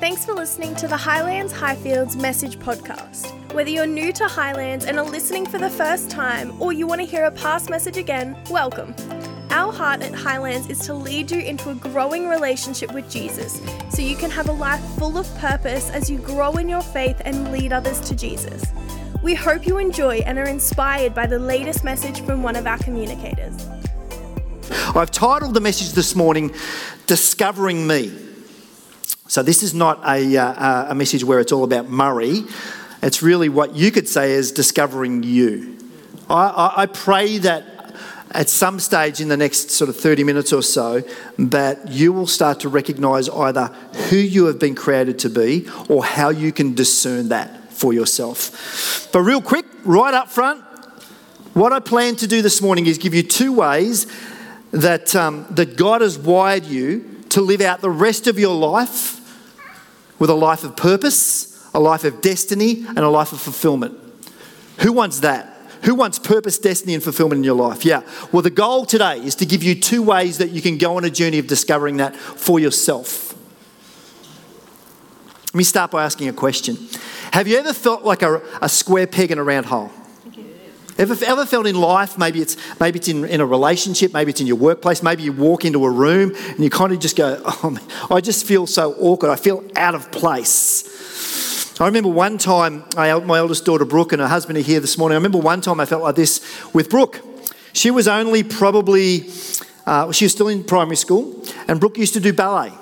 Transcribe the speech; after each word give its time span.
Thanks 0.00 0.24
for 0.24 0.32
listening 0.32 0.76
to 0.76 0.86
the 0.86 0.96
Highlands 0.96 1.52
Highfields 1.52 2.14
Message 2.14 2.60
Podcast. 2.60 3.32
Whether 3.52 3.70
you're 3.70 3.84
new 3.84 4.12
to 4.12 4.28
Highlands 4.28 4.84
and 4.84 4.96
are 4.96 5.04
listening 5.04 5.44
for 5.44 5.58
the 5.58 5.68
first 5.68 6.08
time, 6.08 6.62
or 6.62 6.72
you 6.72 6.86
want 6.86 7.00
to 7.00 7.06
hear 7.06 7.24
a 7.24 7.32
past 7.32 7.68
message 7.68 7.96
again, 7.96 8.36
welcome. 8.48 8.94
Our 9.50 9.72
heart 9.72 10.02
at 10.02 10.14
Highlands 10.14 10.70
is 10.70 10.78
to 10.86 10.94
lead 10.94 11.32
you 11.32 11.40
into 11.40 11.70
a 11.70 11.74
growing 11.74 12.28
relationship 12.28 12.94
with 12.94 13.10
Jesus 13.10 13.60
so 13.90 14.00
you 14.00 14.14
can 14.14 14.30
have 14.30 14.48
a 14.48 14.52
life 14.52 14.80
full 15.00 15.18
of 15.18 15.26
purpose 15.38 15.90
as 15.90 16.08
you 16.08 16.18
grow 16.18 16.52
in 16.52 16.68
your 16.68 16.82
faith 16.82 17.20
and 17.24 17.50
lead 17.50 17.72
others 17.72 17.98
to 18.02 18.14
Jesus. 18.14 18.62
We 19.20 19.34
hope 19.34 19.66
you 19.66 19.78
enjoy 19.78 20.18
and 20.18 20.38
are 20.38 20.46
inspired 20.46 21.12
by 21.12 21.26
the 21.26 21.40
latest 21.40 21.82
message 21.82 22.20
from 22.20 22.44
one 22.44 22.54
of 22.54 22.68
our 22.68 22.78
communicators. 22.78 23.66
I've 24.94 25.10
titled 25.10 25.54
the 25.54 25.60
message 25.60 25.90
this 25.90 26.14
morning, 26.14 26.54
Discovering 27.08 27.84
Me. 27.84 28.27
So, 29.28 29.42
this 29.42 29.62
is 29.62 29.74
not 29.74 30.00
a, 30.08 30.38
uh, 30.38 30.92
a 30.92 30.94
message 30.94 31.22
where 31.22 31.38
it's 31.38 31.52
all 31.52 31.62
about 31.62 31.86
Murray. 31.86 32.44
It's 33.02 33.22
really 33.22 33.50
what 33.50 33.76
you 33.76 33.90
could 33.90 34.08
say 34.08 34.32
is 34.32 34.52
discovering 34.52 35.22
you. 35.22 35.76
I, 36.30 36.46
I, 36.46 36.82
I 36.82 36.86
pray 36.86 37.36
that 37.36 37.94
at 38.30 38.48
some 38.48 38.80
stage 38.80 39.20
in 39.20 39.28
the 39.28 39.36
next 39.36 39.70
sort 39.70 39.90
of 39.90 39.96
30 39.96 40.24
minutes 40.24 40.50
or 40.50 40.62
so, 40.62 41.02
that 41.38 41.88
you 41.88 42.10
will 42.10 42.26
start 42.26 42.60
to 42.60 42.70
recognize 42.70 43.28
either 43.28 43.66
who 44.08 44.16
you 44.16 44.46
have 44.46 44.58
been 44.58 44.74
created 44.74 45.18
to 45.18 45.28
be 45.28 45.68
or 45.90 46.06
how 46.06 46.30
you 46.30 46.50
can 46.50 46.74
discern 46.74 47.28
that 47.28 47.70
for 47.70 47.92
yourself. 47.92 49.10
But, 49.12 49.20
real 49.20 49.42
quick, 49.42 49.66
right 49.84 50.14
up 50.14 50.30
front, 50.30 50.64
what 51.52 51.74
I 51.74 51.80
plan 51.80 52.16
to 52.16 52.26
do 52.26 52.40
this 52.40 52.62
morning 52.62 52.86
is 52.86 52.96
give 52.96 53.12
you 53.12 53.22
two 53.22 53.52
ways 53.52 54.06
that, 54.70 55.14
um, 55.14 55.46
that 55.50 55.76
God 55.76 56.00
has 56.00 56.16
wired 56.16 56.64
you 56.64 57.24
to 57.28 57.42
live 57.42 57.60
out 57.60 57.82
the 57.82 57.90
rest 57.90 58.26
of 58.26 58.38
your 58.38 58.54
life 58.54 59.17
with 60.18 60.30
a 60.30 60.34
life 60.34 60.64
of 60.64 60.76
purpose, 60.76 61.68
a 61.74 61.80
life 61.80 62.04
of 62.04 62.20
destiny, 62.20 62.84
and 62.86 62.98
a 62.98 63.08
life 63.08 63.32
of 63.32 63.40
fulfillment. 63.40 63.98
Who 64.80 64.92
wants 64.92 65.20
that? 65.20 65.54
Who 65.84 65.94
wants 65.94 66.18
purpose, 66.18 66.58
destiny, 66.58 66.94
and 66.94 67.02
fulfillment 67.02 67.38
in 67.38 67.44
your 67.44 67.54
life? 67.54 67.84
Yeah. 67.84 68.02
Well, 68.32 68.42
the 68.42 68.50
goal 68.50 68.84
today 68.84 69.18
is 69.18 69.34
to 69.36 69.46
give 69.46 69.62
you 69.62 69.74
two 69.74 70.02
ways 70.02 70.38
that 70.38 70.50
you 70.50 70.60
can 70.60 70.76
go 70.76 70.96
on 70.96 71.04
a 71.04 71.10
journey 71.10 71.38
of 71.38 71.46
discovering 71.46 71.98
that 71.98 72.16
for 72.16 72.58
yourself. 72.58 73.36
Let 75.46 75.54
me 75.54 75.64
start 75.64 75.90
by 75.90 76.04
asking 76.04 76.28
a 76.28 76.32
question. 76.32 76.76
Have 77.32 77.46
you 77.46 77.56
ever 77.58 77.72
felt 77.72 78.02
like 78.02 78.22
a, 78.22 78.42
a 78.60 78.68
square 78.68 79.06
peg 79.06 79.30
in 79.30 79.38
a 79.38 79.44
round 79.44 79.66
hole? 79.66 79.90
Ever, 80.98 81.16
ever 81.24 81.46
felt 81.46 81.68
in 81.68 81.80
life, 81.80 82.18
maybe 82.18 82.40
it's, 82.40 82.56
maybe 82.80 82.98
it's 82.98 83.06
in, 83.06 83.24
in 83.24 83.40
a 83.40 83.46
relationship, 83.46 84.12
maybe 84.12 84.30
it's 84.30 84.40
in 84.40 84.48
your 84.48 84.56
workplace, 84.56 85.00
maybe 85.00 85.22
you 85.22 85.32
walk 85.32 85.64
into 85.64 85.84
a 85.84 85.90
room 85.90 86.34
and 86.34 86.58
you 86.58 86.70
kind 86.70 86.92
of 86.92 86.98
just 86.98 87.14
go, 87.14 87.40
oh, 87.44 87.70
man, 87.70 87.84
I 88.10 88.20
just 88.20 88.44
feel 88.44 88.66
so 88.66 88.94
awkward, 88.94 89.30
I 89.30 89.36
feel 89.36 89.64
out 89.76 89.94
of 89.94 90.10
place. 90.10 91.80
I 91.80 91.86
remember 91.86 92.08
one 92.08 92.36
time, 92.36 92.82
I, 92.96 93.16
my 93.20 93.38
eldest 93.38 93.64
daughter 93.64 93.84
Brooke 93.84 94.12
and 94.12 94.20
her 94.20 94.26
husband 94.26 94.58
are 94.58 94.62
here 94.62 94.80
this 94.80 94.98
morning. 94.98 95.14
I 95.14 95.18
remember 95.18 95.38
one 95.38 95.60
time 95.60 95.78
I 95.78 95.84
felt 95.84 96.02
like 96.02 96.16
this 96.16 96.44
with 96.74 96.90
Brooke. 96.90 97.20
She 97.72 97.92
was 97.92 98.08
only 98.08 98.42
probably, 98.42 99.30
uh, 99.86 100.10
she 100.10 100.24
was 100.24 100.32
still 100.32 100.48
in 100.48 100.64
primary 100.64 100.96
school, 100.96 101.44
and 101.68 101.78
Brooke 101.78 101.96
used 101.96 102.14
to 102.14 102.20
do 102.20 102.32
ballet. 102.32 102.72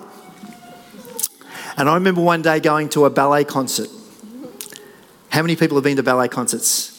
And 1.76 1.90
I 1.90 1.94
remember 1.94 2.22
one 2.22 2.40
day 2.40 2.60
going 2.60 2.88
to 2.90 3.04
a 3.04 3.10
ballet 3.10 3.44
concert. 3.44 3.90
How 5.28 5.42
many 5.42 5.56
people 5.56 5.76
have 5.76 5.84
been 5.84 5.98
to 5.98 6.02
ballet 6.02 6.28
concerts? 6.28 6.95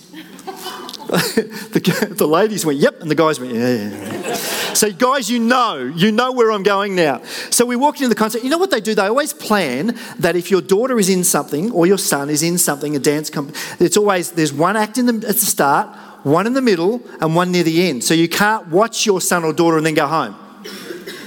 the, 1.72 2.16
the, 2.18 2.28
ladies 2.28 2.66
went, 2.66 2.80
yep, 2.80 3.00
and 3.00 3.10
the 3.10 3.16
guys 3.16 3.40
went, 3.40 3.54
yeah, 3.54 3.90
yeah. 3.90 4.34
So, 4.74 4.92
guys, 4.92 5.30
you 5.30 5.40
know, 5.40 5.78
you 5.96 6.12
know 6.12 6.34
where 6.34 6.52
I'm 6.52 6.64
going 6.64 6.96
now. 6.96 7.24
So, 7.50 7.66
we 7.66 7.78
walked 7.78 8.00
into 8.00 8.10
the 8.10 8.16
concert. 8.16 8.44
You 8.44 8.50
know 8.50 8.58
what 8.58 8.72
they 8.72 8.82
do? 8.82 8.94
They 8.94 9.08
always 9.08 9.32
plan 9.32 9.98
that 10.20 10.36
if 10.36 10.52
your 10.52 10.60
daughter 10.60 11.00
is 11.00 11.08
in 11.08 11.24
something 11.24 11.72
or 11.72 11.88
your 11.88 11.98
son 11.98 12.30
is 12.30 12.44
in 12.44 12.58
something, 12.58 12.94
a 12.94 13.00
dance 13.00 13.30
company, 13.30 13.58
it's 13.80 13.96
always 13.96 14.32
there's 14.32 14.52
one 14.52 14.76
act 14.76 14.98
in 14.98 15.06
the, 15.06 15.28
at 15.30 15.36
the 15.36 15.46
start, 15.46 15.96
one 16.24 16.46
in 16.46 16.52
the 16.54 16.62
middle, 16.62 17.02
and 17.22 17.34
one 17.38 17.54
near 17.54 17.64
the 17.64 17.88
end. 17.88 18.04
So, 18.04 18.14
you 18.14 18.28
can't 18.28 18.68
watch 18.68 19.06
your 19.06 19.22
son 19.22 19.46
or 19.46 19.54
daughter 19.54 19.78
and 19.78 19.86
then 19.86 19.94
go 19.94 20.08
home, 20.08 20.36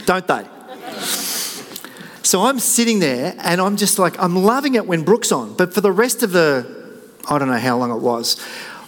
don't 0.05 0.27
they? 0.27 0.47
So, 2.23 2.43
I'm 2.43 2.59
sitting 2.59 2.99
there 2.99 3.35
and 3.39 3.63
I'm 3.63 3.79
just 3.79 3.99
like, 3.99 4.23
I'm 4.23 4.37
loving 4.37 4.75
it 4.75 4.87
when 4.87 5.05
Brooke's 5.05 5.33
on. 5.33 5.55
But 5.57 5.73
for 5.73 5.81
the 5.81 5.93
rest 5.93 6.23
of 6.23 6.33
the, 6.33 6.67
I 7.31 7.39
don't 7.39 7.49
know 7.49 7.59
how 7.59 7.79
long 7.79 7.91
it 7.91 8.03
was, 8.03 8.37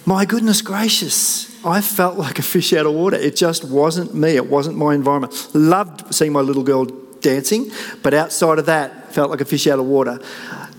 my 0.04 0.24
goodness 0.24 0.62
gracious, 0.62 1.48
I 1.64 1.80
felt 1.80 2.16
like 2.16 2.38
a 2.38 2.42
fish 2.42 2.72
out 2.72 2.86
of 2.86 2.94
water. 2.94 3.16
It 3.16 3.36
just 3.36 3.64
wasn't 3.64 4.14
me, 4.14 4.30
it 4.36 4.48
wasn't 4.48 4.76
my 4.76 4.94
environment. 4.94 5.54
Loved 5.54 6.12
seeing 6.14 6.32
my 6.32 6.40
little 6.40 6.64
girl 6.64 6.86
dancing, 7.20 7.70
but 8.02 8.12
outside 8.12 8.58
of 8.58 8.66
that, 8.66 9.14
felt 9.14 9.30
like 9.30 9.40
a 9.40 9.44
fish 9.44 9.66
out 9.66 9.78
of 9.78 9.86
water. 9.86 10.18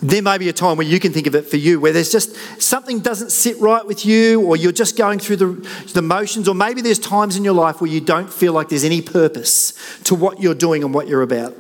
There 0.01 0.22
may 0.22 0.38
be 0.38 0.50
a 0.50 0.53
time 0.53 0.75
where 0.75 0.85
you 0.85 1.00
can 1.00 1.13
think 1.13 1.28
of 1.28 1.35
it 1.35 1.47
for 1.47 1.56
you, 1.56 1.79
where 1.79 1.94
there's 1.94 2.12
just 2.12 2.35
something 2.62 3.00
doesn't 3.00 3.29
sit 3.29 3.57
right 3.59 3.85
with 3.85 4.06
you, 4.06 4.41
or 4.41 4.57
you're 4.57 4.73
just 4.73 4.97
going 4.97 5.19
through 5.19 5.38
the, 5.38 5.69
the 5.94 6.01
motions, 6.01 6.50
or 6.50 6.56
maybe 6.56 6.81
there's 6.81 7.00
times 7.00 7.38
in 7.38 7.45
your 7.45 7.53
life 7.53 7.79
where 7.79 7.89
you 7.89 8.01
don't 8.01 8.31
feel 8.31 8.51
like 8.51 8.67
there's 8.67 8.83
any 8.83 9.01
purpose 9.01 9.72
to 10.03 10.16
what 10.16 10.41
you're 10.41 10.53
doing 10.53 10.83
and 10.83 10.94
what 10.94 11.07
you're 11.07 11.22
about. 11.22 11.56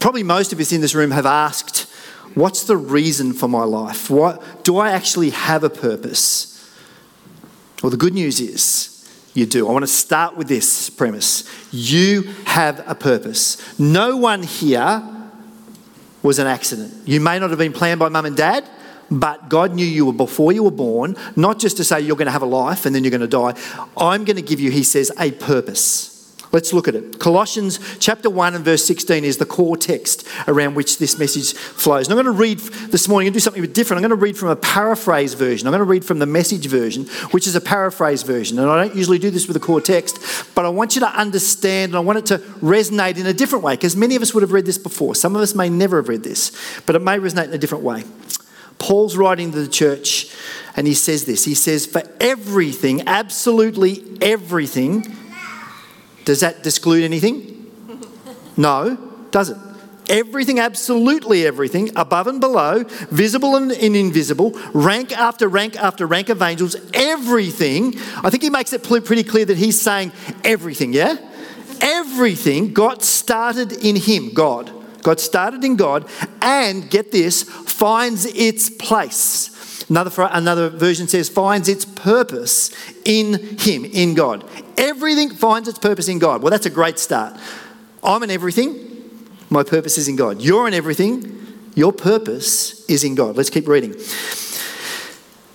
Probably 0.00 0.24
most 0.24 0.52
of 0.52 0.58
us 0.58 0.72
in 0.72 0.80
this 0.80 0.94
room 0.94 1.12
have 1.12 1.26
asked 1.26 1.87
What's 2.34 2.64
the 2.64 2.76
reason 2.76 3.32
for 3.32 3.48
my 3.48 3.64
life? 3.64 4.10
What, 4.10 4.64
do 4.64 4.78
I 4.78 4.90
actually 4.90 5.30
have 5.30 5.64
a 5.64 5.70
purpose? 5.70 6.54
Well, 7.82 7.90
the 7.90 7.96
good 7.96 8.14
news 8.14 8.40
is 8.40 8.94
you 9.34 9.46
do. 9.46 9.68
I 9.68 9.72
want 9.72 9.84
to 9.84 9.86
start 9.86 10.36
with 10.36 10.48
this 10.48 10.90
premise. 10.90 11.44
You 11.72 12.22
have 12.44 12.82
a 12.88 12.94
purpose. 12.94 13.78
No 13.78 14.16
one 14.16 14.42
here 14.42 15.02
was 16.22 16.38
an 16.38 16.46
accident. 16.46 16.92
You 17.06 17.20
may 17.20 17.38
not 17.38 17.50
have 17.50 17.58
been 17.58 17.72
planned 17.72 18.00
by 18.00 18.08
mum 18.08 18.26
and 18.26 18.36
dad, 18.36 18.68
but 19.10 19.48
God 19.48 19.74
knew 19.74 19.86
you 19.86 20.06
were 20.06 20.12
before 20.12 20.52
you 20.52 20.64
were 20.64 20.70
born, 20.70 21.16
not 21.36 21.58
just 21.58 21.76
to 21.78 21.84
say 21.84 22.00
you're 22.00 22.16
going 22.16 22.26
to 22.26 22.32
have 22.32 22.42
a 22.42 22.46
life 22.46 22.84
and 22.84 22.94
then 22.94 23.04
you're 23.04 23.10
going 23.10 23.20
to 23.20 23.26
die. 23.28 23.54
I'm 23.96 24.24
going 24.24 24.36
to 24.36 24.42
give 24.42 24.60
you, 24.60 24.70
he 24.70 24.82
says, 24.82 25.12
a 25.18 25.30
purpose. 25.32 26.17
Let's 26.50 26.72
look 26.72 26.88
at 26.88 26.94
it. 26.94 27.18
Colossians 27.18 27.78
chapter 27.98 28.30
1 28.30 28.54
and 28.54 28.64
verse 28.64 28.84
16 28.84 29.24
is 29.24 29.36
the 29.36 29.46
core 29.46 29.76
text 29.76 30.26
around 30.46 30.74
which 30.74 30.98
this 30.98 31.18
message 31.18 31.52
flows. 31.52 32.08
And 32.08 32.18
I'm 32.18 32.24
going 32.24 32.34
to 32.34 32.40
read 32.40 32.58
this 32.90 33.06
morning 33.06 33.28
and 33.28 33.34
do 33.34 33.40
something 33.40 33.62
different. 33.72 33.98
I'm 33.98 34.08
going 34.08 34.18
to 34.18 34.22
read 34.22 34.36
from 34.36 34.48
a 34.48 34.56
paraphrase 34.56 35.34
version. 35.34 35.66
I'm 35.66 35.72
going 35.72 35.80
to 35.80 35.84
read 35.84 36.04
from 36.04 36.18
the 36.18 36.26
message 36.26 36.66
version, 36.66 37.04
which 37.32 37.46
is 37.46 37.54
a 37.54 37.60
paraphrase 37.60 38.22
version. 38.22 38.58
And 38.58 38.70
I 38.70 38.86
don't 38.86 38.96
usually 38.96 39.18
do 39.18 39.30
this 39.30 39.46
with 39.46 39.54
the 39.54 39.60
core 39.60 39.80
text, 39.80 40.18
but 40.54 40.64
I 40.64 40.70
want 40.70 40.94
you 40.94 41.00
to 41.00 41.08
understand 41.08 41.90
and 41.90 41.96
I 41.96 42.00
want 42.00 42.18
it 42.18 42.26
to 42.26 42.38
resonate 42.60 43.18
in 43.18 43.26
a 43.26 43.34
different 43.34 43.64
way 43.64 43.74
because 43.74 43.94
many 43.94 44.16
of 44.16 44.22
us 44.22 44.32
would 44.32 44.42
have 44.42 44.52
read 44.52 44.66
this 44.66 44.78
before. 44.78 45.14
Some 45.14 45.36
of 45.36 45.42
us 45.42 45.54
may 45.54 45.68
never 45.68 45.96
have 45.96 46.08
read 46.08 46.22
this, 46.22 46.52
but 46.86 46.96
it 46.96 47.02
may 47.02 47.18
resonate 47.18 47.48
in 47.48 47.54
a 47.54 47.58
different 47.58 47.84
way. 47.84 48.04
Paul's 48.78 49.16
writing 49.16 49.50
to 49.52 49.60
the 49.60 49.68
church 49.68 50.34
and 50.76 50.86
he 50.86 50.94
says 50.94 51.24
this 51.24 51.44
He 51.44 51.54
says, 51.54 51.84
For 51.86 52.02
everything, 52.20 53.06
absolutely 53.06 54.04
everything, 54.20 55.04
does 56.28 56.40
that 56.40 56.62
disclude 56.62 57.04
anything? 57.04 57.54
No, 58.58 58.96
does 59.30 59.48
it? 59.48 59.56
Everything, 60.10 60.58
absolutely 60.58 61.46
everything, 61.46 61.90
above 61.96 62.26
and 62.26 62.38
below, 62.38 62.82
visible 63.08 63.56
and 63.56 63.70
invisible, 63.72 64.50
rank 64.74 65.16
after 65.16 65.48
rank 65.48 65.76
after 65.76 66.06
rank 66.06 66.28
of 66.28 66.42
angels, 66.42 66.76
everything. 66.92 67.94
I 68.22 68.28
think 68.28 68.42
he 68.42 68.50
makes 68.50 68.74
it 68.74 68.82
pretty 68.82 69.22
clear 69.22 69.46
that 69.46 69.56
he's 69.56 69.80
saying 69.80 70.12
everything, 70.44 70.92
yeah? 70.92 71.16
Everything 71.80 72.74
got 72.74 73.02
started 73.02 73.72
in 73.72 73.96
him, 73.96 74.34
God. 74.34 74.70
God 75.02 75.20
started 75.20 75.64
in 75.64 75.76
God, 75.76 76.06
and 76.42 76.90
get 76.90 77.10
this, 77.10 77.44
finds 77.44 78.26
its 78.26 78.68
place 78.68 79.57
Another, 79.88 80.28
another 80.32 80.68
version 80.68 81.08
says, 81.08 81.28
finds 81.28 81.68
its 81.68 81.84
purpose 81.84 82.70
in 83.04 83.58
Him, 83.58 83.84
in 83.84 84.14
God. 84.14 84.44
Everything 84.76 85.30
finds 85.30 85.68
its 85.68 85.78
purpose 85.78 86.08
in 86.08 86.18
God. 86.18 86.42
Well, 86.42 86.50
that's 86.50 86.66
a 86.66 86.70
great 86.70 86.98
start. 86.98 87.38
I'm 88.02 88.22
in 88.22 88.30
everything, 88.30 89.28
my 89.50 89.62
purpose 89.62 89.98
is 89.98 90.08
in 90.08 90.16
God. 90.16 90.42
You're 90.42 90.68
in 90.68 90.74
everything, 90.74 91.46
your 91.74 91.92
purpose 91.92 92.84
is 92.86 93.02
in 93.02 93.14
God. 93.14 93.36
Let's 93.36 93.50
keep 93.50 93.66
reading. 93.66 93.94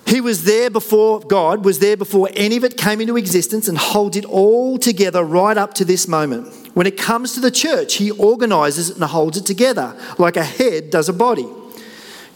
He 0.06 0.22
was 0.22 0.44
there 0.44 0.69
before 0.69 1.22
God 1.22 1.66
was 1.66 1.80
there 1.80 1.98
before 1.98 2.30
any 2.36 2.57
of 2.57 2.63
it 2.63 2.78
came 2.78 3.02
into 3.02 3.18
existence 3.18 3.68
and 3.68 3.78
holds 3.78 4.18
it 4.18 4.25
all 4.25 4.78
together 4.78 5.24
right 5.24 5.57
up 5.57 5.74
to 5.75 5.86
this 5.86 6.07
moment. 6.07 6.54
When 6.75 6.86
it 6.86 6.98
comes 6.98 7.34
to 7.34 7.40
the 7.40 7.52
church, 7.52 7.96
he 7.96 8.12
organizes 8.12 8.92
it 8.92 8.96
and 8.98 9.06
holds 9.06 9.38
it 9.38 9.46
together 9.46 9.98
like 10.18 10.38
a 10.38 10.44
head 10.44 10.90
does 10.90 11.10
a 11.10 11.13
body. 11.13 11.48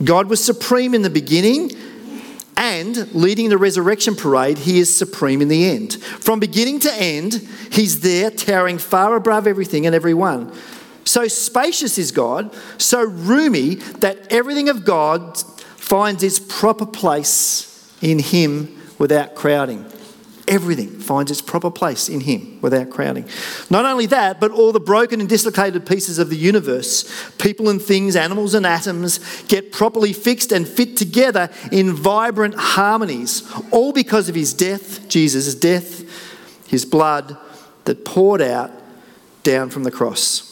God 0.03 0.27
was 0.27 0.43
supreme 0.43 0.93
in 0.93 1.01
the 1.01 1.09
beginning, 1.09 1.71
and 2.57 3.13
leading 3.13 3.49
the 3.49 3.57
resurrection 3.57 4.15
parade, 4.15 4.57
he 4.57 4.79
is 4.79 4.93
supreme 4.93 5.41
in 5.41 5.47
the 5.47 5.69
end. 5.69 5.93
From 6.01 6.39
beginning 6.39 6.79
to 6.81 6.93
end, 6.93 7.47
he's 7.71 8.01
there, 8.01 8.31
towering 8.31 8.79
far 8.79 9.15
above 9.15 9.45
everything 9.45 9.85
and 9.85 9.95
everyone. 9.95 10.51
So 11.05 11.27
spacious 11.27 11.97
is 11.97 12.11
God, 12.11 12.53
so 12.77 13.03
roomy 13.03 13.75
that 13.75 14.33
everything 14.33 14.67
of 14.67 14.83
God 14.83 15.37
finds 15.37 16.23
its 16.23 16.39
proper 16.39 16.85
place 16.85 17.95
in 18.01 18.19
him 18.19 18.77
without 18.97 19.35
crowding. 19.35 19.85
Everything 20.47 20.87
finds 20.87 21.29
its 21.29 21.41
proper 21.41 21.69
place 21.69 22.07
in 22.07 22.21
Him 22.21 22.59
without 22.61 22.89
crowding. 22.89 23.27
Not 23.69 23.85
only 23.85 24.05
that, 24.05 24.39
but 24.39 24.51
all 24.51 24.71
the 24.71 24.79
broken 24.79 25.19
and 25.19 25.27
dislocated 25.27 25.85
pieces 25.85 26.19
of 26.19 26.29
the 26.29 26.37
universe, 26.37 27.31
people 27.37 27.67
and 27.69 27.81
things, 27.81 28.15
animals 28.15 28.53
and 28.53 28.65
atoms, 28.65 29.19
get 29.43 29.73
properly 29.73 30.13
fixed 30.13 30.53
and 30.53 30.65
fit 30.65 30.95
together 30.95 31.49
in 31.71 31.93
vibrant 31.93 32.55
harmonies, 32.55 33.43
all 33.71 33.91
because 33.91 34.29
of 34.29 34.35
His 34.35 34.53
death, 34.53 35.09
Jesus' 35.09 35.53
death, 35.53 36.05
His 36.67 36.85
blood 36.85 37.35
that 37.83 38.05
poured 38.05 38.41
out 38.41 38.71
down 39.43 39.69
from 39.69 39.83
the 39.83 39.91
cross. 39.91 40.46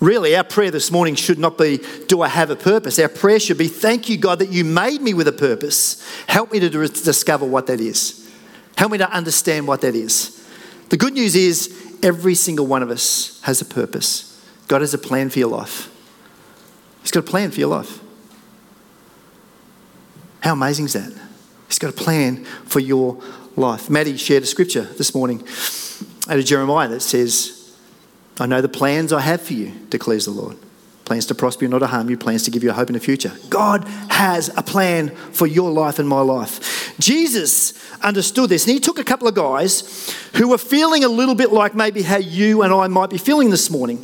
Really, 0.00 0.34
our 0.34 0.44
prayer 0.44 0.70
this 0.70 0.90
morning 0.90 1.14
should 1.14 1.38
not 1.38 1.58
be, 1.58 1.80
Do 2.08 2.22
I 2.22 2.28
have 2.28 2.48
a 2.48 2.56
purpose? 2.56 2.98
Our 2.98 3.08
prayer 3.08 3.38
should 3.38 3.58
be, 3.58 3.68
Thank 3.68 4.08
you, 4.08 4.16
God, 4.16 4.38
that 4.38 4.50
you 4.50 4.64
made 4.64 5.02
me 5.02 5.12
with 5.12 5.28
a 5.28 5.32
purpose. 5.32 6.02
Help 6.26 6.52
me 6.52 6.60
to 6.60 6.70
discover 6.70 7.44
what 7.44 7.66
that 7.66 7.80
is. 7.80 8.30
Help 8.76 8.92
me 8.92 8.98
to 8.98 9.10
understand 9.10 9.68
what 9.68 9.82
that 9.82 9.94
is. 9.94 10.42
The 10.88 10.96
good 10.96 11.12
news 11.12 11.36
is, 11.36 11.98
every 12.02 12.34
single 12.34 12.66
one 12.66 12.82
of 12.82 12.90
us 12.90 13.40
has 13.42 13.60
a 13.60 13.64
purpose. 13.66 14.42
God 14.68 14.80
has 14.80 14.94
a 14.94 14.98
plan 14.98 15.28
for 15.28 15.38
your 15.38 15.50
life. 15.50 15.94
He's 17.02 17.10
got 17.10 17.20
a 17.20 17.30
plan 17.30 17.50
for 17.50 17.60
your 17.60 17.68
life. 17.68 18.00
How 20.40 20.54
amazing 20.54 20.86
is 20.86 20.94
that? 20.94 21.12
He's 21.68 21.78
got 21.78 21.90
a 21.90 21.96
plan 21.96 22.44
for 22.64 22.80
your 22.80 23.22
life. 23.54 23.90
Maddie 23.90 24.16
shared 24.16 24.44
a 24.44 24.46
scripture 24.46 24.84
this 24.84 25.14
morning 25.14 25.46
out 26.26 26.38
of 26.38 26.44
Jeremiah 26.46 26.88
that 26.88 27.00
says, 27.00 27.59
I 28.40 28.46
know 28.46 28.62
the 28.62 28.68
plans 28.68 29.12
I 29.12 29.20
have 29.20 29.42
for 29.42 29.52
you, 29.52 29.72
declares 29.90 30.24
the 30.24 30.30
Lord. 30.30 30.56
Plans 31.04 31.26
to 31.26 31.34
prosper 31.34 31.64
you, 31.64 31.68
not 31.68 31.80
to 31.80 31.88
harm 31.88 32.08
you, 32.08 32.16
plans 32.16 32.44
to 32.44 32.50
give 32.50 32.62
you 32.62 32.70
a 32.70 32.72
hope 32.72 32.88
in 32.88 32.94
the 32.94 33.00
future. 33.00 33.32
God 33.50 33.84
has 34.08 34.48
a 34.56 34.62
plan 34.62 35.10
for 35.10 35.46
your 35.46 35.70
life 35.70 35.98
and 35.98 36.08
my 36.08 36.20
life. 36.20 36.94
Jesus 36.98 37.74
understood 38.00 38.48
this, 38.48 38.64
and 38.64 38.72
he 38.72 38.80
took 38.80 38.98
a 38.98 39.04
couple 39.04 39.28
of 39.28 39.34
guys 39.34 40.14
who 40.36 40.48
were 40.48 40.58
feeling 40.58 41.04
a 41.04 41.08
little 41.08 41.34
bit 41.34 41.52
like 41.52 41.74
maybe 41.74 42.02
how 42.02 42.16
you 42.16 42.62
and 42.62 42.72
I 42.72 42.86
might 42.86 43.10
be 43.10 43.18
feeling 43.18 43.50
this 43.50 43.70
morning, 43.70 43.98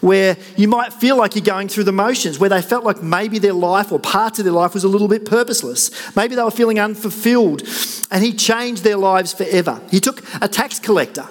where 0.00 0.36
you 0.56 0.66
might 0.66 0.92
feel 0.94 1.16
like 1.16 1.36
you're 1.36 1.44
going 1.44 1.68
through 1.68 1.84
the 1.84 1.92
motions, 1.92 2.38
where 2.40 2.50
they 2.50 2.62
felt 2.62 2.84
like 2.84 3.02
maybe 3.02 3.38
their 3.38 3.52
life 3.52 3.92
or 3.92 4.00
parts 4.00 4.38
of 4.38 4.46
their 4.46 4.54
life 4.54 4.74
was 4.74 4.82
a 4.82 4.88
little 4.88 5.08
bit 5.08 5.26
purposeless. 5.26 6.16
Maybe 6.16 6.34
they 6.34 6.42
were 6.42 6.50
feeling 6.50 6.80
unfulfilled, 6.80 7.62
and 8.10 8.24
he 8.24 8.32
changed 8.32 8.82
their 8.82 8.96
lives 8.96 9.32
forever. 9.32 9.80
He 9.90 10.00
took 10.00 10.24
a 10.40 10.48
tax 10.48 10.80
collector, 10.80 11.28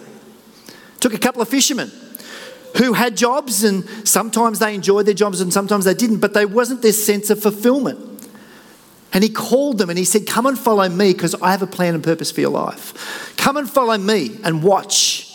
took 1.00 1.14
a 1.14 1.20
couple 1.20 1.42
of 1.42 1.50
fishermen 1.50 1.92
who 2.78 2.94
had 2.94 3.16
jobs 3.16 3.64
and 3.64 3.88
sometimes 4.08 4.60
they 4.60 4.76
enjoyed 4.76 5.06
their 5.06 5.14
jobs 5.14 5.42
and 5.42 5.52
sometimes 5.52 5.86
they 5.86 5.94
didn't, 5.94 6.20
but 6.20 6.34
there 6.34 6.48
wasn't 6.48 6.82
this 6.82 7.04
sense 7.06 7.30
of 7.30 7.42
fulfillment. 7.42 8.00
And 9.14 9.24
he 9.24 9.30
called 9.30 9.78
them 9.78 9.90
and 9.90 9.98
he 9.98 10.04
said, 10.04 10.28
Come 10.28 10.46
and 10.46 10.60
follow 10.60 10.88
me 10.90 11.14
because 11.14 11.36
I 11.36 11.52
have 11.52 11.62
a 11.62 11.68
plan 11.68 11.96
and 11.96 12.04
purpose 12.04 12.32
for 12.32 12.42
your 12.42 12.50
life. 12.50 13.34
Come 13.38 13.56
and 13.56 13.70
follow 13.70 13.98
me 13.98 14.38
and 14.44 14.62
watch 14.62 15.34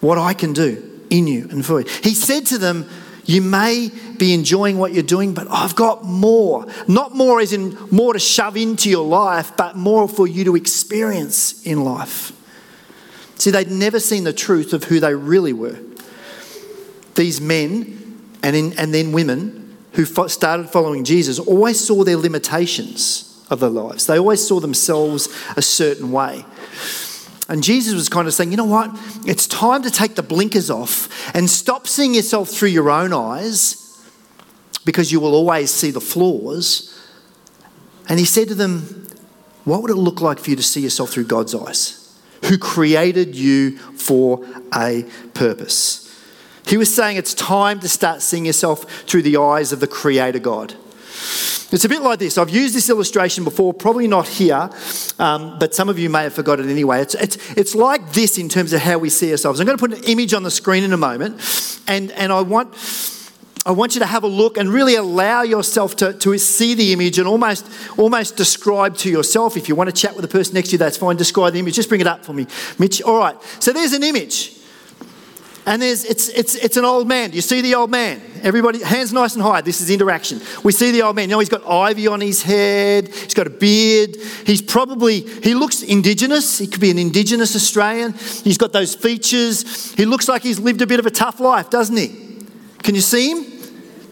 what 0.00 0.18
I 0.18 0.34
can 0.34 0.52
do 0.52 1.00
in 1.08 1.28
you 1.28 1.46
and 1.50 1.64
for 1.64 1.80
you. 1.80 1.86
He 2.02 2.14
said 2.14 2.46
to 2.46 2.58
them, 2.58 2.88
You 3.26 3.40
may 3.40 3.92
be 4.18 4.34
enjoying 4.34 4.76
what 4.76 4.92
you're 4.92 5.04
doing, 5.04 5.34
but 5.34 5.46
I've 5.50 5.76
got 5.76 6.04
more. 6.04 6.66
Not 6.88 7.14
more 7.14 7.40
as 7.40 7.52
in 7.52 7.78
more 7.92 8.12
to 8.12 8.18
shove 8.18 8.56
into 8.56 8.90
your 8.90 9.06
life, 9.06 9.56
but 9.56 9.76
more 9.76 10.08
for 10.08 10.26
you 10.26 10.42
to 10.46 10.56
experience 10.56 11.64
in 11.64 11.84
life. 11.84 12.32
See, 13.36 13.52
they'd 13.52 13.70
never 13.70 14.00
seen 14.00 14.24
the 14.24 14.32
truth 14.32 14.72
of 14.72 14.84
who 14.84 14.98
they 14.98 15.14
really 15.14 15.52
were 15.52 15.78
these 17.14 17.40
men 17.40 18.28
and, 18.42 18.54
in, 18.54 18.78
and 18.78 18.92
then 18.92 19.12
women 19.12 19.76
who 19.92 20.04
fo- 20.04 20.26
started 20.26 20.68
following 20.68 21.04
Jesus 21.04 21.38
always 21.38 21.84
saw 21.84 22.04
their 22.04 22.16
limitations 22.16 23.44
of 23.50 23.60
their 23.60 23.70
lives. 23.70 24.06
They 24.06 24.18
always 24.18 24.46
saw 24.46 24.60
themselves 24.60 25.28
a 25.56 25.62
certain 25.62 26.12
way. 26.12 26.44
And 27.48 27.62
Jesus 27.62 27.94
was 27.94 28.08
kind 28.08 28.26
of 28.26 28.34
saying, 28.34 28.50
you 28.50 28.56
know 28.56 28.64
what? 28.64 28.90
It's 29.26 29.46
time 29.46 29.82
to 29.82 29.90
take 29.90 30.14
the 30.14 30.22
blinkers 30.22 30.70
off 30.70 31.34
and 31.34 31.48
stop 31.48 31.86
seeing 31.86 32.14
yourself 32.14 32.48
through 32.48 32.70
your 32.70 32.90
own 32.90 33.12
eyes 33.12 33.80
because 34.84 35.12
you 35.12 35.20
will 35.20 35.34
always 35.34 35.70
see 35.70 35.90
the 35.90 36.00
flaws. 36.00 36.90
And 38.08 38.18
he 38.18 38.24
said 38.24 38.48
to 38.48 38.54
them, 38.54 39.06
What 39.64 39.82
would 39.82 39.90
it 39.90 39.96
look 39.96 40.20
like 40.20 40.38
for 40.38 40.50
you 40.50 40.56
to 40.56 40.62
see 40.62 40.80
yourself 40.80 41.10
through 41.10 41.24
God's 41.24 41.54
eyes, 41.54 42.18
who 42.44 42.58
created 42.58 43.34
you 43.34 43.78
for 43.78 44.44
a 44.74 45.06
purpose? 45.34 46.03
He 46.66 46.76
was 46.76 46.94
saying 46.94 47.16
it's 47.16 47.34
time 47.34 47.80
to 47.80 47.88
start 47.88 48.22
seeing 48.22 48.46
yourself 48.46 48.84
through 49.02 49.22
the 49.22 49.36
eyes 49.36 49.72
of 49.72 49.80
the 49.80 49.86
Creator 49.86 50.38
God. 50.38 50.74
It's 51.70 51.84
a 51.84 51.88
bit 51.88 52.02
like 52.02 52.20
this. 52.20 52.38
I've 52.38 52.50
used 52.50 52.74
this 52.74 52.88
illustration 52.88 53.42
before, 53.42 53.74
probably 53.74 54.06
not 54.06 54.28
here, 54.28 54.70
um, 55.18 55.58
but 55.58 55.74
some 55.74 55.88
of 55.88 55.98
you 55.98 56.08
may 56.08 56.22
have 56.22 56.32
forgotten 56.32 56.68
anyway. 56.70 57.00
It's, 57.00 57.14
it's, 57.16 57.50
it's 57.56 57.74
like 57.74 58.12
this 58.12 58.38
in 58.38 58.48
terms 58.48 58.72
of 58.72 58.80
how 58.80 58.98
we 58.98 59.10
see 59.10 59.32
ourselves. 59.32 59.58
I'm 59.58 59.66
going 59.66 59.76
to 59.76 59.88
put 59.88 59.98
an 59.98 60.04
image 60.04 60.34
on 60.34 60.44
the 60.44 60.52
screen 60.52 60.84
in 60.84 60.92
a 60.92 60.96
moment, 60.96 61.82
and, 61.88 62.12
and 62.12 62.32
I, 62.32 62.42
want, 62.42 62.74
I 63.66 63.72
want 63.72 63.94
you 63.96 64.00
to 64.00 64.06
have 64.06 64.22
a 64.22 64.28
look 64.28 64.56
and 64.56 64.68
really 64.68 64.94
allow 64.94 65.42
yourself 65.42 65.96
to, 65.96 66.12
to 66.12 66.38
see 66.38 66.74
the 66.74 66.92
image 66.92 67.18
and 67.18 67.26
almost, 67.26 67.68
almost 67.98 68.36
describe 68.36 68.96
to 68.98 69.10
yourself. 69.10 69.56
If 69.56 69.68
you 69.68 69.74
want 69.74 69.90
to 69.90 69.96
chat 69.96 70.14
with 70.14 70.22
the 70.22 70.28
person 70.28 70.54
next 70.54 70.68
to 70.68 70.72
you, 70.72 70.78
that's 70.78 70.96
fine. 70.96 71.16
Describe 71.16 71.54
the 71.54 71.58
image. 71.58 71.74
Just 71.74 71.88
bring 71.88 72.00
it 72.00 72.06
up 72.06 72.24
for 72.24 72.34
me, 72.34 72.46
Mitch. 72.78 73.02
All 73.02 73.18
right. 73.18 73.36
So 73.58 73.72
there's 73.72 73.94
an 73.94 74.04
image. 74.04 74.52
And 75.66 75.80
there's, 75.80 76.04
it's, 76.04 76.28
it's, 76.28 76.54
it's 76.56 76.76
an 76.76 76.84
old 76.84 77.08
man. 77.08 77.30
Do 77.30 77.36
you 77.36 77.42
see 77.42 77.62
the 77.62 77.74
old 77.74 77.90
man? 77.90 78.20
Everybody, 78.42 78.82
hands 78.82 79.14
nice 79.14 79.34
and 79.34 79.42
high. 79.42 79.62
This 79.62 79.80
is 79.80 79.88
interaction. 79.88 80.42
We 80.62 80.72
see 80.72 80.90
the 80.90 81.02
old 81.02 81.16
man. 81.16 81.30
You 81.30 81.36
know, 81.36 81.38
he's 81.38 81.48
got 81.48 81.66
ivy 81.66 82.06
on 82.06 82.20
his 82.20 82.42
head. 82.42 83.08
He's 83.08 83.32
got 83.32 83.46
a 83.46 83.50
beard. 83.50 84.16
He's 84.44 84.60
probably, 84.60 85.20
he 85.20 85.54
looks 85.54 85.82
indigenous. 85.82 86.58
He 86.58 86.66
could 86.66 86.82
be 86.82 86.90
an 86.90 86.98
indigenous 86.98 87.56
Australian. 87.56 88.12
He's 88.12 88.58
got 88.58 88.72
those 88.72 88.94
features. 88.94 89.94
He 89.94 90.04
looks 90.04 90.28
like 90.28 90.42
he's 90.42 90.58
lived 90.58 90.82
a 90.82 90.86
bit 90.86 91.00
of 91.00 91.06
a 91.06 91.10
tough 91.10 91.40
life, 91.40 91.70
doesn't 91.70 91.96
he? 91.96 92.08
Can 92.82 92.94
you 92.94 93.00
see 93.00 93.30
him? 93.30 93.46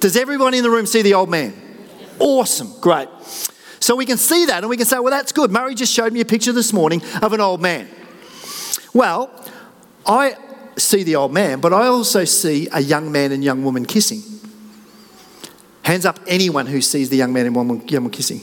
Does 0.00 0.16
everyone 0.16 0.55
in 0.55 0.62
the 0.62 0.70
room 0.70 0.87
see 0.87 1.02
the 1.02 1.14
old 1.14 1.28
man? 1.28 1.52
Awesome. 2.19 2.72
Great. 2.81 3.08
So 3.78 3.94
we 3.94 4.06
can 4.06 4.16
see 4.16 4.46
that 4.46 4.58
and 4.58 4.70
we 4.70 4.78
can 4.78 4.87
say, 4.87 4.98
well, 5.00 5.10
that's 5.10 5.32
good. 5.32 5.50
Murray 5.50 5.75
just 5.75 5.93
showed 5.93 6.12
me 6.12 6.20
a 6.20 6.25
picture 6.25 6.52
this 6.52 6.72
morning 6.72 7.02
of 7.20 7.34
an 7.34 7.40
old 7.40 7.60
man. 7.60 7.88
Well, 8.94 9.31
I, 10.06 10.37
see 10.76 11.02
the 11.02 11.16
old 11.16 11.32
man, 11.32 11.60
but 11.60 11.72
I 11.72 11.86
also 11.86 12.24
see 12.24 12.69
a 12.72 12.80
young 12.80 13.12
man 13.12 13.32
and 13.32 13.42
young 13.42 13.64
woman 13.64 13.84
kissing. 13.84 14.22
Hands 15.82 16.04
up 16.06 16.20
anyone 16.26 16.66
who 16.66 16.80
sees 16.80 17.10
the 17.10 17.16
young 17.16 17.32
man 17.32 17.46
and 17.46 17.54
young 17.54 17.76
woman 17.84 18.10
kissing. 18.10 18.40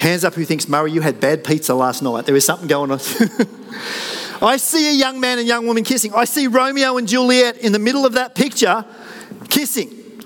Hands 0.00 0.24
up 0.24 0.34
who 0.34 0.44
thinks, 0.44 0.66
Murray, 0.66 0.92
you 0.92 1.02
had 1.02 1.20
bad 1.20 1.44
pizza 1.44 1.74
last 1.74 2.02
night. 2.02 2.24
There 2.24 2.34
is 2.34 2.44
something 2.44 2.68
going 2.68 2.90
on. 2.90 3.00
I 4.42 4.56
see 4.56 4.88
a 4.88 4.94
young 4.94 5.20
man 5.20 5.38
and 5.38 5.46
young 5.46 5.66
woman 5.66 5.84
kissing. 5.84 6.14
I 6.14 6.24
see 6.24 6.46
Romeo 6.46 6.96
and 6.96 7.06
Juliet 7.06 7.58
in 7.58 7.72
the 7.72 7.78
middle 7.78 8.06
of 8.06 8.14
that 8.14 8.34
picture 8.34 8.84
kissing. 9.50 10.22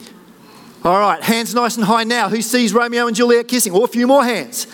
All 0.84 1.00
right, 1.00 1.20
hands 1.22 1.54
nice 1.54 1.76
and 1.76 1.84
high 1.84 2.04
now. 2.04 2.28
Who 2.28 2.40
sees 2.40 2.72
Romeo 2.72 3.08
and 3.08 3.16
Juliet 3.16 3.48
kissing? 3.48 3.72
Or 3.72 3.84
a 3.84 3.88
few 3.88 4.06
more 4.06 4.22
hands. 4.22 4.68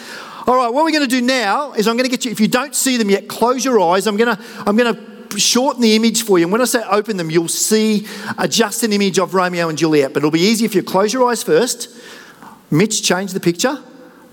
All 0.47 0.57
right, 0.57 0.69
what 0.69 0.85
we're 0.85 0.91
going 0.91 1.09
to 1.09 1.17
do 1.17 1.23
now 1.23 1.73
is 1.73 1.87
I'm 1.87 1.97
going 1.97 2.09
to 2.09 2.11
get 2.11 2.25
you, 2.25 2.31
if 2.33 2.41
you 2.41 2.49
don't 2.49 2.75
see 2.75 2.97
them 2.97 3.09
yet, 3.09 3.29
close 3.29 3.65
your 3.65 3.81
eyes. 3.81 4.07
I'm 4.07 4.17
going 4.17 4.37
to, 4.37 4.43
I'm 4.67 4.77
going 4.77 4.95
to 4.95 5.20
shorten 5.37 5.83
the 5.83 5.95
image 5.97 6.23
for 6.23 6.39
you. 6.39 6.45
And 6.45 6.53
when 6.53 6.61
I 6.61 6.65
say 6.65 6.83
open 6.91 7.17
them, 7.17 7.31
you'll 7.31 7.49
see 7.49 8.07
a, 8.39 8.49
just 8.49 8.83
an 8.83 8.93
image 8.93 9.19
of 9.19 9.35
Romeo 9.35 9.69
and 9.69 9.79
Juliet. 9.79 10.13
But 10.13 10.19
it'll 10.19 10.31
be 10.31 10.41
easy 10.41 10.65
if 10.65 10.75
you 10.75 10.83
close 10.83 11.13
your 11.13 11.29
eyes 11.29 11.43
first. 11.43 11.89
Mitch, 12.71 13.03
change 13.03 13.33
the 13.33 13.41
picture. 13.41 13.83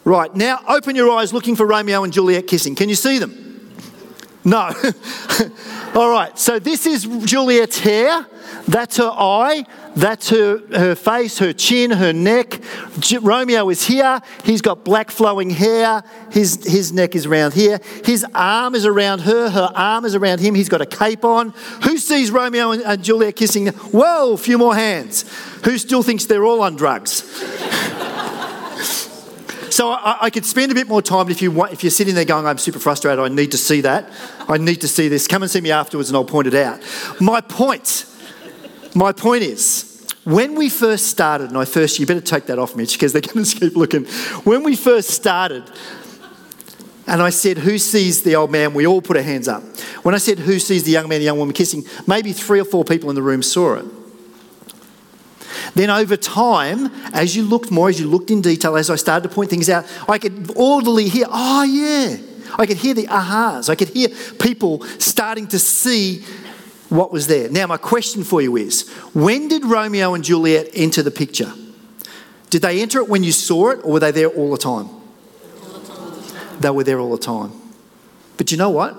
Right, 0.04 0.34
now 0.36 0.60
open 0.68 0.96
your 0.96 1.12
eyes 1.12 1.34
looking 1.34 1.56
for 1.56 1.66
Romeo 1.66 2.04
and 2.04 2.14
Juliet 2.14 2.48
kissing. 2.48 2.76
Can 2.76 2.88
you 2.88 2.96
see 2.96 3.20
them? 3.20 3.47
No. 4.48 4.72
All 5.94 6.10
right, 6.10 6.40
so 6.40 6.58
this 6.58 6.86
is 6.86 7.06
Juliet's 7.26 7.80
hair. 7.80 8.26
That's 8.66 8.96
her 8.96 9.12
eye. 9.12 9.66
That's 9.94 10.30
her, 10.30 10.60
her 10.70 10.96
face, 10.96 11.40
her 11.40 11.52
chin, 11.52 11.92
her 11.92 12.14
neck. 12.14 12.62
J- 12.98 13.18
Romeo 13.18 13.68
is 13.70 13.86
here. 13.86 14.22
He's 14.46 14.62
got 14.62 14.86
black 14.86 15.12
flowing 15.12 15.50
hair. 15.50 16.02
His, 16.32 16.64
his 16.66 16.94
neck 16.94 17.14
is 17.14 17.26
around 17.26 17.56
here. 17.56 17.82
His 18.06 18.26
arm 18.34 18.74
is 18.74 18.86
around 18.86 19.20
her. 19.20 19.50
Her 19.50 19.70
arm 19.76 20.06
is 20.06 20.16
around 20.16 20.40
him. 20.40 20.56
He's 20.56 20.70
got 20.70 20.80
a 20.80 20.86
cape 20.86 21.26
on. 21.26 21.50
Who 21.84 21.98
sees 21.98 22.32
Romeo 22.32 22.72
and, 22.72 22.84
and 22.84 23.04
Juliet 23.04 23.36
kissing? 23.36 23.68
Whoa, 23.68 24.32
a 24.32 24.38
few 24.38 24.58
more 24.58 24.76
hands. 24.76 25.26
Who 25.66 25.78
still 25.78 26.04
thinks 26.04 26.26
they're 26.26 26.46
all 26.46 26.62
on 26.62 26.78
drugs? 26.78 27.24
So 29.78 29.92
I, 29.92 30.18
I, 30.22 30.30
could 30.32 30.44
spend 30.44 30.72
a 30.72 30.74
bit 30.74 30.88
more 30.88 31.04
time 31.04 31.30
if 31.30 31.40
you 31.40 31.52
want, 31.52 31.72
if 31.72 31.84
you're 31.84 31.92
sitting 31.92 32.16
there 32.16 32.26
going, 32.26 32.48
I'm 32.48 32.58
super 32.58 32.80
frustrated, 32.80 33.20
I 33.20 33.28
need 33.28 33.52
to 33.52 33.60
see 33.60 33.82
that. 33.82 34.10
I 34.48 34.58
need 34.58 34.82
to 34.82 34.88
see 34.88 35.08
this. 35.08 35.28
Come 35.28 35.44
and 35.44 35.52
see 35.52 35.62
me 35.62 35.70
afterwards 35.70 36.10
and 36.10 36.18
I'll 36.18 36.26
point 36.26 36.48
it 36.48 36.56
out. 36.56 36.82
My 37.22 37.42
point 37.42 38.08
my 38.96 39.12
point 39.12 39.44
is, 39.44 40.04
when 40.24 40.56
we 40.56 40.70
first 40.70 41.06
started, 41.06 41.50
and 41.50 41.60
I 41.60 41.66
first, 41.66 42.00
you 42.00 42.08
better 42.08 42.22
take 42.22 42.48
that 42.48 42.58
off, 42.58 42.76
Mitch, 42.76 42.94
because 42.94 43.14
they're 43.14 43.22
going 43.22 43.46
to 43.46 43.60
keep 43.60 43.76
looking. 43.76 44.06
When 44.46 44.64
we 44.64 44.76
first 44.76 45.12
started, 45.12 45.64
and 47.06 47.22
I 47.22 47.30
said, 47.30 47.60
Who 47.60 47.78
sees 47.78 48.24
the 48.24 48.36
old 48.36 48.50
man? 48.50 48.74
We 48.74 48.88
all 48.88 49.04
put 49.04 49.16
our 49.16 49.22
hands 49.22 49.48
up. 49.48 49.62
When 50.02 50.16
I 50.16 50.18
said, 50.18 50.40
Who 50.40 50.58
sees 50.58 50.86
the 50.86 50.92
young 50.92 51.08
man, 51.08 51.20
the 51.20 51.26
young 51.26 51.38
woman 51.38 51.54
kissing? 51.54 51.84
Maybe 52.08 52.34
three 52.34 52.60
or 52.60 52.66
four 52.66 52.84
people 52.84 53.12
in 53.12 53.16
the 53.16 53.22
room 53.22 53.44
saw 53.44 53.76
it. 53.76 53.86
Then 55.76 55.90
over 55.90 56.18
time, 56.18 56.92
as 57.14 57.36
you 57.36 57.44
looked 57.44 57.72
more, 57.72 57.90
as 57.90 58.00
you 58.00 58.08
looked 58.08 58.32
in 58.32 58.42
detail, 58.42 58.76
as 58.78 58.90
I 58.90 58.96
started 58.96 59.28
to 59.30 59.34
point 59.34 59.50
things 59.50 59.70
out, 59.70 59.86
I 60.08 60.18
could 60.18 60.52
audibly 60.58 61.10
hear, 61.10 61.26
Oh, 61.30 61.64
yeah, 61.64 62.18
I 62.58 62.66
could 62.66 62.78
hear 62.78 62.94
the 62.94 63.08
ahas. 63.08 63.70
I 63.70 63.76
could 63.76 63.90
hear 63.90 64.10
people 64.40 64.82
starting 65.00 65.48
to 65.48 65.60
see 65.60 66.24
what 66.90 67.12
was 67.12 67.28
there. 67.28 67.50
Now, 67.50 67.68
my 67.68 67.78
question 67.78 68.24
for 68.24 68.42
you 68.42 68.56
is 68.56 68.90
when 69.14 69.48
did 69.48 69.66
Romeo 69.66 70.14
and 70.14 70.24
Juliet 70.24 70.70
enter 70.74 71.04
the 71.04 71.12
picture? 71.12 71.52
Did 72.50 72.62
they 72.62 72.82
enter 72.82 73.00
it 73.00 73.10
when 73.10 73.24
you 73.24 73.34
saw 73.34 73.72
it, 73.72 73.80
or 73.84 73.94
were 73.94 74.00
they 74.00 74.12
there 74.12 74.30
all 74.30 74.52
the 74.52 74.58
time? 74.58 74.90
They 76.60 76.70
were 76.70 76.84
there 76.84 77.00
all 77.00 77.12
the 77.12 77.18
time. 77.18 77.52
But 78.38 78.52
you 78.52 78.58
know 78.58 78.70
what? 78.70 78.96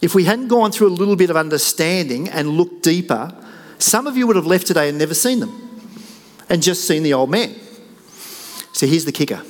If 0.00 0.14
we 0.14 0.24
hadn't 0.24 0.48
gone 0.48 0.70
through 0.70 0.88
a 0.88 0.90
little 0.90 1.16
bit 1.16 1.30
of 1.30 1.36
understanding 1.36 2.28
and 2.28 2.50
looked 2.50 2.82
deeper, 2.82 3.34
some 3.78 4.06
of 4.06 4.16
you 4.16 4.26
would 4.26 4.36
have 4.36 4.46
left 4.46 4.66
today 4.66 4.88
and 4.88 4.98
never 4.98 5.14
seen 5.14 5.40
them 5.40 5.67
and 6.48 6.62
just 6.62 6.86
seen 6.86 7.02
the 7.02 7.14
old 7.14 7.30
man. 7.30 7.54
So 8.72 8.86
here's 8.86 9.04
the 9.04 9.12
kicker. 9.12 9.42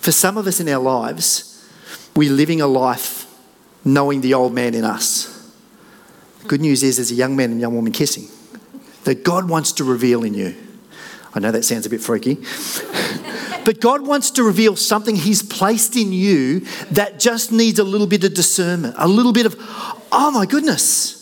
For 0.00 0.12
some 0.12 0.36
of 0.36 0.46
us 0.46 0.60
in 0.60 0.68
our 0.68 0.82
lives, 0.82 1.68
we're 2.16 2.32
living 2.32 2.60
a 2.60 2.66
life 2.66 3.26
knowing 3.84 4.20
the 4.20 4.34
old 4.34 4.52
man 4.52 4.74
in 4.74 4.84
us. 4.84 5.34
Good 6.46 6.60
news 6.60 6.82
is 6.82 6.96
there's 6.96 7.10
a 7.10 7.14
young 7.14 7.36
man 7.36 7.52
and 7.52 7.60
young 7.60 7.74
woman 7.74 7.92
kissing 7.92 8.28
that 9.04 9.24
God 9.24 9.48
wants 9.48 9.72
to 9.72 9.84
reveal 9.84 10.24
in 10.24 10.34
you. 10.34 10.54
I 11.34 11.40
know 11.40 11.50
that 11.50 11.64
sounds 11.64 11.86
a 11.86 11.90
bit 11.90 12.00
freaky. 12.00 12.34
but 13.64 13.80
God 13.80 14.06
wants 14.06 14.30
to 14.32 14.42
reveal 14.42 14.76
something 14.76 15.14
He's 15.14 15.42
placed 15.42 15.96
in 15.96 16.12
you 16.12 16.60
that 16.90 17.18
just 17.18 17.52
needs 17.52 17.78
a 17.78 17.84
little 17.84 18.06
bit 18.06 18.24
of 18.24 18.34
discernment, 18.34 18.94
a 18.98 19.06
little 19.06 19.32
bit 19.32 19.46
of, 19.46 19.56
oh 20.10 20.30
my 20.32 20.46
goodness. 20.46 21.17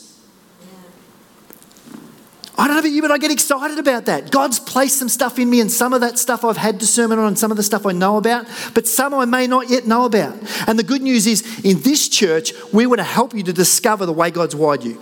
I 2.59 2.67
don't 2.67 2.77
know 2.77 2.81
about 2.81 2.91
you, 2.91 3.03
but 3.03 3.11
I 3.11 3.19
get 3.19 3.31
excited 3.31 3.79
about 3.79 4.07
that. 4.07 4.31
God's 4.31 4.59
placed 4.59 4.99
some 4.99 5.11
stuff 5.11 5.39
in 5.39 5.51
me, 5.51 5.61
and 5.61 5.71
some 5.71 5.93
of 5.93 6.01
that 6.01 6.19
stuff 6.19 6.45
I've 6.45 6.57
had 6.57 6.79
discernment 6.79 7.21
on, 7.21 7.29
and 7.29 7.39
some 7.39 7.51
of 7.51 7.59
the 7.59 7.63
stuff 7.63 7.85
I 7.85 7.93
know 7.93 8.17
about, 8.17 8.47
but 8.73 8.87
some 8.87 9.13
I 9.13 9.27
may 9.27 9.47
not 9.47 9.69
yet 9.69 9.87
know 9.87 10.07
about. 10.07 10.37
And 10.67 10.79
the 10.79 10.83
good 10.83 11.03
news 11.03 11.27
is, 11.27 11.65
in 11.65 11.83
this 11.83 12.09
church, 12.09 12.53
we 12.73 12.87
want 12.87 13.01
to 13.01 13.05
help 13.05 13.35
you 13.35 13.43
to 13.43 13.53
discover 13.53 14.07
the 14.07 14.13
way 14.13 14.31
God's 14.31 14.57
wired 14.57 14.85
you. 14.85 15.01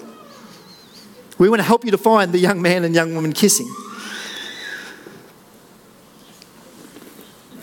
We 1.39 1.49
want 1.49 1.61
to 1.61 1.65
help 1.65 1.85
you 1.85 1.93
to 1.93 1.99
find 1.99 2.33
the 2.33 2.39
young 2.39 2.61
man 2.61 2.85
and 2.85 2.95
young 2.95 3.15
woman 3.15 3.33
kissing. 3.33 3.73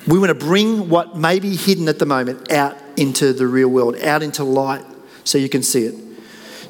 We 0.07 0.17
want 0.17 0.29
to 0.29 0.45
bring 0.45 0.89
what 0.89 1.15
may 1.15 1.39
be 1.39 1.55
hidden 1.55 1.87
at 1.87 1.99
the 1.99 2.05
moment 2.05 2.51
out 2.51 2.77
into 2.97 3.33
the 3.33 3.47
real 3.47 3.67
world, 3.67 3.95
out 3.97 4.23
into 4.23 4.43
light 4.43 4.83
so 5.23 5.37
you 5.37 5.47
can 5.47 5.63
see 5.63 5.85
it. 5.85 6.10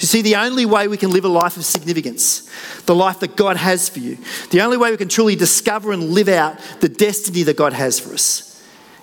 You 0.01 0.08
see, 0.08 0.24
the 0.24 0.38
only 0.38 0.65
way 0.65 0.88
we 0.88 0.98
can 0.98 1.12
live 1.12 1.25
a 1.25 1.29
life 1.29 1.58
of 1.58 1.63
significance, 1.63 2.50
the 2.88 2.96
life 2.96 3.20
that 3.20 3.36
God 3.36 3.55
has 3.55 3.88
for 3.88 4.00
you, 4.00 4.17
the 4.50 4.62
only 4.62 4.75
way 4.75 4.89
we 4.89 4.98
can 4.98 5.10
truly 5.10 5.36
discover 5.36 5.91
and 5.91 6.10
live 6.10 6.27
out 6.27 6.58
the 6.79 6.89
destiny 6.89 7.43
that 7.43 7.55
God 7.55 7.74
has 7.74 8.00
for 8.00 8.12
us 8.12 8.48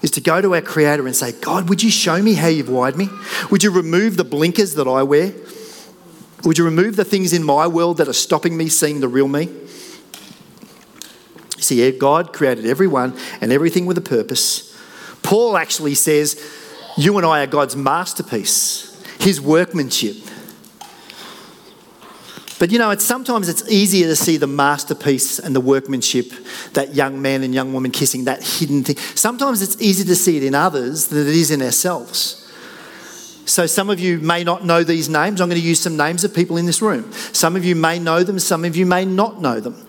is 0.02 0.10
to 0.12 0.20
go 0.20 0.40
to 0.40 0.56
our 0.56 0.60
Creator 0.60 1.06
and 1.06 1.14
say, 1.14 1.30
God, 1.40 1.68
would 1.68 1.84
you 1.84 1.90
show 1.90 2.20
me 2.20 2.34
how 2.34 2.48
you've 2.48 2.68
wired 2.68 2.96
me? 2.96 3.08
Would 3.48 3.62
you 3.62 3.70
remove 3.70 4.16
the 4.16 4.24
blinkers 4.24 4.74
that 4.74 4.88
I 4.88 5.04
wear? 5.04 5.32
Would 6.42 6.58
you 6.58 6.64
remove 6.64 6.96
the 6.96 7.04
things 7.04 7.32
in 7.32 7.44
my 7.44 7.68
world 7.68 7.98
that 7.98 8.08
are 8.08 8.12
stopping 8.12 8.56
me 8.56 8.68
seeing 8.68 8.98
the 8.98 9.08
real 9.08 9.28
me? 9.28 9.44
You 11.56 11.62
see, 11.62 11.92
God 11.92 12.32
created 12.32 12.66
everyone 12.66 13.16
and 13.40 13.52
everything 13.52 13.86
with 13.86 13.98
a 13.98 14.02
purpose. 14.02 14.76
Paul 15.22 15.56
actually 15.56 15.94
says, 15.94 16.44
You 16.96 17.16
and 17.18 17.26
I 17.26 17.44
are 17.44 17.46
God's 17.46 17.76
masterpiece, 17.76 19.00
His 19.20 19.40
workmanship. 19.40 20.16
But 22.58 22.72
you 22.72 22.78
know, 22.78 22.90
it's 22.90 23.04
sometimes 23.04 23.48
it's 23.48 23.68
easier 23.70 24.08
to 24.08 24.16
see 24.16 24.36
the 24.36 24.48
masterpiece 24.48 25.38
and 25.38 25.54
the 25.54 25.60
workmanship, 25.60 26.32
that 26.72 26.94
young 26.94 27.22
man 27.22 27.42
and 27.42 27.54
young 27.54 27.72
woman 27.72 27.92
kissing, 27.92 28.24
that 28.24 28.42
hidden 28.42 28.82
thing. 28.82 28.96
Sometimes 28.96 29.62
it's 29.62 29.80
easier 29.80 30.06
to 30.06 30.16
see 30.16 30.36
it 30.36 30.42
in 30.42 30.54
others 30.54 31.06
than 31.06 31.20
it 31.20 31.28
is 31.28 31.50
in 31.50 31.62
ourselves. 31.62 32.44
So 33.46 33.66
some 33.66 33.88
of 33.88 34.00
you 34.00 34.18
may 34.18 34.44
not 34.44 34.64
know 34.64 34.82
these 34.82 35.08
names. 35.08 35.40
I'm 35.40 35.48
going 35.48 35.60
to 35.60 35.66
use 35.66 35.80
some 35.80 35.96
names 35.96 36.24
of 36.24 36.34
people 36.34 36.56
in 36.56 36.66
this 36.66 36.82
room. 36.82 37.12
Some 37.12 37.56
of 37.56 37.64
you 37.64 37.76
may 37.76 37.98
know 37.98 38.22
them, 38.22 38.38
some 38.38 38.64
of 38.64 38.76
you 38.76 38.84
may 38.84 39.04
not 39.04 39.40
know 39.40 39.60
them. 39.60 39.86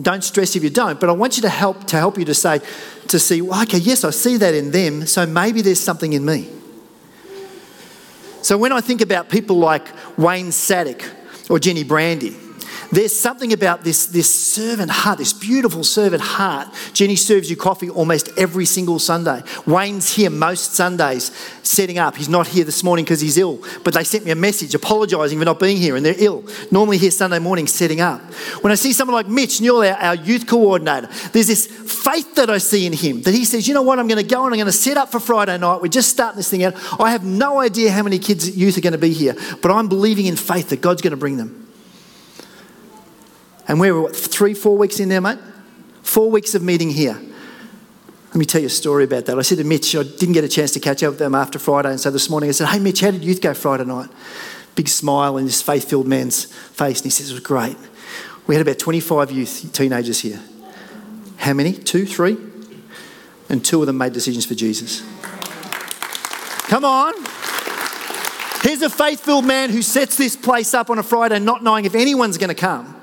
Don't 0.00 0.24
stress 0.24 0.56
if 0.56 0.62
you 0.62 0.70
don't, 0.70 0.98
but 0.98 1.08
I 1.08 1.12
want 1.12 1.36
you 1.36 1.42
to 1.42 1.48
help 1.48 1.84
to 1.88 1.96
help 1.96 2.18
you 2.18 2.24
to 2.24 2.34
say 2.34 2.60
to 3.08 3.18
see, 3.18 3.42
well, 3.42 3.62
okay, 3.62 3.78
yes, 3.78 4.04
I 4.04 4.10
see 4.10 4.36
that 4.38 4.54
in 4.54 4.70
them, 4.70 5.06
so 5.06 5.26
maybe 5.26 5.60
there's 5.60 5.80
something 5.80 6.12
in 6.12 6.24
me. 6.24 6.48
So 8.42 8.56
when 8.56 8.72
I 8.72 8.80
think 8.80 9.00
about 9.00 9.28
people 9.28 9.56
like 9.56 9.86
Wayne 10.16 10.46
Sadek 10.46 11.04
or 11.48 11.58
Jenny 11.58 11.84
Brandy. 11.84 12.47
There's 12.90 13.14
something 13.14 13.52
about 13.52 13.84
this, 13.84 14.06
this 14.06 14.34
servant 14.34 14.90
heart, 14.90 15.18
this 15.18 15.34
beautiful 15.34 15.84
servant 15.84 16.22
heart. 16.22 16.68
Jenny 16.94 17.16
serves 17.16 17.50
you 17.50 17.56
coffee 17.56 17.90
almost 17.90 18.30
every 18.38 18.64
single 18.64 18.98
Sunday. 18.98 19.42
Wayne's 19.66 20.14
here 20.14 20.30
most 20.30 20.74
Sundays 20.74 21.30
setting 21.62 21.98
up. 21.98 22.16
He's 22.16 22.30
not 22.30 22.46
here 22.46 22.64
this 22.64 22.82
morning 22.82 23.04
because 23.04 23.20
he's 23.20 23.36
ill, 23.36 23.62
but 23.84 23.92
they 23.92 24.04
sent 24.04 24.24
me 24.24 24.30
a 24.30 24.36
message 24.36 24.74
apologising 24.74 25.38
for 25.38 25.44
not 25.44 25.60
being 25.60 25.76
here 25.76 25.96
and 25.96 26.06
they're 26.06 26.14
ill. 26.16 26.44
Normally 26.70 26.96
here 26.96 27.10
Sunday 27.10 27.38
morning 27.38 27.66
setting 27.66 28.00
up. 28.00 28.22
When 28.62 28.72
I 28.72 28.76
see 28.76 28.94
someone 28.94 29.14
like 29.14 29.28
Mitch 29.28 29.60
Newell, 29.60 29.82
our, 29.82 29.94
our 29.94 30.14
youth 30.14 30.46
coordinator, 30.46 31.08
there's 31.32 31.48
this 31.48 31.66
faith 31.66 32.36
that 32.36 32.48
I 32.48 32.56
see 32.56 32.86
in 32.86 32.94
him 32.94 33.20
that 33.22 33.34
he 33.34 33.44
says, 33.44 33.68
you 33.68 33.74
know 33.74 33.82
what, 33.82 33.98
I'm 33.98 34.08
going 34.08 34.22
to 34.22 34.26
go 34.26 34.46
and 34.46 34.54
I'm 34.54 34.58
going 34.58 34.66
to 34.66 34.72
set 34.72 34.96
up 34.96 35.10
for 35.10 35.20
Friday 35.20 35.58
night. 35.58 35.82
We're 35.82 35.88
just 35.88 36.08
starting 36.08 36.38
this 36.38 36.48
thing 36.48 36.64
out. 36.64 36.74
I 36.98 37.10
have 37.10 37.24
no 37.24 37.60
idea 37.60 37.90
how 37.92 38.02
many 38.02 38.18
kids, 38.18 38.56
youth 38.56 38.78
are 38.78 38.80
going 38.80 38.92
to 38.92 38.98
be 38.98 39.12
here, 39.12 39.36
but 39.60 39.70
I'm 39.70 39.90
believing 39.90 40.24
in 40.24 40.36
faith 40.36 40.70
that 40.70 40.80
God's 40.80 41.02
going 41.02 41.10
to 41.10 41.18
bring 41.18 41.36
them. 41.36 41.67
And 43.68 43.78
we're 43.78 44.00
what, 44.00 44.16
three, 44.16 44.54
four 44.54 44.76
weeks 44.76 44.98
in 44.98 45.10
there, 45.10 45.20
mate? 45.20 45.38
Four 46.02 46.30
weeks 46.30 46.54
of 46.54 46.62
meeting 46.62 46.88
here. 46.88 47.20
Let 48.28 48.36
me 48.36 48.46
tell 48.46 48.60
you 48.60 48.66
a 48.66 48.70
story 48.70 49.04
about 49.04 49.26
that. 49.26 49.38
I 49.38 49.42
said 49.42 49.58
to 49.58 49.64
Mitch, 49.64 49.94
I 49.94 50.02
didn't 50.02 50.32
get 50.32 50.44
a 50.44 50.48
chance 50.48 50.72
to 50.72 50.80
catch 50.80 51.02
up 51.02 51.10
with 51.10 51.18
them 51.18 51.34
after 51.34 51.58
Friday. 51.58 51.90
And 51.90 52.00
so 52.00 52.10
this 52.10 52.30
morning 52.30 52.48
I 52.48 52.52
said, 52.52 52.68
Hey, 52.68 52.78
Mitch, 52.78 53.00
how 53.00 53.10
did 53.10 53.24
youth 53.24 53.40
go 53.40 53.54
Friday 53.54 53.84
night? 53.84 54.08
Big 54.74 54.88
smile 54.88 55.36
in 55.36 55.44
this 55.44 55.60
faith 55.60 55.88
filled 55.88 56.06
man's 56.06 56.44
face. 56.44 56.98
And 56.98 57.04
he 57.04 57.10
says, 57.10 57.30
It 57.30 57.34
was 57.34 57.42
great. 57.42 57.76
We 58.46 58.54
had 58.54 58.66
about 58.66 58.78
25 58.78 59.30
youth, 59.30 59.70
teenagers 59.72 60.20
here. 60.20 60.40
How 61.36 61.52
many? 61.52 61.72
Two, 61.72 62.06
three? 62.06 62.36
And 63.50 63.64
two 63.64 63.80
of 63.80 63.86
them 63.86 63.98
made 63.98 64.12
decisions 64.12 64.46
for 64.46 64.54
Jesus. 64.54 65.00
Come 66.68 66.84
on. 66.84 67.14
Here's 68.62 68.82
a 68.82 68.90
faith 68.90 69.20
filled 69.20 69.46
man 69.46 69.70
who 69.70 69.82
sets 69.82 70.16
this 70.16 70.36
place 70.36 70.74
up 70.74 70.90
on 70.90 70.98
a 70.98 71.02
Friday 71.02 71.38
not 71.38 71.62
knowing 71.62 71.84
if 71.84 71.94
anyone's 71.94 72.36
going 72.38 72.48
to 72.48 72.54
come. 72.54 72.97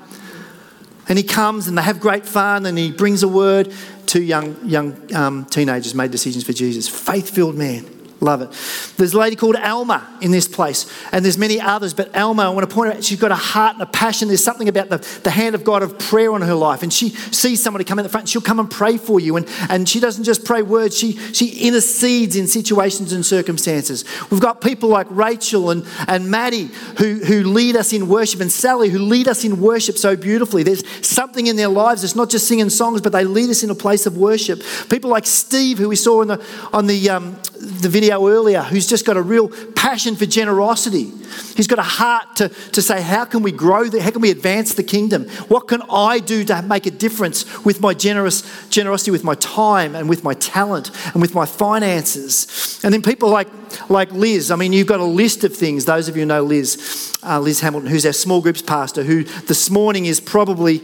And 1.08 1.18
he 1.18 1.24
comes 1.24 1.68
and 1.68 1.78
they 1.78 1.82
have 1.82 2.00
great 2.00 2.26
fun 2.26 2.66
and 2.66 2.76
he 2.76 2.90
brings 2.90 3.22
a 3.22 3.28
word. 3.28 3.72
Two 4.06 4.22
young, 4.22 4.56
young 4.64 5.14
um, 5.14 5.44
teenagers 5.44 5.94
made 5.94 6.10
decisions 6.10 6.44
for 6.44 6.52
Jesus. 6.52 6.88
Faith 6.88 7.30
filled 7.30 7.56
man. 7.56 7.95
Love 8.20 8.40
it. 8.40 8.50
There's 8.96 9.12
a 9.12 9.18
lady 9.18 9.36
called 9.36 9.56
Alma 9.56 10.18
in 10.22 10.30
this 10.30 10.48
place, 10.48 10.90
and 11.12 11.22
there's 11.22 11.36
many 11.36 11.60
others, 11.60 11.92
but 11.92 12.16
Alma, 12.16 12.44
I 12.44 12.48
want 12.48 12.66
to 12.68 12.74
point 12.74 12.94
out, 12.94 13.04
she's 13.04 13.20
got 13.20 13.30
a 13.30 13.34
heart 13.34 13.74
and 13.74 13.82
a 13.82 13.86
passion. 13.86 14.28
There's 14.28 14.42
something 14.42 14.68
about 14.70 14.88
the, 14.88 15.20
the 15.22 15.28
hand 15.30 15.54
of 15.54 15.64
God 15.64 15.82
of 15.82 15.98
prayer 15.98 16.32
on 16.32 16.40
her 16.40 16.54
life, 16.54 16.82
and 16.82 16.90
she 16.90 17.10
sees 17.10 17.62
somebody 17.62 17.84
come 17.84 17.98
in 17.98 18.04
the 18.04 18.08
front, 18.08 18.26
she'll 18.26 18.40
come 18.40 18.58
and 18.58 18.70
pray 18.70 18.96
for 18.96 19.20
you, 19.20 19.36
and, 19.36 19.46
and 19.68 19.86
she 19.86 20.00
doesn't 20.00 20.24
just 20.24 20.46
pray 20.46 20.62
words, 20.62 20.96
she, 20.96 21.12
she 21.34 21.68
intercedes 21.68 22.36
in 22.36 22.46
situations 22.46 23.12
and 23.12 23.24
circumstances. 23.24 24.06
We've 24.30 24.40
got 24.40 24.62
people 24.62 24.88
like 24.88 25.08
Rachel 25.10 25.68
and, 25.68 25.84
and 26.08 26.30
Maddie 26.30 26.70
who, 26.98 27.16
who 27.16 27.44
lead 27.44 27.76
us 27.76 27.92
in 27.92 28.08
worship, 28.08 28.40
and 28.40 28.50
Sally 28.50 28.88
who 28.88 28.98
lead 28.98 29.28
us 29.28 29.44
in 29.44 29.60
worship 29.60 29.98
so 29.98 30.16
beautifully. 30.16 30.62
There's 30.62 30.84
something 31.06 31.48
in 31.48 31.56
their 31.56 31.68
lives, 31.68 32.02
it's 32.02 32.16
not 32.16 32.30
just 32.30 32.48
singing 32.48 32.70
songs, 32.70 33.02
but 33.02 33.12
they 33.12 33.24
lead 33.24 33.50
us 33.50 33.62
in 33.62 33.68
a 33.68 33.74
place 33.74 34.06
of 34.06 34.16
worship. 34.16 34.62
People 34.88 35.10
like 35.10 35.26
Steve, 35.26 35.76
who 35.76 35.90
we 35.90 35.96
saw 35.96 36.22
on 36.22 36.28
the, 36.28 36.46
on 36.72 36.86
the, 36.86 37.10
um, 37.10 37.36
the 37.60 37.88
video 37.88 38.28
earlier, 38.28 38.62
who's 38.62 38.86
just 38.86 39.04
got 39.04 39.16
a 39.16 39.22
real 39.22 39.48
passion 39.72 40.16
for 40.16 40.26
generosity. 40.26 41.12
He's 41.56 41.66
got 41.66 41.78
a 41.78 41.82
heart 41.82 42.36
to, 42.36 42.48
to 42.48 42.82
say, 42.82 43.02
how 43.02 43.24
can 43.24 43.42
we 43.42 43.52
grow, 43.52 43.84
the, 43.84 44.00
how 44.00 44.10
can 44.10 44.20
we 44.20 44.30
advance 44.30 44.74
the 44.74 44.82
kingdom? 44.82 45.28
What 45.48 45.68
can 45.68 45.82
I 45.90 46.18
do 46.18 46.44
to 46.44 46.62
make 46.62 46.86
a 46.86 46.90
difference 46.90 47.64
with 47.64 47.80
my 47.80 47.94
generous 47.94 48.42
generosity, 48.68 49.10
with 49.10 49.24
my 49.24 49.34
time 49.34 49.94
and 49.94 50.08
with 50.08 50.24
my 50.24 50.34
talent 50.34 50.90
and 51.12 51.20
with 51.20 51.34
my 51.34 51.46
finances? 51.46 52.80
And 52.84 52.92
then 52.92 53.02
people 53.02 53.28
like, 53.28 53.48
like 53.90 54.12
Liz, 54.12 54.50
I 54.50 54.56
mean, 54.56 54.72
you've 54.72 54.86
got 54.86 55.00
a 55.00 55.04
list 55.04 55.44
of 55.44 55.54
things. 55.54 55.84
Those 55.84 56.08
of 56.08 56.16
you 56.16 56.26
know 56.26 56.42
Liz, 56.42 57.16
uh, 57.22 57.40
Liz 57.40 57.60
Hamilton, 57.60 57.90
who's 57.90 58.06
our 58.06 58.12
small 58.12 58.40
groups 58.40 58.62
pastor, 58.62 59.02
who 59.02 59.24
this 59.24 59.70
morning 59.70 60.06
is 60.06 60.20
probably 60.20 60.82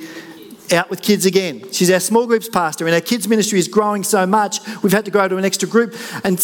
out 0.72 0.90
with 0.90 1.02
kids 1.02 1.26
again. 1.26 1.70
She's 1.72 1.90
our 1.90 2.00
small 2.00 2.26
groups 2.26 2.48
pastor, 2.48 2.86
and 2.86 2.94
our 2.94 3.00
kids 3.00 3.28
ministry 3.28 3.58
is 3.58 3.68
growing 3.68 4.04
so 4.04 4.26
much, 4.26 4.60
we've 4.82 4.92
had 4.92 5.04
to 5.04 5.10
go 5.10 5.26
to 5.28 5.36
an 5.36 5.44
extra 5.44 5.68
group. 5.68 5.94
And, 6.24 6.38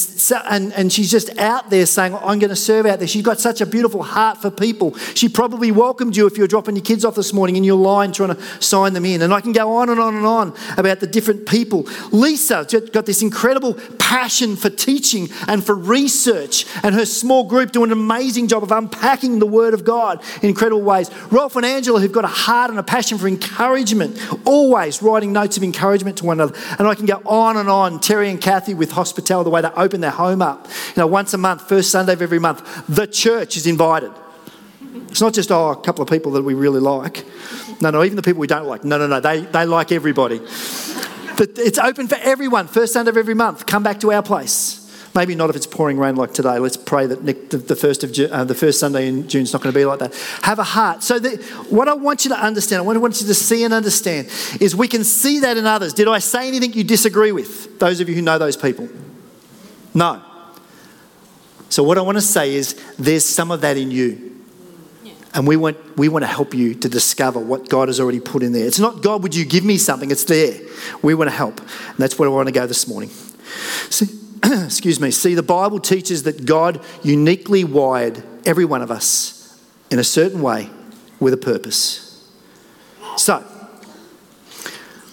and, 0.48 0.72
and 0.74 0.92
she's 0.92 1.10
just 1.10 1.36
out 1.38 1.70
there 1.70 1.86
saying, 1.86 2.14
I'm 2.14 2.38
going 2.38 2.50
to 2.50 2.56
serve 2.56 2.86
out 2.86 2.98
there. 2.98 3.08
She's 3.08 3.22
got 3.22 3.40
such 3.40 3.60
a 3.60 3.66
beautiful 3.66 4.02
heart 4.02 4.38
for 4.38 4.50
people. 4.50 4.94
She 5.14 5.28
probably 5.28 5.70
welcomed 5.70 6.16
you 6.16 6.26
if 6.26 6.36
you 6.36 6.42
were 6.42 6.48
dropping 6.48 6.76
your 6.76 6.84
kids 6.84 7.04
off 7.04 7.14
this 7.14 7.32
morning 7.32 7.56
in 7.56 7.64
your 7.64 7.76
line 7.76 8.12
trying 8.12 8.34
to 8.34 8.62
sign 8.62 8.92
them 8.92 9.04
in. 9.04 9.22
And 9.22 9.32
I 9.32 9.40
can 9.40 9.52
go 9.52 9.74
on 9.76 9.88
and 9.88 10.00
on 10.00 10.16
and 10.16 10.26
on 10.26 10.54
about 10.76 11.00
the 11.00 11.06
different 11.06 11.46
people. 11.46 11.88
Lisa 12.12 12.66
got 12.92 13.06
this 13.06 13.22
incredible 13.22 13.74
passion 13.98 14.56
for 14.56 14.70
teaching 14.70 15.28
and 15.46 15.64
for 15.64 15.74
research, 15.74 16.66
and 16.82 16.94
her 16.94 17.06
small 17.06 17.44
group 17.44 17.72
do 17.72 17.84
an 17.84 17.92
amazing 17.92 18.48
job 18.48 18.62
of 18.62 18.72
unpacking 18.72 19.38
the 19.38 19.46
Word 19.46 19.74
of 19.74 19.84
God 19.84 20.22
in 20.42 20.48
incredible 20.48 20.82
ways. 20.82 21.10
Rolf 21.30 21.56
and 21.56 21.66
Angela, 21.66 22.00
who've 22.00 22.12
got 22.12 22.24
a 22.24 22.28
heart 22.28 22.70
and 22.70 22.78
a 22.78 22.82
passion 22.82 23.18
for 23.18 23.28
encouragement 23.28 24.17
always 24.44 25.02
writing 25.02 25.32
notes 25.32 25.56
of 25.56 25.62
encouragement 25.62 26.18
to 26.18 26.26
one 26.26 26.40
another. 26.40 26.58
And 26.78 26.86
I 26.88 26.94
can 26.94 27.06
go 27.06 27.22
on 27.26 27.56
and 27.56 27.68
on. 27.68 28.00
Terry 28.00 28.30
and 28.30 28.40
Kathy 28.40 28.74
with 28.74 28.92
hospitality, 28.92 29.44
the 29.44 29.50
way 29.50 29.62
they 29.62 29.68
open 29.68 30.00
their 30.00 30.10
home 30.10 30.42
up. 30.42 30.66
You 30.66 31.02
know, 31.02 31.06
once 31.06 31.34
a 31.34 31.38
month, 31.38 31.68
first 31.68 31.90
Sunday 31.90 32.12
of 32.12 32.22
every 32.22 32.38
month, 32.38 32.86
the 32.88 33.06
church 33.06 33.56
is 33.56 33.66
invited. 33.66 34.12
It's 35.08 35.20
not 35.20 35.34
just, 35.34 35.50
oh, 35.50 35.70
a 35.70 35.76
couple 35.76 36.02
of 36.02 36.10
people 36.10 36.32
that 36.32 36.42
we 36.42 36.54
really 36.54 36.80
like. 36.80 37.24
No, 37.80 37.90
no, 37.90 38.04
even 38.04 38.16
the 38.16 38.22
people 38.22 38.40
we 38.40 38.46
don't 38.46 38.66
like. 38.66 38.84
No, 38.84 38.98
no, 38.98 39.06
no, 39.06 39.20
they, 39.20 39.40
they 39.40 39.64
like 39.64 39.92
everybody. 39.92 40.38
But 41.36 41.50
it's 41.56 41.78
open 41.78 42.08
for 42.08 42.16
everyone, 42.16 42.66
first 42.66 42.92
Sunday 42.92 43.10
of 43.10 43.16
every 43.16 43.34
month. 43.34 43.66
Come 43.66 43.82
back 43.82 44.00
to 44.00 44.12
our 44.12 44.22
place. 44.22 44.87
Maybe 45.14 45.34
not 45.34 45.50
if 45.50 45.56
it's 45.56 45.66
pouring 45.66 45.98
rain 45.98 46.16
like 46.16 46.32
today. 46.32 46.58
Let's 46.58 46.76
pray 46.76 47.06
that 47.06 47.22
Nick, 47.24 47.50
the, 47.50 47.76
first 47.76 48.04
of 48.04 48.10
uh, 48.30 48.44
the 48.44 48.54
first 48.54 48.78
Sunday 48.78 49.08
in 49.08 49.28
June 49.28 49.42
is 49.42 49.52
not 49.52 49.62
going 49.62 49.72
to 49.72 49.78
be 49.78 49.84
like 49.84 49.98
that. 50.00 50.14
Have 50.42 50.58
a 50.58 50.64
heart. 50.64 51.02
So 51.02 51.18
the, 51.18 51.42
what 51.70 51.88
I 51.88 51.94
want 51.94 52.24
you 52.24 52.30
to 52.30 52.38
understand, 52.38 52.86
what 52.86 52.94
I 52.96 52.98
want 52.98 53.20
you 53.20 53.26
to 53.26 53.34
see 53.34 53.64
and 53.64 53.74
understand, 53.74 54.28
is 54.60 54.76
we 54.76 54.86
can 54.86 55.04
see 55.04 55.40
that 55.40 55.56
in 55.56 55.66
others. 55.66 55.94
Did 55.94 56.08
I 56.08 56.18
say 56.18 56.46
anything 56.46 56.72
you 56.74 56.84
disagree 56.84 57.32
with? 57.32 57.78
Those 57.78 58.00
of 58.00 58.08
you 58.08 58.14
who 58.14 58.22
know 58.22 58.38
those 58.38 58.56
people, 58.56 58.88
no. 59.94 60.22
So 61.70 61.82
what 61.82 61.98
I 61.98 62.02
want 62.02 62.16
to 62.16 62.22
say 62.22 62.54
is, 62.54 62.74
there's 62.98 63.24
some 63.24 63.50
of 63.50 63.60
that 63.62 63.76
in 63.76 63.90
you. 63.90 64.28
And 65.34 65.46
we 65.46 65.56
want, 65.56 65.76
we 65.96 66.08
want 66.08 66.22
to 66.22 66.26
help 66.26 66.54
you 66.54 66.74
to 66.74 66.88
discover 66.88 67.38
what 67.38 67.68
God 67.68 67.88
has 67.88 68.00
already 68.00 68.18
put 68.18 68.42
in 68.42 68.52
there. 68.52 68.66
It's 68.66 68.78
not, 68.78 69.02
God, 69.02 69.22
would 69.22 69.34
you 69.34 69.44
give 69.44 69.62
me 69.62 69.76
something? 69.76 70.10
It's 70.10 70.24
there. 70.24 70.58
We 71.02 71.14
want 71.14 71.28
to 71.30 71.36
help. 71.36 71.60
And 71.60 71.98
that's 71.98 72.18
where 72.18 72.28
I 72.28 72.32
want 72.32 72.48
to 72.48 72.52
go 72.52 72.66
this 72.66 72.88
morning. 72.88 73.10
See, 73.90 74.06
excuse 74.64 75.00
me, 75.00 75.10
see, 75.10 75.34
the 75.34 75.42
Bible 75.42 75.80
teaches 75.80 76.24
that 76.24 76.44
God 76.44 76.84
uniquely 77.02 77.64
wired 77.64 78.22
every 78.44 78.64
one 78.64 78.82
of 78.82 78.90
us 78.90 79.60
in 79.90 79.98
a 79.98 80.04
certain 80.04 80.42
way 80.42 80.70
with 81.20 81.34
a 81.34 81.38
purpose. 81.38 82.30
So, 83.16 83.44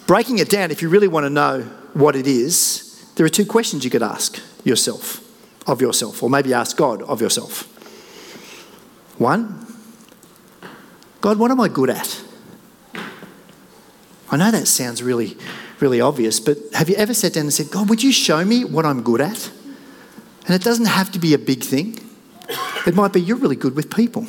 breaking 0.07 0.37
it 0.37 0.49
down, 0.49 0.71
if 0.71 0.81
you 0.81 0.89
really 0.89 1.07
want 1.07 1.25
to 1.25 1.29
know 1.29 1.61
what 1.93 2.15
it 2.15 2.27
is, 2.27 3.11
there 3.15 3.25
are 3.25 3.29
two 3.29 3.45
questions 3.45 3.83
you 3.83 3.89
could 3.89 4.03
ask 4.03 4.39
yourself, 4.63 5.21
of 5.67 5.81
yourself, 5.81 6.21
or 6.21 6.29
maybe 6.29 6.53
ask 6.53 6.75
God 6.75 7.01
of 7.03 7.21
yourself. 7.21 7.71
One, 9.17 9.65
God, 11.21 11.39
what 11.39 11.49
am 11.49 11.59
I 11.61 11.69
good 11.69 11.89
at? 11.89 12.21
I 14.29 14.37
know 14.37 14.51
that 14.51 14.67
sounds 14.67 15.01
really, 15.01 15.37
really 15.79 16.01
obvious, 16.01 16.39
but 16.39 16.57
have 16.73 16.89
you 16.89 16.95
ever 16.95 17.13
sat 17.13 17.33
down 17.33 17.43
and 17.43 17.53
said, 17.53 17.69
God, 17.71 17.89
would 17.89 18.01
you 18.01 18.11
show 18.11 18.43
me 18.45 18.63
what 18.63 18.85
I'm 18.85 19.03
good 19.03 19.21
at? 19.21 19.51
And 20.45 20.55
it 20.55 20.63
doesn't 20.63 20.85
have 20.85 21.11
to 21.11 21.19
be 21.19 21.33
a 21.33 21.37
big 21.37 21.63
thing. 21.63 21.99
It 22.85 22.95
might 22.95 23.13
be 23.13 23.21
you're 23.21 23.37
really 23.37 23.55
good 23.55 23.75
with 23.75 23.93
people. 23.93 24.27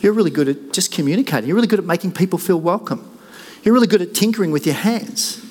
You're 0.00 0.12
really 0.12 0.30
good 0.30 0.48
at 0.48 0.72
just 0.72 0.92
communicating. 0.92 1.48
You're 1.48 1.56
really 1.56 1.68
good 1.68 1.80
at 1.80 1.84
making 1.84 2.12
people 2.12 2.38
feel 2.38 2.60
welcome. 2.60 3.06
You're 3.62 3.74
really 3.74 3.86
good 3.86 4.00
at 4.00 4.14
tinkering 4.14 4.52
with 4.52 4.64
your 4.64 4.76
hands. 4.76 5.44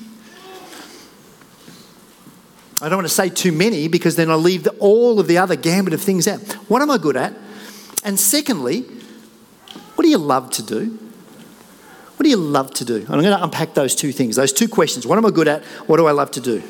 I 2.81 2.87
don't 2.87 2.99
want 2.99 3.07
to 3.09 3.13
say 3.13 3.29
too 3.29 3.51
many 3.51 3.89
because 3.89 4.15
then 4.15 4.31
I 4.31 4.35
leave 4.35 4.63
the, 4.63 4.71
all 4.79 5.19
of 5.19 5.27
the 5.27 5.37
other 5.37 5.57
gambit 5.57 5.93
of 5.93 6.01
things 6.01 6.27
out. 6.27 6.39
What 6.69 6.81
am 6.81 6.89
I 6.89 6.97
good 6.97 7.17
at? 7.17 7.33
And 8.05 8.17
secondly, 8.17 8.81
what 9.95 10.03
do 10.03 10.09
you 10.09 10.17
love 10.17 10.49
to 10.51 10.63
do? 10.63 10.97
What 12.19 12.25
do 12.25 12.31
you 12.31 12.35
love 12.35 12.73
to 12.73 12.83
do? 12.83 12.97
And 12.97 13.09
I'm 13.09 13.21
going 13.21 13.37
to 13.37 13.41
unpack 13.41 13.75
those 13.75 13.95
two 13.95 14.11
things, 14.11 14.35
those 14.35 14.51
two 14.51 14.67
questions. 14.67 15.07
What 15.07 15.17
am 15.17 15.25
I 15.25 15.29
good 15.29 15.47
at? 15.47 15.63
What 15.87 15.95
do 15.95 16.05
I 16.05 16.11
love 16.11 16.31
to 16.31 16.41
do? 16.41 16.61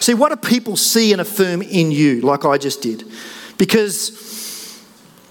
See, 0.00 0.12
what 0.12 0.28
do 0.28 0.36
people 0.36 0.76
see 0.76 1.12
and 1.12 1.20
affirm 1.22 1.62
in 1.62 1.90
you, 1.90 2.20
like 2.20 2.44
I 2.44 2.58
just 2.58 2.82
did? 2.82 3.10
Because 3.56 4.10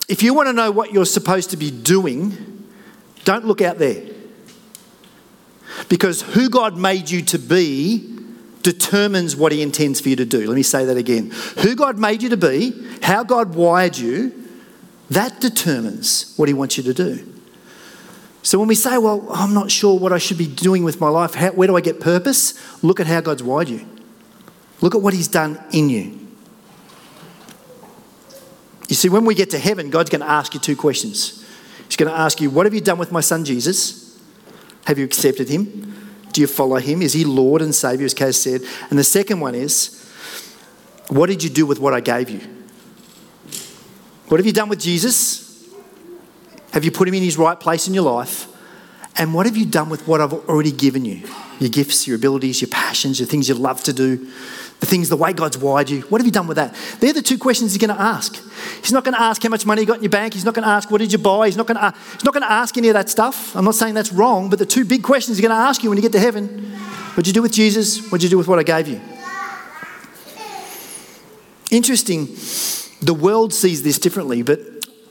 if 0.10 0.24
you 0.24 0.34
want 0.34 0.48
to 0.48 0.54
know 0.54 0.72
what 0.72 0.94
you're 0.94 1.06
supposed 1.06 1.52
to 1.52 1.58
be 1.58 1.70
doing, 1.70 2.66
don't 3.24 3.46
look 3.46 3.62
out 3.62 3.78
there. 3.78 4.04
Because 5.90 6.24
who 6.24 6.50
God 6.50 6.76
made 6.76 7.12
you 7.12 7.22
to 7.26 7.38
be 7.38 8.18
determines 8.64 9.36
what 9.36 9.52
He 9.52 9.62
intends 9.62 10.02
for 10.02 10.10
you 10.10 10.16
to 10.16 10.26
do. 10.26 10.48
Let 10.48 10.56
me 10.56 10.64
say 10.64 10.86
that 10.86 10.98
again. 10.98 11.30
Who 11.60 11.76
God 11.76 12.00
made 12.00 12.24
you 12.24 12.30
to 12.30 12.38
be, 12.38 12.74
how 13.04 13.24
God 13.24 13.54
wired 13.54 13.96
you, 13.96 14.34
that 15.12 15.40
determines 15.40 16.34
what 16.36 16.48
He 16.48 16.56
wants 16.56 16.78
you 16.78 16.84
to 16.86 16.96
do. 16.96 17.31
So 18.44 18.58
when 18.58 18.68
we 18.68 18.76
say, 18.76 18.98
well, 18.98 19.28
I'm 19.32 19.54
not 19.54 19.70
sure 19.70 19.98
what 19.98 20.12
I 20.12 20.18
should 20.18 20.38
be 20.38 20.48
doing 20.48 20.84
with 20.84 21.00
my 21.00 21.10
life, 21.10 21.36
how, 21.36 21.52
where 21.52 21.68
do 21.68 21.76
I 21.76 21.82
get 21.82 22.00
purpose? 22.00 22.54
Look 22.84 23.00
at 23.00 23.08
how 23.08 23.22
God's 23.22 23.44
wired 23.44 23.70
you. 23.70 23.86
Look 24.82 24.96
at 24.96 25.02
what 25.02 25.14
He's 25.14 25.28
done 25.28 25.64
in 25.72 25.90
you. 25.90 26.18
You 28.90 28.96
see, 28.96 29.10
when 29.10 29.26
we 29.26 29.36
get 29.36 29.52
to 29.52 29.60
heaven, 29.60 29.90
God's 29.90 30.10
going 30.10 30.22
to 30.22 30.30
ask 30.30 30.54
you 30.54 30.60
two 30.60 30.76
questions. 30.76 31.46
He's 31.86 31.96
going 31.96 32.12
to 32.12 32.18
ask 32.18 32.42
you, 32.42 32.50
What 32.50 32.66
have 32.66 32.74
you 32.74 32.82
done 32.82 32.98
with 32.98 33.12
my 33.12 33.22
son 33.22 33.46
Jesus? 33.46 34.20
Have 34.86 34.98
you 34.98 35.06
accepted 35.06 35.48
him? 35.48 36.10
Do 36.34 36.42
you 36.42 36.48
follow 36.48 36.78
him? 36.78 37.02
Is 37.02 37.14
he 37.14 37.24
Lord 37.24 37.62
and 37.62 37.76
Savior, 37.76 38.06
as 38.06 38.14
Kaz 38.14 38.36
said? 38.36 38.62
And 38.90 38.98
the 38.98 39.04
second 39.04 39.40
one 39.40 39.54
is, 39.54 40.10
What 41.10 41.28
did 41.28 41.44
you 41.44 41.50
do 41.50 41.66
with 41.66 41.80
what 41.80 41.94
I 41.94 42.00
gave 42.00 42.30
you? 42.30 42.42
What 44.28 44.40
have 44.40 44.48
you 44.48 44.54
done 44.54 44.70
with 44.70 44.80
Jesus? 44.80 45.51
Have 46.72 46.86
you 46.86 46.92
put 46.92 47.08
him 47.08 47.14
in 47.14 47.24
his 47.24 47.38
right 47.38 47.60
place 47.60 47.88
in 47.88 47.94
your 47.94 48.04
life? 48.04 48.48
And 49.18 49.34
what 49.34 49.46
have 49.46 49.58
you 49.58 49.66
done 49.66 49.90
with 49.90 50.08
what 50.08 50.22
I've 50.22 50.34
already 50.34 50.72
given 50.72 51.04
you? 51.04 51.28
Your 51.60 51.70
gifts, 51.70 52.08
your 52.08 52.16
abilities, 52.16 52.62
your 52.62 52.70
passions, 52.70 53.20
your 53.20 53.28
things 53.28 53.50
you 53.50 53.56
love 53.56 53.84
to 53.84 53.94
do, 53.94 54.18
the 54.80 54.86
things, 54.86 55.10
the 55.10 55.18
way 55.18 55.34
God's 55.34 55.58
wired 55.58 55.90
you. 55.90 56.02
What 56.04 56.22
have 56.22 56.26
you 56.26 56.32
done 56.32 56.48
with 56.48 56.56
that? 56.56 56.74
They're 57.00 57.14
the 57.14 57.22
two 57.22 57.38
questions 57.38 57.74
he's 57.74 57.82
going 57.82 57.96
to 57.96 58.02
ask. 58.02 58.36
He's 58.82 58.94
not 58.94 59.04
going 59.04 59.14
to 59.14 59.22
ask 59.22 59.44
how 59.44 59.50
much 59.50 59.66
money 59.66 59.82
you 59.82 59.88
got 59.88 59.98
in 59.98 60.04
your 60.04 60.10
bank. 60.10 60.34
He's 60.34 60.46
not 60.46 60.54
going 60.54 60.64
to 60.64 60.70
ask 60.70 60.90
what 60.90 61.00
did 61.00 61.12
you 61.12 61.20
buy. 61.20 61.48
He's 61.48 61.58
not 61.58 61.68
going 61.68 61.78
to, 61.78 61.94
he's 62.14 62.24
not 62.24 62.34
going 62.34 62.44
to 62.44 62.52
ask 62.52 62.78
any 62.78 62.88
of 62.88 62.94
that 62.94 63.10
stuff. 63.10 63.56
I'm 63.56 63.66
not 63.66 63.76
saying 63.76 63.94
that's 63.94 64.14
wrong, 64.14 64.50
but 64.50 64.58
the 64.58 64.66
two 64.66 64.86
big 64.86 65.04
questions 65.04 65.38
he's 65.38 65.46
going 65.46 65.56
to 65.56 65.62
ask 65.62 65.84
you 65.84 65.90
when 65.90 65.98
you 65.98 66.02
get 66.02 66.14
to 66.14 66.20
heaven 66.20 66.72
what'd 67.12 67.28
you 67.28 67.34
do 67.34 67.42
with 67.42 67.52
Jesus? 67.52 68.10
What'd 68.10 68.24
you 68.24 68.30
do 68.30 68.38
with 68.38 68.48
what 68.48 68.58
I 68.58 68.64
gave 68.64 68.88
you? 68.88 69.02
Interesting, 71.70 72.28
the 73.02 73.14
world 73.14 73.54
sees 73.54 73.84
this 73.84 74.00
differently, 74.00 74.42
but 74.42 74.60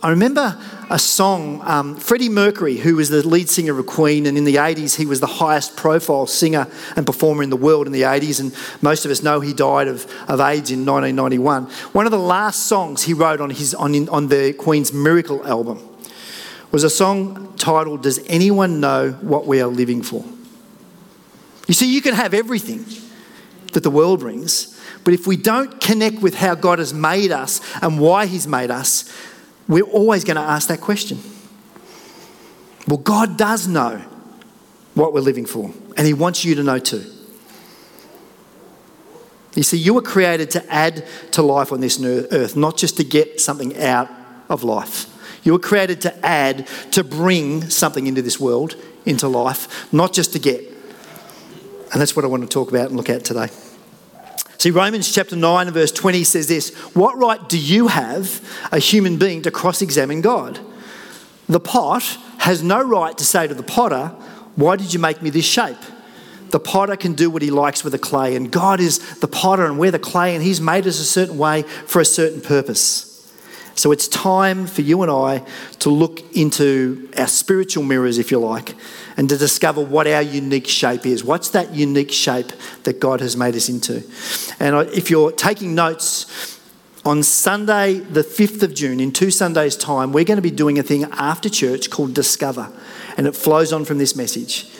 I 0.03 0.09
remember 0.09 0.59
a 0.89 0.99
song, 0.99 1.61
um, 1.65 1.95
Freddie 1.95 2.31
Mercury, 2.31 2.79
who 2.79 2.97
was 2.97 3.11
the 3.11 3.27
lead 3.27 3.51
singer 3.51 3.79
of 3.79 3.87
Queen, 3.87 4.25
and 4.25 4.39
in 4.39 4.45
the 4.45 4.55
80s, 4.55 4.97
he 4.97 5.05
was 5.05 5.21
the 5.21 5.27
highest 5.27 5.77
profile 5.77 6.27
singer 6.27 6.69
and 6.97 7.05
performer 7.05 7.43
in 7.43 7.51
the 7.51 7.57
world 7.57 7.87
in 7.87 7.93
the 7.93 8.03
80s, 8.03 8.41
and 8.41 8.55
most 8.81 9.05
of 9.05 9.11
us 9.11 9.23
know 9.23 9.41
he 9.41 9.53
died 9.53 9.89
of, 9.89 10.05
of 10.27 10.41
AIDS 10.41 10.71
in 10.71 10.87
1991. 10.87 11.65
One 11.93 12.07
of 12.07 12.13
the 12.13 12.19
last 12.19 12.67
songs 12.67 13.03
he 13.03 13.13
wrote 13.13 13.43
on, 13.43 13.51
his, 13.51 13.75
on, 13.75 14.09
on 14.09 14.29
the 14.29 14.55
Queen's 14.55 14.91
Miracle 14.91 15.47
album 15.47 15.87
was 16.71 16.83
a 16.83 16.91
song 16.91 17.53
titled, 17.59 18.03
Does 18.03 18.21
Anyone 18.27 18.81
Know 18.81 19.13
What 19.21 19.47
We 19.47 19.61
Are 19.61 19.69
Living 19.69 20.03
For? 20.03 20.25
You 21.69 21.75
see, 21.75 21.93
you 21.93 22.01
can 22.01 22.15
have 22.15 22.33
everything 22.33 22.87
that 23.73 23.83
the 23.83 23.91
world 23.91 24.21
brings, 24.21 24.81
but 25.05 25.13
if 25.13 25.27
we 25.27 25.37
don't 25.37 25.79
connect 25.79 26.23
with 26.23 26.37
how 26.37 26.55
God 26.55 26.79
has 26.79 26.95
made 26.95 27.33
us 27.33 27.61
and 27.83 28.01
why 28.01 28.27
He's 28.27 28.47
made 28.47 28.71
us, 28.71 29.05
we're 29.71 29.85
always 29.85 30.25
going 30.25 30.37
to 30.37 30.43
ask 30.43 30.69
that 30.69 30.81
question. 30.81 31.19
Well, 32.89 32.99
God 32.99 33.39
does 33.39 33.69
know 33.69 34.03
what 34.95 35.15
we're 35.15 35.21
living 35.21 35.47
for, 35.47 35.73
and 35.97 36.07
He 36.07 36.13
wants 36.13 36.45
you 36.45 36.57
to 36.57 36.63
know 36.63 36.79
too. 36.79 37.05
You 39.55 39.63
see, 39.63 39.79
you 39.79 39.95
were 39.95 40.03
created 40.03 40.51
to 40.53 40.73
add 40.73 41.05
to 41.33 41.43
life 41.43 41.73
on 41.73 41.81
this 41.81 42.03
earth, 42.03 42.57
not 42.57 42.77
just 42.77 42.97
to 42.97 43.05
get 43.05 43.41
something 43.41 43.81
out 43.81 44.11
of 44.49 44.65
life. 44.65 45.07
You 45.45 45.53
were 45.53 45.59
created 45.59 46.01
to 46.03 46.27
add, 46.27 46.69
to 46.93 47.05
bring 47.05 47.71
something 47.71 48.07
into 48.07 48.23
this 48.23 48.39
world, 48.39 48.77
into 49.07 49.29
life, 49.29 49.93
not 49.93 50.13
just 50.13 50.33
to 50.33 50.39
get. 50.39 50.65
And 51.93 52.01
that's 52.01 52.15
what 52.15 52.25
I 52.25 52.29
want 52.29 52.43
to 52.43 52.49
talk 52.49 52.71
about 52.71 52.89
and 52.89 52.97
look 52.97 53.09
at 53.09 53.25
today. 53.25 53.49
See, 54.61 54.71
Romans 54.71 55.11
chapter 55.11 55.37
9 55.37 55.69
and 55.69 55.75
verse 55.75 55.91
20 55.91 56.23
says 56.23 56.47
this 56.47 56.75
What 56.95 57.17
right 57.17 57.49
do 57.49 57.59
you 57.59 57.89
have, 57.89 58.47
a 58.71 58.79
human 58.79 59.17
being, 59.17 59.41
to 59.41 59.51
cross 59.51 59.81
examine 59.81 60.21
God? 60.21 60.61
The 61.49 61.59
pot 61.59 62.03
has 62.41 62.63
no 62.63 62.83
right 62.83 63.17
to 63.17 63.25
say 63.25 63.47
to 63.47 63.55
the 63.55 63.63
potter, 63.63 64.09
Why 64.57 64.77
did 64.77 64.93
you 64.93 65.01
make 65.01 65.23
me 65.23 65.31
this 65.31 65.47
shape? 65.47 65.79
The 66.51 66.61
potter 66.61 66.97
can 66.97 67.15
do 67.15 67.31
what 67.31 67.41
he 67.41 67.51
likes 67.51 67.83
with 67.85 67.95
the 67.95 67.99
clay, 67.99 68.37
and 68.37 68.53
God 68.53 68.81
is 68.81 68.99
the 69.21 69.29
potter, 69.29 69.65
and 69.65 69.79
we're 69.79 69.93
the 69.93 69.99
clay, 69.99 70.35
and 70.35 70.45
He's 70.45 70.61
made 70.61 70.87
us 70.87 71.01
a 71.01 71.05
certain 71.05 71.39
way 71.39 71.63
for 71.63 72.03
a 72.03 72.05
certain 72.05 72.43
purpose. 72.43 73.10
So 73.81 73.93
it's 73.93 74.09
time 74.09 74.67
for 74.67 74.83
you 74.83 75.01
and 75.01 75.11
I 75.11 75.43
to 75.79 75.89
look 75.89 76.37
into 76.37 77.09
our 77.17 77.27
spiritual 77.27 77.83
mirrors, 77.83 78.19
if 78.19 78.31
you 78.31 78.39
like, 78.39 78.75
and 79.17 79.27
to 79.31 79.39
discover 79.39 79.83
what 79.83 80.07
our 80.07 80.21
unique 80.21 80.69
shape 80.69 81.07
is. 81.07 81.25
What's 81.25 81.49
that 81.53 81.75
unique 81.75 82.13
shape 82.13 82.53
that 82.83 83.01
God 83.01 83.23
has 83.23 83.39
made 83.39 83.57
us 83.57 83.71
into? 83.71 84.05
And 84.63 84.87
if 84.91 85.11
you're 85.11 85.33
taking 85.33 85.75
notes, 85.75 86.59
on 87.07 87.23
Sunday, 87.23 87.95
the 87.95 88.21
5th 88.21 88.63
of 88.63 88.75
June, 88.75 89.01
in 89.01 89.13
two 89.13 89.31
Sundays' 89.31 89.79
time, 89.79 90.13
we're 90.13 90.25
going 90.25 90.37
to 90.37 90.43
be 90.43 90.51
doing 90.51 90.79
a 90.79 90.83
thing 90.83 91.05
after 91.13 91.49
church 91.49 91.89
called 91.89 92.13
Discover. 92.13 92.71
And 93.17 93.27
it 93.27 93.35
flows 93.35 93.73
on 93.73 93.87
from 93.87 93.97
this 93.97 94.15
message. 94.15 94.71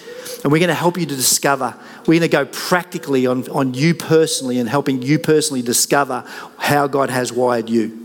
And 0.43 0.53
we're 0.53 0.59
going 0.59 0.69
to 0.69 0.75
help 0.75 0.99
you 0.99 1.07
to 1.07 1.17
discover. 1.17 1.75
We're 2.01 2.21
going 2.21 2.21
to 2.21 2.29
go 2.29 2.45
practically 2.45 3.27
on, 3.27 3.49
on 3.49 3.73
you 3.73 3.95
personally 3.95 4.59
and 4.59 4.69
helping 4.69 5.01
you 5.01 5.19
personally 5.19 5.63
discover 5.63 6.23
how 6.59 6.87
God 6.87 7.09
has 7.09 7.33
wired 7.33 7.71
you. 7.71 8.00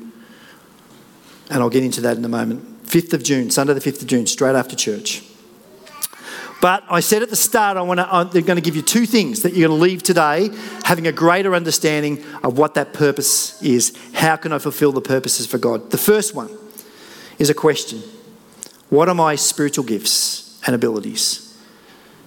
And 1.49 1.59
I'll 1.61 1.69
get 1.69 1.83
into 1.83 2.01
that 2.01 2.17
in 2.17 2.25
a 2.25 2.29
moment. 2.29 2.85
5th 2.85 3.13
of 3.13 3.23
June, 3.23 3.49
Sunday 3.49 3.73
the 3.73 3.79
5th 3.79 4.01
of 4.01 4.07
June, 4.07 4.27
straight 4.27 4.55
after 4.55 4.75
church. 4.75 5.23
But 6.61 6.83
I 6.89 6.99
said 6.99 7.21
at 7.21 7.29
the 7.29 7.35
start, 7.35 7.77
I 7.77 7.81
want 7.81 7.99
to, 7.99 8.11
I'm 8.11 8.29
going 8.29 8.55
to 8.55 8.61
give 8.61 8.75
you 8.75 8.81
two 8.81 9.05
things 9.05 9.43
that 9.43 9.53
you're 9.53 9.67
going 9.67 9.77
to 9.77 9.83
leave 9.83 10.01
today 10.01 10.49
having 10.83 11.05
a 11.05 11.11
greater 11.11 11.53
understanding 11.53 12.23
of 12.43 12.57
what 12.57 12.73
that 12.75 12.93
purpose 12.93 13.61
is. 13.61 13.95
How 14.13 14.35
can 14.35 14.51
I 14.51 14.59
fulfill 14.59 14.91
the 14.91 15.01
purposes 15.01 15.45
for 15.45 15.57
God? 15.57 15.91
The 15.91 15.97
first 15.97 16.33
one 16.33 16.49
is 17.37 17.49
a 17.49 17.53
question 17.53 18.01
What 18.89 19.09
are 19.09 19.15
my 19.15 19.35
spiritual 19.35 19.83
gifts 19.83 20.59
and 20.65 20.75
abilities? 20.75 21.41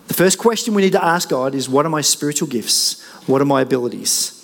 The 0.06 0.14
first 0.14 0.38
question 0.38 0.74
we 0.74 0.82
need 0.82 0.92
to 0.92 1.04
ask 1.04 1.28
God 1.28 1.54
is 1.54 1.68
What 1.68 1.86
are 1.86 1.90
my 1.90 2.02
spiritual 2.02 2.48
gifts? 2.48 3.02
What 3.26 3.42
are 3.42 3.46
my 3.46 3.62
abilities? 3.62 4.37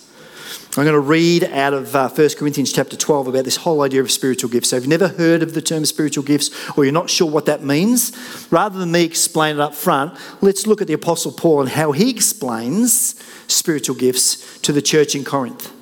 I'm 0.77 0.85
going 0.85 0.95
to 0.95 1.01
read 1.01 1.45
out 1.45 1.73
of 1.73 1.95
uh, 1.95 2.09
1 2.09 2.31
Corinthians 2.37 2.73
chapter 2.73 2.97
12 2.97 3.29
about 3.29 3.45
this 3.45 3.55
whole 3.55 3.83
idea 3.83 4.01
of 4.01 4.11
spiritual 4.11 4.51
gifts. 4.51 4.71
So, 4.71 4.77
if 4.77 4.83
you've 4.83 4.91
never 4.91 5.07
heard 5.07 5.45
of 5.45 5.55
the 5.55 5.63
term 5.63 5.85
spiritual 5.85 6.25
gifts 6.25 6.51
or 6.77 6.85
you're 6.85 6.93
not 6.93 7.09
sure 7.09 7.31
what 7.31 7.47
that 7.47 7.63
means, 7.63 8.11
rather 8.51 8.81
than 8.81 8.91
me 8.91 9.05
explain 9.05 9.55
it 9.55 9.61
up 9.61 9.73
front, 9.73 10.19
let's 10.41 10.67
look 10.67 10.81
at 10.81 10.89
the 10.89 10.93
Apostle 10.93 11.31
Paul 11.31 11.61
and 11.61 11.71
how 11.71 11.93
he 11.93 12.11
explains 12.11 13.15
spiritual 13.47 13.95
gifts 13.95 14.59
to 14.63 14.73
the 14.73 14.83
church 14.83 15.15
in 15.15 15.23
Corinth. 15.23 15.73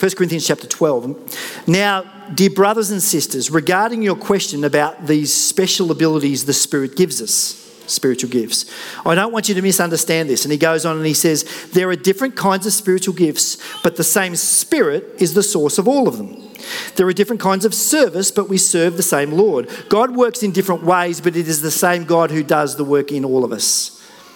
1 0.00 0.10
Corinthians 0.16 0.46
chapter 0.48 0.66
12. 0.66 1.68
Now, 1.68 2.02
dear 2.34 2.50
brothers 2.50 2.90
and 2.90 3.00
sisters, 3.00 3.48
regarding 3.48 4.02
your 4.02 4.16
question 4.16 4.64
about 4.64 5.06
these 5.06 5.32
special 5.32 5.92
abilities 5.92 6.46
the 6.46 6.52
Spirit 6.52 6.96
gives 6.96 7.22
us, 7.22 7.65
spiritual 7.86 8.30
gifts. 8.30 8.70
I 9.04 9.14
don't 9.14 9.32
want 9.32 9.48
you 9.48 9.54
to 9.54 9.62
misunderstand 9.62 10.28
this. 10.28 10.44
And 10.44 10.52
he 10.52 10.58
goes 10.58 10.84
on 10.84 10.96
and 10.96 11.06
he 11.06 11.14
says, 11.14 11.44
There 11.72 11.88
are 11.88 11.96
different 11.96 12.36
kinds 12.36 12.66
of 12.66 12.72
spiritual 12.72 13.14
gifts, 13.14 13.58
but 13.82 13.96
the 13.96 14.04
same 14.04 14.36
Spirit 14.36 15.04
is 15.18 15.34
the 15.34 15.42
source 15.42 15.78
of 15.78 15.88
all 15.88 16.08
of 16.08 16.18
them. 16.18 16.42
There 16.96 17.06
are 17.06 17.12
different 17.12 17.40
kinds 17.40 17.64
of 17.64 17.74
service, 17.74 18.30
but 18.30 18.48
we 18.48 18.58
serve 18.58 18.96
the 18.96 19.02
same 19.02 19.32
Lord. 19.32 19.68
God 19.88 20.16
works 20.16 20.42
in 20.42 20.52
different 20.52 20.82
ways, 20.82 21.20
but 21.20 21.36
it 21.36 21.48
is 21.48 21.62
the 21.62 21.70
same 21.70 22.04
God 22.04 22.30
who 22.30 22.42
does 22.42 22.76
the 22.76 22.84
work 22.84 23.12
in 23.12 23.24
all 23.24 23.44
of 23.44 23.52
us. 23.52 23.92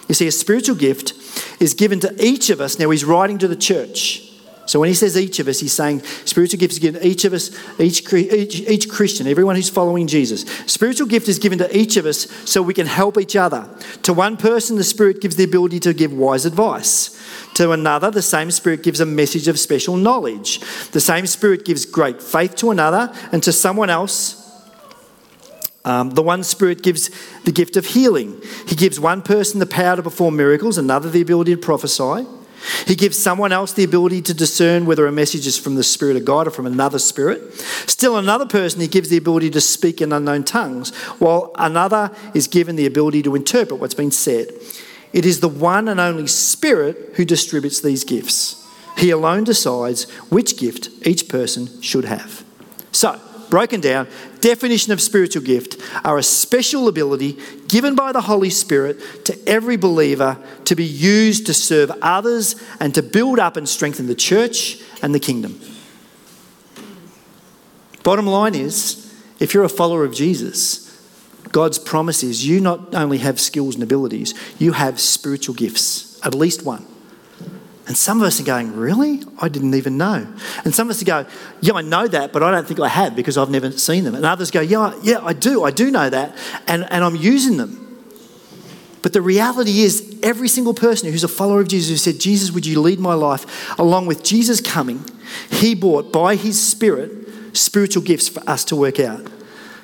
You 0.07 0.15
see, 0.15 0.27
a 0.27 0.31
spiritual 0.31 0.75
gift 0.75 1.13
is 1.61 1.73
given 1.73 1.99
to 2.01 2.15
each 2.23 2.49
of 2.49 2.61
us. 2.61 2.79
Now, 2.79 2.89
he's 2.89 3.05
writing 3.05 3.37
to 3.39 3.47
the 3.47 3.55
church. 3.55 4.30
So 4.67 4.79
when 4.79 4.89
he 4.89 4.95
says 4.95 5.17
each 5.17 5.39
of 5.39 5.47
us, 5.47 5.59
he's 5.59 5.73
saying 5.73 6.01
spiritual 6.23 6.59
gift 6.59 6.73
is 6.73 6.79
given 6.79 7.01
to 7.01 7.07
each 7.07 7.25
of 7.25 7.33
us, 7.33 7.51
each, 7.79 8.13
each, 8.13 8.61
each 8.61 8.89
Christian, 8.89 9.27
everyone 9.27 9.55
who's 9.55 9.69
following 9.69 10.07
Jesus. 10.07 10.43
Spiritual 10.65 11.07
gift 11.07 11.27
is 11.27 11.39
given 11.39 11.57
to 11.57 11.77
each 11.77 11.97
of 11.97 12.05
us 12.05 12.31
so 12.49 12.61
we 12.61 12.73
can 12.73 12.87
help 12.87 13.17
each 13.19 13.35
other. 13.35 13.67
To 14.03 14.13
one 14.13 14.37
person, 14.37 14.77
the 14.77 14.83
Spirit 14.83 15.19
gives 15.19 15.35
the 15.35 15.43
ability 15.43 15.79
to 15.81 15.93
give 15.93 16.13
wise 16.13 16.45
advice. 16.45 17.19
To 17.55 17.71
another, 17.71 18.11
the 18.11 18.21
same 18.21 18.51
Spirit 18.51 18.83
gives 18.83 18.99
a 18.99 19.05
message 19.05 19.47
of 19.47 19.59
special 19.59 19.97
knowledge. 19.97 20.59
The 20.91 21.01
same 21.01 21.25
Spirit 21.25 21.65
gives 21.65 21.85
great 21.85 22.21
faith 22.21 22.55
to 22.57 22.71
another, 22.71 23.13
and 23.31 23.41
to 23.43 23.51
someone 23.51 23.89
else, 23.89 24.37
um, 25.83 26.11
the 26.11 26.21
one 26.21 26.43
Spirit 26.43 26.83
gives 26.83 27.09
the 27.43 27.51
gift 27.51 27.75
of 27.75 27.87
healing. 27.87 28.39
He 28.67 28.75
gives 28.75 28.99
one 28.99 29.21
person 29.23 29.59
the 29.59 29.65
power 29.65 29.95
to 29.95 30.03
perform 30.03 30.37
miracles, 30.37 30.77
another 30.77 31.09
the 31.09 31.21
ability 31.21 31.55
to 31.55 31.61
prophesy. 31.61 32.27
He 32.85 32.95
gives 32.95 33.17
someone 33.17 33.51
else 33.51 33.73
the 33.73 33.83
ability 33.83 34.21
to 34.23 34.33
discern 34.33 34.85
whether 34.85 35.07
a 35.07 35.11
message 35.11 35.47
is 35.47 35.57
from 35.57 35.75
the 35.75 35.83
Spirit 35.83 36.15
of 36.15 36.25
God 36.25 36.47
or 36.47 36.51
from 36.51 36.65
another 36.65 36.99
spirit. 36.99 37.53
Still, 37.87 38.17
another 38.17 38.45
person 38.45 38.81
he 38.81 38.87
gives 38.87 39.09
the 39.09 39.17
ability 39.17 39.49
to 39.51 39.61
speak 39.61 40.01
in 40.01 40.13
unknown 40.13 40.43
tongues, 40.43 40.95
while 41.19 41.51
another 41.55 42.11
is 42.33 42.47
given 42.47 42.75
the 42.75 42.85
ability 42.85 43.23
to 43.23 43.35
interpret 43.35 43.79
what's 43.79 43.93
been 43.93 44.11
said. 44.11 44.49
It 45.13 45.25
is 45.25 45.39
the 45.39 45.49
one 45.49 45.87
and 45.87 45.99
only 45.99 46.27
Spirit 46.27 47.13
who 47.15 47.25
distributes 47.25 47.81
these 47.81 48.03
gifts. 48.03 48.57
He 48.97 49.09
alone 49.09 49.43
decides 49.43 50.09
which 50.29 50.57
gift 50.57 50.89
each 51.05 51.27
person 51.27 51.81
should 51.81 52.05
have. 52.05 52.43
So, 52.91 53.19
broken 53.49 53.81
down, 53.81 54.07
definition 54.41 54.91
of 54.91 55.01
spiritual 55.01 55.43
gift 55.43 55.77
are 56.03 56.17
a 56.17 56.23
special 56.23 56.87
ability 56.87 57.39
given 57.67 57.95
by 57.95 58.11
the 58.11 58.21
Holy 58.21 58.49
Spirit 58.49 58.99
to 59.25 59.37
every 59.47 59.77
believer 59.77 60.37
to 60.65 60.75
be 60.75 60.83
used 60.83 61.45
to 61.45 61.53
serve 61.53 61.91
others 62.01 62.61
and 62.79 62.93
to 62.95 63.01
build 63.01 63.39
up 63.39 63.55
and 63.55 63.69
strengthen 63.69 64.07
the 64.07 64.15
church 64.15 64.81
and 65.01 65.15
the 65.15 65.19
kingdom. 65.19 65.59
Bottom 68.03 68.27
line 68.27 68.55
is, 68.55 69.13
if 69.39 69.53
you're 69.53 69.63
a 69.63 69.69
follower 69.69 70.03
of 70.03 70.13
Jesus, 70.13 70.87
God's 71.51 71.79
promise 71.79 72.23
is 72.23 72.45
you 72.45 72.59
not 72.59 72.95
only 72.95 73.19
have 73.19 73.39
skills 73.39 73.75
and 73.75 73.83
abilities, 73.83 74.33
you 74.57 74.71
have 74.71 74.99
spiritual 74.99 75.55
gifts, 75.55 76.19
at 76.25 76.33
least 76.33 76.65
one. 76.65 76.85
And 77.91 77.97
some 77.97 78.21
of 78.21 78.23
us 78.23 78.39
are 78.39 78.45
going, 78.45 78.73
Really? 78.73 79.21
I 79.41 79.49
didn't 79.49 79.73
even 79.73 79.97
know. 79.97 80.25
And 80.63 80.73
some 80.73 80.89
of 80.89 80.95
us 80.95 81.03
go, 81.03 81.25
Yeah, 81.59 81.73
I 81.73 81.81
know 81.81 82.07
that, 82.07 82.31
but 82.31 82.41
I 82.41 82.49
don't 82.49 82.65
think 82.65 82.79
I 82.79 82.87
have 82.87 83.17
because 83.17 83.37
I've 83.37 83.49
never 83.49 83.69
seen 83.69 84.05
them. 84.05 84.15
And 84.15 84.25
others 84.25 84.49
go, 84.49 84.61
Yeah, 84.61 84.97
yeah, 85.03 85.19
I 85.21 85.33
do. 85.33 85.65
I 85.65 85.71
do 85.71 85.91
know 85.91 86.09
that. 86.09 86.37
And, 86.67 86.89
and 86.89 87.03
I'm 87.03 87.17
using 87.17 87.57
them. 87.57 87.77
But 89.01 89.11
the 89.11 89.21
reality 89.21 89.81
is, 89.81 90.17
every 90.23 90.47
single 90.47 90.73
person 90.73 91.11
who's 91.11 91.25
a 91.25 91.27
follower 91.27 91.59
of 91.59 91.67
Jesus 91.67 91.89
who 91.89 91.97
said, 91.97 92.21
Jesus, 92.21 92.49
would 92.51 92.65
you 92.65 92.79
lead 92.79 92.97
my 92.97 93.13
life? 93.13 93.77
Along 93.77 94.05
with 94.05 94.23
Jesus 94.23 94.61
coming, 94.61 95.03
he 95.49 95.75
brought 95.75 96.13
by 96.13 96.37
his 96.37 96.65
Spirit 96.65 97.11
spiritual 97.51 98.03
gifts 98.03 98.29
for 98.29 98.41
us 98.49 98.63
to 98.63 98.75
work 98.77 99.01
out. 99.01 99.29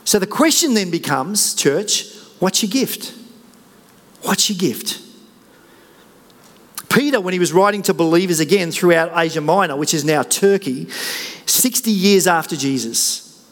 So 0.06 0.18
the 0.18 0.28
question 0.28 0.76
then 0.76 0.92
becomes, 0.92 1.54
church, 1.54 2.10
what's 2.40 2.64
your 2.64 2.70
gift? 2.72 3.14
What's 4.22 4.50
your 4.50 4.58
gift? 4.58 5.02
Peter, 6.98 7.22
when 7.22 7.32
he 7.32 7.40
was 7.40 7.54
writing 7.54 7.84
to 7.84 7.94
believers 7.94 8.40
again 8.40 8.72
throughout 8.72 9.12
Asia 9.16 9.40
Minor, 9.40 9.76
which 9.76 9.94
is 9.94 10.04
now 10.04 10.24
Turkey, 10.24 10.90
60 11.46 11.92
years 11.92 12.26
after 12.26 12.56
Jesus, 12.56 13.48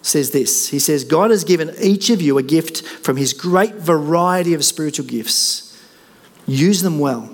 says 0.00 0.30
this 0.30 0.68
He 0.70 0.78
says, 0.78 1.04
God 1.04 1.30
has 1.30 1.44
given 1.44 1.74
each 1.78 2.08
of 2.08 2.22
you 2.22 2.38
a 2.38 2.42
gift 2.42 2.80
from 2.82 3.18
his 3.18 3.34
great 3.34 3.74
variety 3.74 4.54
of 4.54 4.64
spiritual 4.64 5.04
gifts. 5.04 5.78
Use 6.46 6.80
them 6.80 6.98
well 6.98 7.28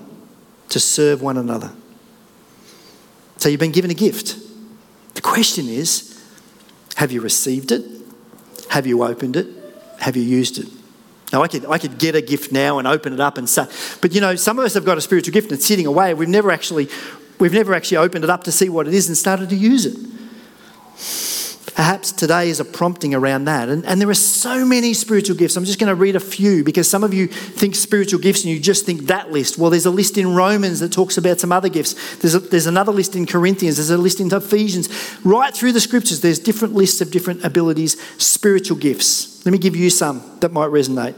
to 0.67 0.81
serve 0.81 1.21
one 1.21 1.37
another. 1.37 1.71
So 3.37 3.47
you've 3.47 3.61
been 3.61 3.71
given 3.71 3.89
a 3.89 3.95
gift. 3.95 4.37
The 5.13 5.21
question 5.21 5.69
is 5.69 6.21
have 6.97 7.13
you 7.13 7.21
received 7.21 7.71
it? 7.71 7.85
Have 8.71 8.85
you 8.85 9.01
opened 9.01 9.37
it? 9.37 9.47
Have 9.99 10.17
you 10.17 10.23
used 10.23 10.57
it? 10.57 10.67
Now, 11.33 11.41
I 11.41 11.47
could, 11.47 11.65
I 11.65 11.79
could 11.79 11.97
get 11.97 12.13
a 12.13 12.21
gift 12.21 12.51
now 12.51 12.77
and 12.77 12.87
open 12.87 13.11
it 13.11 13.19
up 13.19 13.39
and 13.39 13.49
say, 13.49 13.65
but 14.01 14.13
you 14.13 14.21
know, 14.21 14.35
some 14.35 14.59
of 14.59 14.65
us 14.65 14.75
have 14.75 14.85
got 14.85 14.99
a 14.99 15.01
spiritual 15.01 15.33
gift 15.33 15.49
and 15.49 15.57
it's 15.57 15.65
sitting 15.65 15.87
away. 15.87 16.13
We've 16.13 16.29
never 16.29 16.51
actually, 16.51 16.89
we've 17.39 17.53
never 17.53 17.73
actually 17.73 17.97
opened 17.97 18.23
it 18.23 18.29
up 18.29 18.43
to 18.43 18.51
see 18.51 18.69
what 18.69 18.87
it 18.87 18.93
is 18.93 19.07
and 19.07 19.17
started 19.17 19.49
to 19.49 19.55
use 19.55 19.87
it. 19.87 20.12
Perhaps 21.75 22.11
today 22.11 22.49
is 22.49 22.59
a 22.59 22.65
prompting 22.65 23.15
around 23.15 23.45
that. 23.45 23.67
And, 23.67 23.83
and 23.85 23.99
there 23.99 24.09
are 24.09 24.13
so 24.13 24.63
many 24.63 24.93
spiritual 24.93 25.35
gifts. 25.35 25.57
I'm 25.57 25.65
just 25.65 25.79
going 25.79 25.89
to 25.89 25.95
read 25.95 26.15
a 26.15 26.19
few 26.19 26.63
because 26.63 26.87
some 26.87 27.03
of 27.03 27.13
you 27.13 27.27
think 27.27 27.73
spiritual 27.73 28.19
gifts 28.19 28.43
and 28.43 28.53
you 28.53 28.59
just 28.59 28.85
think 28.85 29.07
that 29.07 29.31
list. 29.31 29.57
Well, 29.57 29.71
there's 29.71 29.87
a 29.87 29.91
list 29.91 30.17
in 30.17 30.35
Romans 30.35 30.81
that 30.81 30.91
talks 30.91 31.17
about 31.17 31.39
some 31.39 31.51
other 31.51 31.69
gifts. 31.69 32.17
There's, 32.17 32.35
a, 32.35 32.39
there's 32.39 32.67
another 32.67 32.91
list 32.91 33.15
in 33.15 33.25
Corinthians. 33.25 33.77
There's 33.77 33.89
a 33.89 33.97
list 33.97 34.19
in 34.19 34.31
Ephesians. 34.31 34.87
Right 35.23 35.53
through 35.53 35.71
the 35.71 35.81
scriptures, 35.81 36.21
there's 36.21 36.37
different 36.37 36.75
lists 36.75 37.01
of 37.01 37.09
different 37.09 37.43
abilities, 37.43 37.99
spiritual 38.21 38.77
gifts. 38.77 39.43
Let 39.43 39.51
me 39.51 39.57
give 39.57 39.75
you 39.75 39.89
some 39.89 40.21
that 40.41 40.51
might 40.51 40.69
resonate 40.69 41.15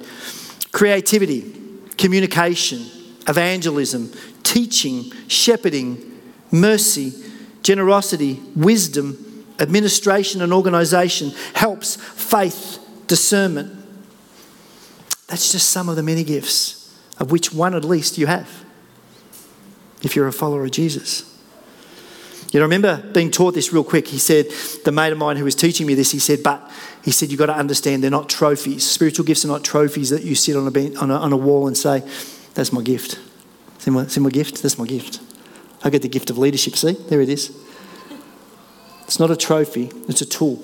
creativity, 0.72 1.54
communication, 1.98 2.86
evangelism, 3.28 4.12
teaching, 4.44 5.12
shepherding, 5.28 6.20
mercy, 6.52 7.14
generosity, 7.62 8.42
wisdom 8.56 9.25
administration 9.60 10.42
and 10.42 10.54
organisation, 10.54 11.32
helps, 11.54 11.96
faith, 11.96 12.80
discernment. 13.08 13.84
That's 15.28 15.52
just 15.52 15.70
some 15.70 15.90
of 15.90 15.96
the 15.96 16.04
many 16.04 16.24
gifts, 16.24 16.96
of 17.20 17.32
which 17.32 17.54
one 17.54 17.74
at 17.74 17.84
least 17.84 18.18
you 18.18 18.28
have, 18.28 18.64
if 20.04 20.16
you're 20.16 20.28
a 20.28 20.34
follower 20.34 20.66
of 20.66 20.72
Jesus. 20.72 21.32
You 22.52 22.60
know, 22.60 22.66
I 22.66 22.68
remember 22.68 23.04
being 23.12 23.32
taught 23.32 23.54
this 23.54 23.74
real 23.74 23.84
quick. 23.84 24.08
He 24.08 24.20
said, 24.20 24.46
the 24.86 24.92
mate 24.92 25.12
of 25.12 25.18
mine 25.18 25.36
who 25.36 25.44
was 25.44 25.56
teaching 25.56 25.88
me 25.88 25.94
this, 25.94 26.12
he 26.12 26.20
said, 26.20 26.42
but 26.42 26.72
he 27.04 27.12
said, 27.12 27.30
you've 27.30 27.40
got 27.40 27.48
to 27.48 27.56
understand 27.56 28.02
they're 28.02 28.12
not 28.12 28.30
trophies. 28.30 28.90
Spiritual 28.90 29.26
gifts 29.26 29.44
are 29.44 29.50
not 29.50 29.64
trophies 29.64 30.10
that 30.12 30.24
you 30.24 30.36
sit 30.36 30.56
on 30.56 30.66
a, 30.66 30.72
bench, 30.72 30.96
on 30.98 31.12
a, 31.12 31.16
on 31.16 31.34
a 31.34 31.38
wall 31.38 31.68
and 31.68 31.78
say, 31.78 32.02
that's 32.54 32.72
my 32.72 32.82
gift. 32.82 33.20
See 33.80 33.92
my, 33.92 34.08
see 34.08 34.22
my 34.22 34.30
gift? 34.30 34.62
That's 34.62 34.78
my 34.78 34.86
gift. 34.86 35.20
I 35.84 35.90
get 35.90 36.02
the 36.02 36.08
gift 36.08 36.30
of 36.30 36.38
leadership. 36.38 36.76
See, 36.76 36.94
there 36.94 37.20
it 37.20 37.30
is. 37.30 37.56
It's 39.06 39.20
not 39.20 39.32
a 39.32 39.36
trophy, 39.36 39.92
it's 40.08 40.22
a 40.22 40.26
tool. 40.26 40.62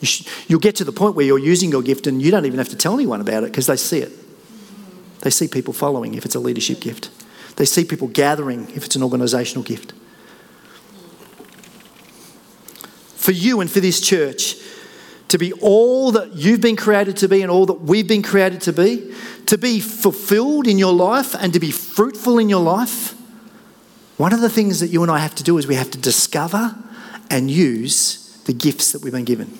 You 0.00 0.06
should, 0.06 0.26
you'll 0.48 0.60
get 0.60 0.76
to 0.76 0.84
the 0.84 0.92
point 0.92 1.14
where 1.14 1.24
you're 1.24 1.38
using 1.38 1.70
your 1.70 1.82
gift 1.82 2.06
and 2.06 2.20
you 2.20 2.30
don't 2.30 2.46
even 2.46 2.58
have 2.58 2.68
to 2.70 2.76
tell 2.76 2.94
anyone 2.94 3.20
about 3.20 3.44
it 3.44 3.50
because 3.50 3.66
they 3.66 3.76
see 3.76 4.00
it. 4.00 4.12
They 5.20 5.30
see 5.30 5.48
people 5.48 5.72
following 5.72 6.14
if 6.14 6.24
it's 6.24 6.34
a 6.34 6.40
leadership 6.40 6.80
gift, 6.80 7.10
they 7.56 7.64
see 7.64 7.84
people 7.84 8.08
gathering 8.08 8.68
if 8.74 8.84
it's 8.84 8.96
an 8.96 9.02
organisational 9.02 9.64
gift. 9.64 9.92
For 13.16 13.32
you 13.32 13.60
and 13.60 13.70
for 13.70 13.80
this 13.80 14.00
church, 14.00 14.56
to 15.28 15.38
be 15.38 15.52
all 15.54 16.12
that 16.12 16.34
you've 16.34 16.60
been 16.60 16.76
created 16.76 17.16
to 17.18 17.28
be 17.28 17.42
and 17.42 17.50
all 17.50 17.66
that 17.66 17.80
we've 17.80 18.06
been 18.06 18.22
created 18.22 18.60
to 18.62 18.72
be, 18.72 19.14
to 19.46 19.56
be 19.56 19.80
fulfilled 19.80 20.66
in 20.66 20.78
your 20.78 20.92
life 20.92 21.34
and 21.34 21.52
to 21.54 21.60
be 21.60 21.70
fruitful 21.70 22.38
in 22.38 22.48
your 22.48 22.62
life, 22.62 23.14
one 24.18 24.32
of 24.32 24.40
the 24.40 24.50
things 24.50 24.80
that 24.80 24.88
you 24.88 25.02
and 25.02 25.10
I 25.10 25.18
have 25.18 25.34
to 25.36 25.42
do 25.42 25.56
is 25.58 25.66
we 25.66 25.74
have 25.74 25.90
to 25.92 25.98
discover 25.98 26.76
and 27.30 27.50
use 27.50 28.36
the 28.44 28.52
gifts 28.52 28.92
that 28.92 29.02
we've 29.02 29.12
been 29.12 29.24
given. 29.24 29.56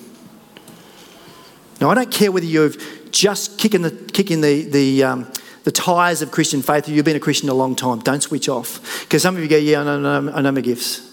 Now, 1.81 1.89
I 1.89 1.95
don't 1.95 2.11
care 2.11 2.31
whether 2.31 2.45
you've 2.45 3.09
just 3.11 3.57
kicking 3.59 3.81
the, 3.81 3.91
kicking 3.91 4.41
the, 4.41 4.63
the, 4.63 5.03
um, 5.03 5.31
the 5.63 5.71
tires 5.71 6.21
of 6.21 6.31
Christian 6.31 6.61
faith, 6.61 6.87
or 6.87 6.91
you've 6.91 7.05
been 7.05 7.15
a 7.15 7.19
Christian 7.19 7.49
a 7.49 7.53
long 7.53 7.75
time. 7.75 7.99
Don't 7.99 8.21
switch 8.21 8.47
off. 8.47 9.03
Because 9.03 9.21
some 9.21 9.35
of 9.35 9.41
you 9.41 9.49
go, 9.49 9.57
yeah, 9.57 9.81
I 9.81 9.83
know, 9.83 10.31
I 10.33 10.41
know 10.41 10.51
my 10.51 10.61
gifts. 10.61 11.11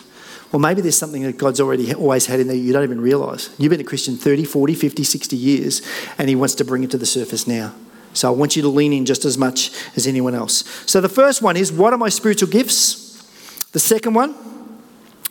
Well, 0.52 0.60
maybe 0.60 0.82
there's 0.82 0.98
something 0.98 1.22
that 1.22 1.38
God's 1.38 1.60
already 1.60 1.94
always 1.94 2.26
had 2.26 2.38
in 2.38 2.46
there 2.46 2.56
you 2.56 2.74
don't 2.74 2.82
even 2.82 3.00
realise. 3.00 3.48
You've 3.58 3.70
been 3.70 3.80
a 3.80 3.84
Christian 3.84 4.16
30, 4.16 4.44
40, 4.44 4.74
50, 4.74 5.02
60 5.02 5.36
years, 5.36 5.82
and 6.18 6.28
He 6.28 6.36
wants 6.36 6.54
to 6.56 6.64
bring 6.64 6.84
it 6.84 6.90
to 6.90 6.98
the 6.98 7.06
surface 7.06 7.46
now. 7.46 7.74
So 8.12 8.28
I 8.28 8.36
want 8.36 8.54
you 8.54 8.62
to 8.62 8.68
lean 8.68 8.92
in 8.92 9.06
just 9.06 9.24
as 9.24 9.38
much 9.38 9.70
as 9.96 10.06
anyone 10.06 10.34
else. 10.34 10.64
So 10.84 11.00
the 11.00 11.08
first 11.08 11.40
one 11.40 11.56
is 11.56 11.72
what 11.72 11.94
are 11.94 11.98
my 11.98 12.10
spiritual 12.10 12.50
gifts? 12.50 13.22
The 13.72 13.80
second 13.80 14.12
one, 14.12 14.34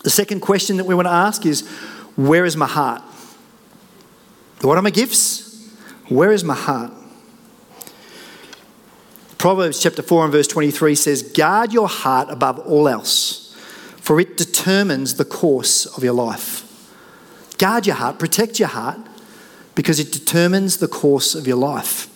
the 0.04 0.10
second 0.10 0.40
question 0.40 0.78
that 0.78 0.86
we 0.86 0.96
want 0.96 1.08
to 1.08 1.14
ask 1.14 1.46
is 1.46 1.68
where 2.16 2.46
is 2.46 2.58
my 2.58 2.68
heart? 2.68 3.02
What 4.62 4.78
are 4.78 4.82
my 4.82 4.90
gifts? 4.90 5.70
Where 6.10 6.32
is 6.32 6.44
my 6.44 6.56
heart? 6.56 6.92
Proverbs 9.38 9.82
chapter 9.82 10.04
4 10.04 10.26
and 10.26 10.32
verse 10.32 10.48
23 10.48 10.94
says, 10.94 11.24
Guard 11.24 11.74
your 11.74 11.88
heart 11.88 12.30
above 12.30 12.60
all 12.60 12.88
else, 12.88 13.56
for 13.98 14.20
it 14.20 14.38
determines 14.38 15.16
the 15.16 15.26
course 15.26 15.86
of 15.98 16.04
your 16.04 16.14
life. 16.14 16.68
Guard 17.58 17.88
your 17.88 17.96
heart, 17.96 18.20
protect 18.20 18.60
your 18.60 18.68
heart, 18.68 19.00
because 19.74 20.00
it 20.00 20.12
determines 20.12 20.78
the 20.78 20.88
course 20.88 21.34
of 21.34 21.48
your 21.48 21.58
life. 21.58 22.08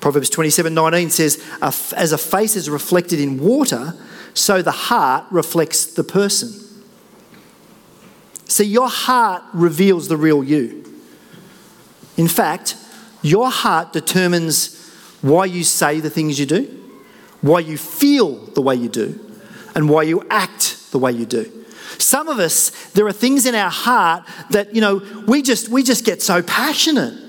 Proverbs 0.00 0.30
27 0.30 0.72
19 0.74 1.10
says, 1.10 1.44
As 1.60 2.12
a 2.12 2.18
face 2.18 2.54
is 2.54 2.70
reflected 2.70 3.18
in 3.18 3.38
water, 3.38 3.94
so 4.32 4.62
the 4.62 4.70
heart 4.70 5.24
reflects 5.32 5.86
the 5.86 6.04
person. 6.04 6.67
See, 8.48 8.64
your 8.64 8.88
heart 8.88 9.42
reveals 9.52 10.08
the 10.08 10.16
real 10.16 10.42
you. 10.42 10.84
In 12.16 12.28
fact, 12.28 12.76
your 13.22 13.50
heart 13.50 13.92
determines 13.92 14.74
why 15.22 15.44
you 15.44 15.62
say 15.64 16.00
the 16.00 16.10
things 16.10 16.40
you 16.40 16.46
do, 16.46 16.64
why 17.40 17.60
you 17.60 17.76
feel 17.78 18.36
the 18.46 18.62
way 18.62 18.74
you 18.74 18.88
do, 18.88 19.20
and 19.74 19.88
why 19.88 20.02
you 20.02 20.26
act 20.30 20.90
the 20.90 20.98
way 20.98 21.12
you 21.12 21.26
do. 21.26 21.52
Some 21.98 22.28
of 22.28 22.38
us, 22.38 22.70
there 22.92 23.06
are 23.06 23.12
things 23.12 23.44
in 23.46 23.54
our 23.54 23.70
heart 23.70 24.24
that, 24.50 24.74
you 24.74 24.80
know, 24.80 25.02
we 25.26 25.42
just, 25.42 25.68
we 25.68 25.82
just 25.82 26.04
get 26.04 26.22
so 26.22 26.42
passionate. 26.42 27.27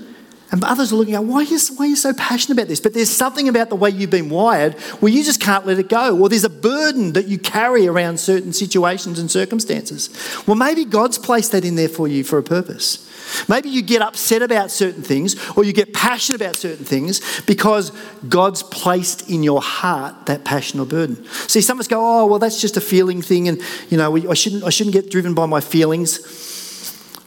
And 0.51 0.63
others 0.63 0.91
are 0.91 0.95
looking 0.95 1.13
at, 1.13 1.23
why 1.23 1.41
are, 1.41 1.43
you, 1.43 1.59
why 1.75 1.85
are 1.85 1.89
you 1.89 1.95
so 1.95 2.13
passionate 2.13 2.57
about 2.57 2.67
this? 2.67 2.79
But 2.79 2.93
there's 2.93 3.11
something 3.11 3.47
about 3.47 3.69
the 3.69 3.75
way 3.75 3.91
you've 3.91 4.09
been 4.09 4.29
wired 4.29 4.73
where 4.99 5.11
you 5.11 5.23
just 5.23 5.39
can't 5.39 5.65
let 5.65 5.77
it 5.77 5.89
go. 5.89 6.17
Or 6.17 6.27
there's 6.27 6.43
a 6.43 6.49
burden 6.49 7.13
that 7.13 7.27
you 7.27 7.37
carry 7.37 7.87
around 7.87 8.19
certain 8.19 8.51
situations 8.51 9.19
and 9.19 9.29
circumstances. 9.29 10.09
Well, 10.47 10.55
maybe 10.55 10.85
God's 10.85 11.19
placed 11.19 11.51
that 11.51 11.65
in 11.65 11.75
there 11.75 11.89
for 11.89 12.07
you 12.07 12.23
for 12.23 12.39
a 12.39 12.43
purpose. 12.43 13.05
Maybe 13.47 13.69
you 13.69 13.83
get 13.83 14.01
upset 14.01 14.41
about 14.41 14.71
certain 14.71 15.03
things 15.03 15.35
or 15.55 15.63
you 15.63 15.71
get 15.71 15.93
passionate 15.93 16.41
about 16.41 16.55
certain 16.55 16.83
things 16.85 17.41
because 17.41 17.91
God's 18.27 18.63
placed 18.63 19.29
in 19.29 19.43
your 19.43 19.61
heart 19.61 20.25
that 20.25 20.43
passion 20.45 20.79
or 20.79 20.87
burden. 20.87 21.23
See, 21.47 21.61
some 21.61 21.77
of 21.77 21.81
us 21.81 21.87
go, 21.87 21.99
oh, 21.99 22.25
well, 22.25 22.39
that's 22.39 22.59
just 22.59 22.75
a 22.75 22.81
feeling 22.81 23.21
thing 23.21 23.47
and, 23.47 23.61
you 23.89 23.97
know, 23.97 24.15
I, 24.15 24.33
shouldn't, 24.33 24.63
I 24.63 24.69
shouldn't 24.69 24.95
get 24.95 25.11
driven 25.11 25.35
by 25.35 25.45
my 25.45 25.61
feelings. 25.61 26.57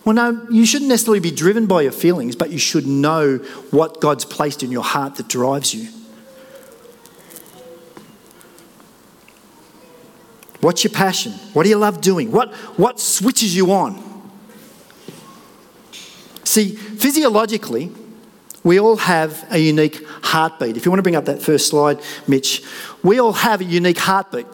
Well, 0.05 0.15
no, 0.15 0.47
you 0.51 0.67
shouldn't 0.67 0.88
necessarily 0.88 1.21
be 1.21 1.31
driven 1.31 1.67
by 1.67 1.83
your 1.83 1.93
feelings, 1.93 2.35
but 2.35 2.51
you 2.51 2.59
should 2.59 2.87
know 2.87 3.38
what 3.71 4.01
God's 4.01 4.25
placed 4.25 4.62
in 4.62 4.73
your 4.73 4.83
heart 4.83 5.17
that 5.17 5.29
drives 5.29 5.75
you. 5.75 5.88
What's 10.61 10.85
your 10.85 10.93
passion? 10.93 11.33
What 11.53 11.65
do 11.65 11.69
you 11.69 11.77
love 11.77 12.01
doing? 12.01 12.31
What, 12.31 12.53
what 12.77 13.01
switches 13.01 13.55
you 13.55 13.73
on? 13.73 14.01
See, 16.45 16.71
physiologically, 16.75 17.93
we 18.65 18.79
all 18.79 18.97
have 18.97 19.45
a 19.51 19.59
unique 19.59 20.05
heartbeat. 20.23 20.77
If 20.77 20.85
you 20.85 20.91
want 20.91 20.99
to 20.99 21.03
bring 21.03 21.17
up 21.17 21.25
that 21.25 21.43
first 21.43 21.69
slide, 21.69 22.01
Mitch, 22.29 22.62
we 23.03 23.21
all 23.21 23.33
have 23.33 23.61
a 23.61 23.65
unique 23.65 23.99
heartbeat 23.99 24.47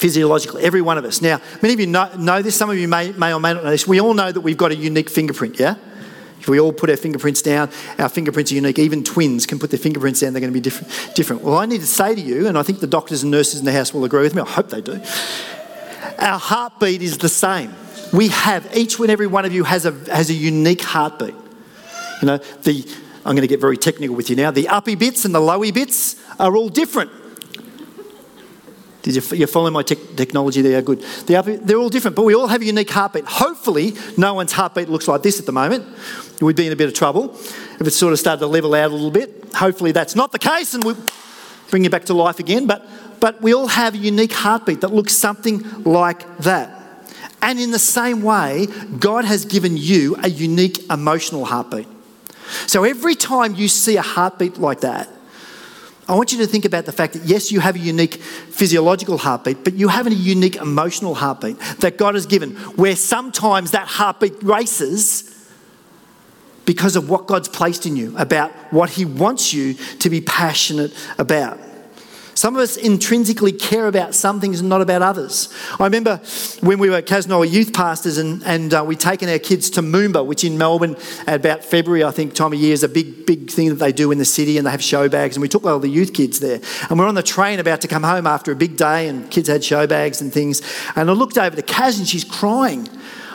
physiologically, 0.00 0.62
every 0.62 0.80
one 0.80 0.96
of 0.96 1.04
us. 1.04 1.20
Now, 1.20 1.40
many 1.60 1.74
of 1.74 1.80
you 1.80 1.86
know, 1.86 2.10
know 2.16 2.40
this, 2.40 2.56
some 2.56 2.70
of 2.70 2.78
you 2.78 2.88
may, 2.88 3.12
may 3.12 3.34
or 3.34 3.40
may 3.40 3.52
not 3.52 3.64
know 3.64 3.70
this. 3.70 3.86
We 3.86 4.00
all 4.00 4.14
know 4.14 4.32
that 4.32 4.40
we've 4.40 4.56
got 4.56 4.72
a 4.72 4.76
unique 4.76 5.10
fingerprint, 5.10 5.60
yeah? 5.60 5.76
If 6.40 6.48
we 6.48 6.58
all 6.58 6.72
put 6.72 6.88
our 6.88 6.96
fingerprints 6.96 7.42
down, 7.42 7.68
our 7.98 8.08
fingerprints 8.08 8.50
are 8.50 8.54
unique. 8.54 8.78
Even 8.78 9.04
twins 9.04 9.44
can 9.44 9.58
put 9.58 9.68
their 9.68 9.78
fingerprints 9.78 10.20
down, 10.20 10.32
they're 10.32 10.40
going 10.40 10.52
to 10.52 10.56
be 10.56 10.62
different. 10.62 11.14
different. 11.14 11.42
Well, 11.42 11.58
I 11.58 11.66
need 11.66 11.82
to 11.82 11.86
say 11.86 12.14
to 12.14 12.20
you, 12.20 12.48
and 12.48 12.56
I 12.56 12.62
think 12.62 12.80
the 12.80 12.86
doctors 12.86 13.22
and 13.22 13.30
nurses 13.30 13.60
in 13.60 13.66
the 13.66 13.72
house 13.72 13.92
will 13.92 14.04
agree 14.04 14.22
with 14.22 14.34
me, 14.34 14.40
I 14.40 14.48
hope 14.48 14.70
they 14.70 14.80
do. 14.80 15.00
Our 16.18 16.38
heartbeat 16.38 17.02
is 17.02 17.18
the 17.18 17.28
same 17.28 17.74
we 18.12 18.28
have, 18.28 18.76
each 18.76 18.98
and 18.98 19.10
every 19.10 19.26
one 19.26 19.44
of 19.44 19.52
you 19.52 19.64
has 19.64 19.86
a, 19.86 19.92
has 20.12 20.30
a 20.30 20.34
unique 20.34 20.82
heartbeat. 20.82 21.34
You 22.20 22.26
know, 22.26 22.38
the, 22.62 22.86
I'm 23.24 23.36
going 23.36 23.42
to 23.42 23.46
get 23.46 23.60
very 23.60 23.76
technical 23.76 24.16
with 24.16 24.30
you 24.30 24.36
now. 24.36 24.50
The 24.50 24.68
uppy 24.68 24.94
bits 24.94 25.24
and 25.24 25.34
the 25.34 25.40
lowy 25.40 25.72
bits 25.72 26.16
are 26.38 26.56
all 26.56 26.68
different. 26.68 27.10
Did 29.02 29.16
you, 29.16 29.36
you 29.36 29.46
follow 29.46 29.70
my 29.70 29.82
te- 29.82 29.94
technology 30.16 30.60
there? 30.60 30.82
Good. 30.82 31.00
The 31.26 31.36
uppy, 31.36 31.56
they're 31.56 31.78
all 31.78 31.88
different, 31.88 32.16
but 32.16 32.24
we 32.24 32.34
all 32.34 32.48
have 32.48 32.60
a 32.60 32.64
unique 32.64 32.90
heartbeat. 32.90 33.24
Hopefully, 33.24 33.94
no 34.16 34.34
one's 34.34 34.52
heartbeat 34.52 34.88
looks 34.88 35.08
like 35.08 35.22
this 35.22 35.40
at 35.40 35.46
the 35.46 35.52
moment. 35.52 35.86
We'd 36.40 36.56
be 36.56 36.66
in 36.66 36.72
a 36.72 36.76
bit 36.76 36.88
of 36.88 36.94
trouble 36.94 37.34
if 37.34 37.86
it 37.86 37.90
sort 37.92 38.12
of 38.12 38.18
started 38.18 38.40
to 38.40 38.46
level 38.46 38.74
out 38.74 38.90
a 38.90 38.94
little 38.94 39.10
bit. 39.10 39.54
Hopefully, 39.54 39.92
that's 39.92 40.14
not 40.14 40.32
the 40.32 40.38
case, 40.38 40.74
and 40.74 40.84
we'll 40.84 40.98
bring 41.70 41.84
you 41.84 41.90
back 41.90 42.04
to 42.06 42.14
life 42.14 42.38
again. 42.38 42.66
But, 42.66 42.86
but 43.20 43.40
we 43.40 43.54
all 43.54 43.68
have 43.68 43.94
a 43.94 43.98
unique 43.98 44.32
heartbeat 44.32 44.82
that 44.82 44.92
looks 44.92 45.14
something 45.14 45.84
like 45.84 46.38
that. 46.38 46.76
And 47.42 47.58
in 47.58 47.70
the 47.70 47.78
same 47.78 48.22
way, 48.22 48.66
God 48.98 49.24
has 49.24 49.46
given 49.46 49.76
you 49.78 50.16
a 50.22 50.28
unique 50.28 50.90
emotional 50.90 51.46
heartbeat. 51.46 51.88
So 52.66 52.84
every 52.84 53.14
time 53.14 53.54
you 53.54 53.68
see 53.68 53.96
a 53.96 54.02
heartbeat 54.02 54.58
like 54.58 54.80
that, 54.80 55.08
I 56.10 56.14
want 56.14 56.32
you 56.32 56.38
to 56.38 56.46
think 56.48 56.64
about 56.64 56.86
the 56.86 56.92
fact 56.92 57.12
that 57.12 57.22
yes, 57.22 57.52
you 57.52 57.60
have 57.60 57.76
a 57.76 57.78
unique 57.78 58.14
physiological 58.14 59.16
heartbeat, 59.16 59.62
but 59.62 59.74
you 59.74 59.86
have 59.86 60.08
a 60.08 60.12
unique 60.12 60.56
emotional 60.56 61.14
heartbeat 61.14 61.56
that 61.78 61.98
God 61.98 62.14
has 62.14 62.26
given, 62.26 62.56
where 62.74 62.96
sometimes 62.96 63.70
that 63.70 63.86
heartbeat 63.86 64.42
races 64.42 65.48
because 66.64 66.96
of 66.96 67.08
what 67.08 67.28
God's 67.28 67.46
placed 67.46 67.86
in 67.86 67.94
you, 67.94 68.12
about 68.18 68.50
what 68.72 68.90
He 68.90 69.04
wants 69.04 69.54
you 69.54 69.74
to 69.74 70.10
be 70.10 70.20
passionate 70.20 70.92
about. 71.16 71.60
Some 72.40 72.56
of 72.56 72.62
us 72.62 72.78
intrinsically 72.78 73.52
care 73.52 73.86
about 73.86 74.14
some 74.14 74.40
things 74.40 74.60
and 74.60 74.68
not 74.70 74.80
about 74.80 75.02
others. 75.02 75.52
I 75.78 75.84
remember 75.84 76.22
when 76.60 76.78
we 76.78 76.88
were 76.88 77.02
Casnoa 77.02 77.46
youth 77.50 77.74
pastors 77.74 78.16
and, 78.16 78.42
and 78.44 78.72
uh, 78.72 78.82
we'd 78.82 78.98
taken 78.98 79.28
our 79.28 79.38
kids 79.38 79.68
to 79.72 79.82
Moomba, 79.82 80.24
which 80.24 80.42
in 80.42 80.56
Melbourne 80.56 80.96
at 81.26 81.34
about 81.34 81.62
February, 81.62 82.02
I 82.02 82.10
think, 82.12 82.32
time 82.32 82.54
of 82.54 82.58
year 82.58 82.72
is 82.72 82.82
a 82.82 82.88
big, 82.88 83.26
big 83.26 83.50
thing 83.50 83.68
that 83.68 83.74
they 83.74 83.92
do 83.92 84.10
in 84.10 84.16
the 84.16 84.24
city 84.24 84.56
and 84.56 84.66
they 84.66 84.70
have 84.70 84.82
show 84.82 85.06
bags. 85.06 85.36
And 85.36 85.42
we 85.42 85.48
took 85.48 85.66
all 85.66 85.78
the 85.78 85.90
youth 85.90 86.14
kids 86.14 86.40
there. 86.40 86.62
And 86.88 86.98
we're 86.98 87.06
on 87.06 87.14
the 87.14 87.22
train 87.22 87.60
about 87.60 87.82
to 87.82 87.88
come 87.88 88.04
home 88.04 88.26
after 88.26 88.50
a 88.52 88.56
big 88.56 88.78
day 88.78 89.08
and 89.08 89.30
kids 89.30 89.46
had 89.50 89.62
show 89.62 89.86
bags 89.86 90.22
and 90.22 90.32
things. 90.32 90.62
And 90.96 91.10
I 91.10 91.12
looked 91.12 91.36
over 91.36 91.54
to 91.54 91.62
Kaz 91.62 91.98
and 91.98 92.08
she's 92.08 92.24
crying. 92.24 92.88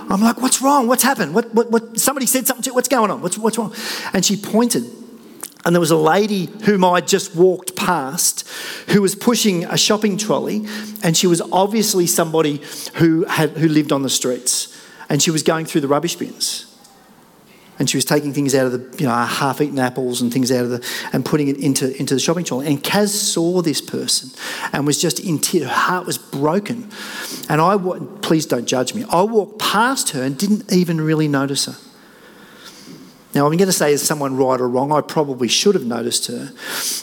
I'm 0.09 0.21
like, 0.21 0.41
what's 0.41 0.63
wrong? 0.63 0.87
What's 0.87 1.03
happened? 1.03 1.35
What, 1.35 1.53
what, 1.53 1.69
what? 1.69 1.99
Somebody 1.99 2.25
said 2.25 2.47
something 2.47 2.63
to 2.63 2.69
you. 2.71 2.73
What's 2.73 2.87
going 2.87 3.11
on? 3.11 3.21
What's, 3.21 3.37
what's 3.37 3.59
wrong? 3.59 3.75
And 4.13 4.25
she 4.25 4.35
pointed 4.35 4.83
and 5.65 5.73
there 5.73 5.79
was 5.79 5.91
a 5.91 5.97
lady 5.97 6.47
whom 6.65 6.85
I 6.85 7.01
just 7.01 7.35
walked 7.35 7.75
past 7.75 8.47
who 8.89 9.01
was 9.01 9.15
pushing 9.15 9.65
a 9.65 9.77
shopping 9.77 10.15
trolley, 10.15 10.67
and 11.03 11.17
she 11.17 11.25
was 11.25 11.41
obviously 11.51 12.05
somebody 12.05 12.61
who, 12.95 13.25
had, 13.25 13.49
who 13.51 13.67
lived 13.67 13.91
on 13.91 14.03
the 14.03 14.09
streets. 14.09 14.71
And 15.09 15.21
she 15.21 15.31
was 15.31 15.41
going 15.41 15.65
through 15.65 15.81
the 15.81 15.87
rubbish 15.87 16.15
bins. 16.15 16.71
And 17.77 17.89
she 17.89 17.97
was 17.97 18.05
taking 18.05 18.31
things 18.31 18.55
out 18.55 18.67
of 18.67 18.71
the, 18.71 18.97
you 18.99 19.05
know, 19.05 19.13
half 19.13 19.59
eaten 19.59 19.79
apples 19.79 20.21
and 20.21 20.31
things 20.31 20.51
out 20.51 20.63
of 20.63 20.69
the, 20.69 20.87
and 21.11 21.25
putting 21.25 21.47
it 21.47 21.57
into, 21.57 21.95
into 21.99 22.13
the 22.13 22.19
shopping 22.19 22.45
trolley. 22.45 22.67
And 22.67 22.81
Kaz 22.81 23.09
saw 23.09 23.61
this 23.61 23.81
person 23.81 24.29
and 24.71 24.85
was 24.85 25.01
just 25.01 25.19
in 25.19 25.39
tears. 25.39 25.65
Her 25.65 25.73
heart 25.73 26.05
was 26.05 26.17
broken. 26.17 26.89
And 27.49 27.59
I, 27.59 27.77
please 28.21 28.45
don't 28.45 28.65
judge 28.65 28.93
me, 28.93 29.03
I 29.09 29.23
walked 29.23 29.59
past 29.59 30.11
her 30.11 30.23
and 30.23 30.37
didn't 30.37 30.71
even 30.71 31.01
really 31.01 31.27
notice 31.27 31.65
her. 31.65 31.75
Now, 33.35 33.45
I'm 33.45 33.57
going 33.57 33.67
to 33.67 33.73
say, 33.73 33.91
is 33.91 34.01
someone 34.01 34.37
right 34.37 34.61
or 34.61 34.69
wrong? 34.69 34.93
I 34.93 35.01
probably 35.01 35.49
should 35.49 35.75
have 35.75 35.85
noticed 35.85 36.27
her. 36.27 36.53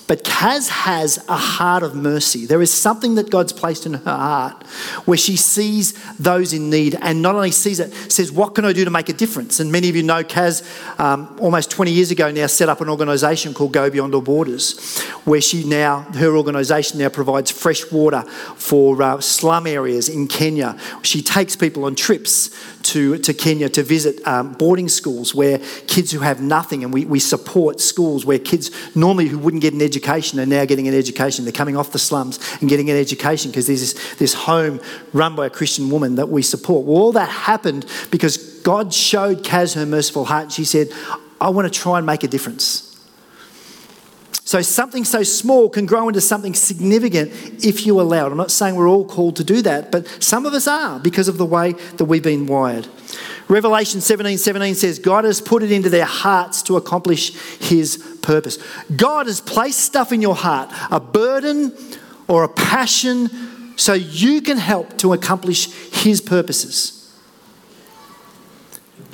But 0.08 0.24
Kaz 0.24 0.70
has 0.70 1.22
a 1.28 1.36
heart 1.36 1.82
of 1.82 1.94
mercy. 1.94 2.46
There 2.46 2.62
is 2.62 2.72
something 2.72 3.16
that 3.16 3.28
God's 3.28 3.52
placed 3.52 3.84
in 3.84 3.92
her 3.92 4.16
heart 4.16 4.66
where 5.04 5.18
she 5.18 5.36
sees 5.36 5.92
those 6.16 6.54
in 6.54 6.70
need 6.70 6.96
and 7.02 7.20
not 7.20 7.34
only 7.34 7.50
sees 7.50 7.80
it, 7.80 7.92
says, 8.10 8.32
What 8.32 8.54
can 8.54 8.64
I 8.64 8.72
do 8.72 8.82
to 8.86 8.90
make 8.90 9.10
a 9.10 9.12
difference? 9.12 9.60
And 9.60 9.70
many 9.70 9.90
of 9.90 9.94
you 9.94 10.02
know 10.02 10.24
Kaz, 10.24 10.62
um, 10.98 11.36
almost 11.38 11.70
20 11.70 11.90
years 11.90 12.10
ago 12.10 12.30
now, 12.30 12.46
set 12.46 12.70
up 12.70 12.80
an 12.80 12.88
organisation 12.88 13.52
called 13.52 13.74
Go 13.74 13.90
Beyond 13.90 14.14
All 14.14 14.22
Borders, 14.22 15.00
where 15.26 15.42
she 15.42 15.64
now, 15.64 16.00
her 16.14 16.34
organisation 16.34 16.98
now 16.98 17.10
provides 17.10 17.50
fresh 17.50 17.92
water 17.92 18.22
for 18.56 19.02
uh, 19.02 19.20
slum 19.20 19.66
areas 19.66 20.08
in 20.08 20.28
Kenya. 20.28 20.78
She 21.02 21.20
takes 21.20 21.56
people 21.56 21.84
on 21.84 21.94
trips 21.94 22.48
to, 22.84 23.18
to 23.18 23.34
Kenya 23.34 23.68
to 23.68 23.82
visit 23.82 24.26
um, 24.26 24.54
boarding 24.54 24.88
schools 24.88 25.34
where 25.34 25.58
kids 25.86 26.10
who 26.10 26.21
have 26.22 26.40
nothing, 26.40 26.84
and 26.84 26.92
we, 26.92 27.04
we 27.04 27.18
support 27.18 27.80
schools 27.80 28.24
where 28.24 28.38
kids 28.38 28.70
normally 28.94 29.28
who 29.28 29.38
wouldn't 29.38 29.62
get 29.62 29.74
an 29.74 29.82
education 29.82 30.40
are 30.40 30.46
now 30.46 30.64
getting 30.64 30.88
an 30.88 30.94
education. 30.94 31.44
They're 31.44 31.52
coming 31.52 31.76
off 31.76 31.92
the 31.92 31.98
slums 31.98 32.38
and 32.60 32.68
getting 32.68 32.90
an 32.90 32.96
education 32.96 33.50
because 33.50 33.66
there's 33.66 33.80
this, 33.80 34.14
this 34.16 34.34
home 34.34 34.80
run 35.12 35.36
by 35.36 35.46
a 35.46 35.50
Christian 35.50 35.90
woman 35.90 36.16
that 36.16 36.28
we 36.28 36.42
support. 36.42 36.86
Well, 36.86 36.96
all 36.96 37.12
that 37.12 37.28
happened 37.28 37.86
because 38.10 38.36
God 38.62 38.92
showed 38.94 39.44
Kaz 39.44 39.74
her 39.74 39.86
merciful 39.86 40.24
heart. 40.24 40.52
She 40.52 40.64
said, 40.64 40.88
I 41.40 41.50
want 41.50 41.72
to 41.72 41.80
try 41.80 41.98
and 41.98 42.06
make 42.06 42.22
a 42.24 42.28
difference. 42.28 42.91
So 44.52 44.60
something 44.60 45.04
so 45.04 45.22
small 45.22 45.70
can 45.70 45.86
grow 45.86 46.08
into 46.08 46.20
something 46.20 46.52
significant 46.52 47.32
if 47.64 47.86
you 47.86 47.98
allow 47.98 48.26
it. 48.26 48.32
I'm 48.32 48.36
not 48.36 48.50
saying 48.50 48.74
we're 48.74 48.86
all 48.86 49.06
called 49.06 49.36
to 49.36 49.44
do 49.44 49.62
that, 49.62 49.90
but 49.90 50.06
some 50.22 50.44
of 50.44 50.52
us 50.52 50.68
are 50.68 51.00
because 51.00 51.26
of 51.26 51.38
the 51.38 51.46
way 51.46 51.72
that 51.72 52.04
we've 52.04 52.22
been 52.22 52.46
wired. 52.46 52.86
Revelation 53.48 54.02
17 54.02 54.36
17 54.36 54.74
says, 54.74 54.98
God 54.98 55.24
has 55.24 55.40
put 55.40 55.62
it 55.62 55.72
into 55.72 55.88
their 55.88 56.04
hearts 56.04 56.60
to 56.64 56.76
accomplish 56.76 57.34
his 57.60 57.96
purpose. 58.20 58.58
God 58.94 59.24
has 59.24 59.40
placed 59.40 59.78
stuff 59.78 60.12
in 60.12 60.20
your 60.20 60.36
heart, 60.36 60.70
a 60.90 61.00
burden 61.00 61.74
or 62.28 62.44
a 62.44 62.48
passion, 62.50 63.30
so 63.78 63.94
you 63.94 64.42
can 64.42 64.58
help 64.58 64.98
to 64.98 65.14
accomplish 65.14 65.72
his 65.94 66.20
purposes. 66.20 67.10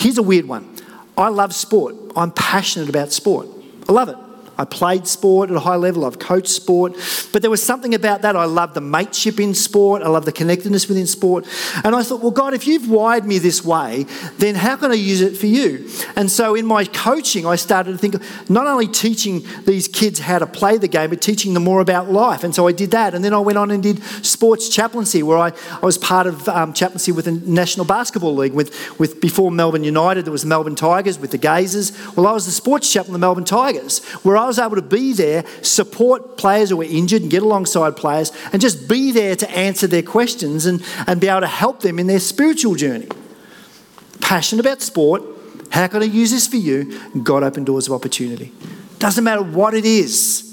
Here's 0.01 0.19
a 0.19 0.23
weird 0.25 0.49
one 0.49 0.75
I 1.17 1.29
love 1.29 1.55
sport, 1.55 1.95
I'm 2.17 2.33
passionate 2.33 2.89
about 2.89 3.13
sport. 3.13 3.47
I 3.89 3.93
love 3.93 4.09
it. 4.09 4.28
I 4.59 4.65
played 4.65 5.07
sport 5.07 5.51
at 5.51 5.57
a 5.57 5.61
high 5.61 5.77
level, 5.77 6.05
I've 6.05 6.19
coached 6.19 6.49
sport, 6.49 6.95
but 7.33 7.43
there 7.43 7.51
was 7.51 7.63
something 7.63 7.95
about 7.95 8.23
that. 8.23 8.37
I 8.37 8.45
love 8.45 8.75
the 8.75 8.81
mateship 8.81 9.39
in 9.39 9.55
sport, 9.55 10.03
I 10.03 10.09
love 10.09 10.25
the 10.25 10.33
connectedness 10.33 10.89
within 10.89 11.07
sport. 11.07 11.47
And 11.85 11.95
I 11.95 12.03
thought, 12.03 12.21
well, 12.21 12.31
God, 12.33 12.55
if 12.55 12.67
you've 12.67 12.91
wired 12.91 13.25
me 13.25 13.39
this 13.39 13.65
way, 13.65 14.07
then 14.39 14.57
how 14.57 14.77
can 14.77 14.91
I 14.91 14.95
use 14.95 15.21
it 15.21 15.37
for 15.37 15.47
you? 15.47 15.89
And 16.17 16.31
so 16.31 16.55
in 16.55 16.67
my 16.67 16.85
coaching, 16.85 17.47
I 17.47 17.57
started 17.57 17.93
to 17.93 17.99
think 17.99 18.17
not 18.51 18.67
only 18.67 18.89
teaching 18.89 19.47
these 19.65 19.87
kids 19.87 20.19
how 20.19 20.39
to 20.39 20.47
play 20.47 20.77
the 20.77 20.89
game, 20.89 21.11
but 21.11 21.23
teaching 21.23 21.55
them 21.55 21.65
more 21.65 21.81
about 21.81 22.11
life. 22.11 22.43
And 22.43 22.55
so 22.55 22.67
I 22.67 22.73
did 22.73 22.91
that. 22.91 23.15
And 23.15 23.25
then 23.25 23.33
I 23.33 23.39
went 23.39 23.59
on 23.59 23.71
and 23.71 23.83
did 23.83 24.03
sports 24.25 24.69
chaplaincy, 24.69 25.23
where 25.23 25.39
I, 25.39 25.53
I 25.81 25.87
was 25.87 25.99
part 25.99 26.27
of 26.27 26.49
um, 26.49 26.73
chaplaincy 26.73 27.13
with 27.13 27.27
the 27.27 27.33
National 27.33 27.87
Basketball 27.87 28.35
League. 28.35 28.55
With, 28.55 28.99
with 28.99 29.21
before 29.21 29.51
Melbourne 29.53 29.85
United, 29.85 30.25
there 30.25 30.33
was 30.33 30.45
Melbourne 30.45 30.75
Tigers 30.75 31.19
with 31.19 31.31
the 31.31 31.39
Gazes. 31.39 31.93
Well, 32.17 32.27
I 32.27 32.33
was 32.33 32.47
the 32.47 32.53
sports 32.53 32.93
chaplain 32.93 33.15
of 33.15 33.21
the 33.21 33.27
Melbourne 33.27 33.45
Tigers, 33.45 34.05
where 34.25 34.37
I 34.37 34.48
was 34.49 34.59
able 34.59 34.77
to 34.77 34.83
be 34.83 35.13
there, 35.13 35.45
support 35.63 36.37
players 36.37 36.71
who 36.71 36.79
were 36.79 36.85
injured 36.85 37.23
and 37.23 37.31
get 37.31 37.43
alongside 37.43 37.97
players 37.97 38.33
and 38.53 38.61
just 38.61 38.89
be 38.89 39.13
there 39.13 39.37
to 39.37 39.51
answer 39.51 39.87
their 39.87 40.03
questions 40.03 40.67
and, 40.67 40.83
and 41.07 41.21
be 41.21 41.29
able 41.29 41.41
to 41.41 41.47
help 41.47 41.81
them 41.81 41.99
in 41.99 42.07
their 42.09 42.19
spiritual 42.19 42.75
journey. 42.75 43.09
Passionate 44.21 44.65
about 44.65 44.83
sport. 44.83 45.23
How 45.71 45.87
can 45.87 46.03
I 46.03 46.07
use 46.07 46.31
this 46.31 46.47
for 46.47 46.57
you? 46.57 47.01
God 47.23 47.43
opened 47.43 47.67
doors 47.67 47.87
of 47.87 47.93
opportunity. 47.93 48.53
Doesn't 48.99 49.23
matter 49.23 49.43
what 49.43 49.75
it 49.75 49.85
is. 49.85 50.45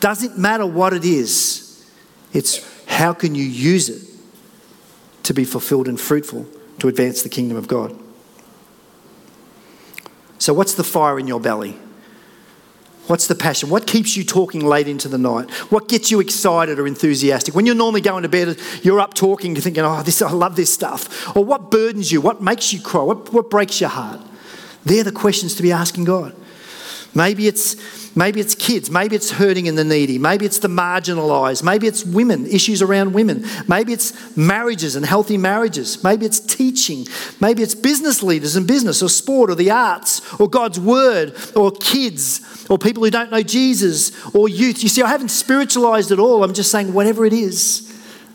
Doesn't 0.00 0.38
matter 0.38 0.66
what 0.66 0.94
it 0.94 1.04
is. 1.04 1.86
It's 2.32 2.66
how 2.86 3.12
can 3.12 3.34
you 3.34 3.44
use 3.44 3.88
it 3.88 4.12
to 5.24 5.34
be 5.34 5.44
fulfilled 5.44 5.88
and 5.88 6.00
fruitful 6.00 6.46
to 6.78 6.88
advance 6.88 7.22
the 7.22 7.28
kingdom 7.28 7.56
of 7.56 7.68
God. 7.68 7.96
So, 10.38 10.52
what's 10.52 10.74
the 10.74 10.84
fire 10.84 11.18
in 11.18 11.28
your 11.28 11.40
belly? 11.40 11.78
What's 13.08 13.26
the 13.26 13.34
passion? 13.34 13.68
What 13.68 13.86
keeps 13.86 14.16
you 14.16 14.24
talking 14.24 14.64
late 14.64 14.86
into 14.86 15.08
the 15.08 15.18
night? 15.18 15.50
What 15.70 15.88
gets 15.88 16.10
you 16.10 16.20
excited 16.20 16.78
or 16.78 16.86
enthusiastic? 16.86 17.54
When 17.54 17.66
you're 17.66 17.74
normally 17.74 18.00
going 18.00 18.22
to 18.22 18.28
bed, 18.28 18.58
you're 18.82 19.00
up 19.00 19.14
talking, 19.14 19.54
you're 19.54 19.62
thinking, 19.62 19.82
oh, 19.84 20.02
this, 20.02 20.22
I 20.22 20.30
love 20.30 20.54
this 20.54 20.72
stuff. 20.72 21.36
Or 21.36 21.44
what 21.44 21.70
burdens 21.70 22.12
you? 22.12 22.20
What 22.20 22.40
makes 22.40 22.72
you 22.72 22.80
cry? 22.80 23.02
What, 23.02 23.32
what 23.32 23.50
breaks 23.50 23.80
your 23.80 23.90
heart? 23.90 24.20
They're 24.84 25.04
the 25.04 25.12
questions 25.12 25.56
to 25.56 25.62
be 25.62 25.72
asking 25.72 26.04
God. 26.04 26.34
Maybe 27.14 27.48
it's, 27.48 28.01
maybe 28.14 28.40
it's 28.40 28.54
kids. 28.54 28.90
Maybe 28.90 29.16
it's 29.16 29.30
hurting 29.30 29.68
and 29.68 29.76
the 29.76 29.84
needy. 29.84 30.18
Maybe 30.18 30.44
it's 30.44 30.58
the 30.58 30.68
marginalised. 30.68 31.62
Maybe 31.62 31.86
it's 31.86 32.04
women, 32.04 32.46
issues 32.46 32.82
around 32.82 33.12
women. 33.12 33.44
Maybe 33.68 33.92
it's 33.92 34.36
marriages 34.36 34.96
and 34.96 35.04
healthy 35.04 35.38
marriages. 35.38 36.02
Maybe 36.04 36.26
it's 36.26 36.40
teaching. 36.40 37.06
Maybe 37.40 37.62
it's 37.62 37.74
business 37.74 38.22
leaders 38.22 38.56
and 38.56 38.66
business 38.66 39.02
or 39.02 39.08
sport 39.08 39.50
or 39.50 39.54
the 39.54 39.70
arts 39.70 40.20
or 40.40 40.48
God's 40.48 40.78
word 40.78 41.34
or 41.54 41.70
kids 41.70 42.66
or 42.68 42.78
people 42.78 43.04
who 43.04 43.10
don't 43.10 43.30
know 43.30 43.42
Jesus 43.42 44.12
or 44.34 44.48
youth. 44.48 44.82
You 44.82 44.88
see, 44.88 45.02
I 45.02 45.08
haven't 45.08 45.30
spiritualised 45.30 46.10
it 46.10 46.18
all. 46.18 46.44
I'm 46.44 46.54
just 46.54 46.70
saying, 46.70 46.92
whatever 46.92 47.24
it 47.24 47.32
is, 47.32 47.88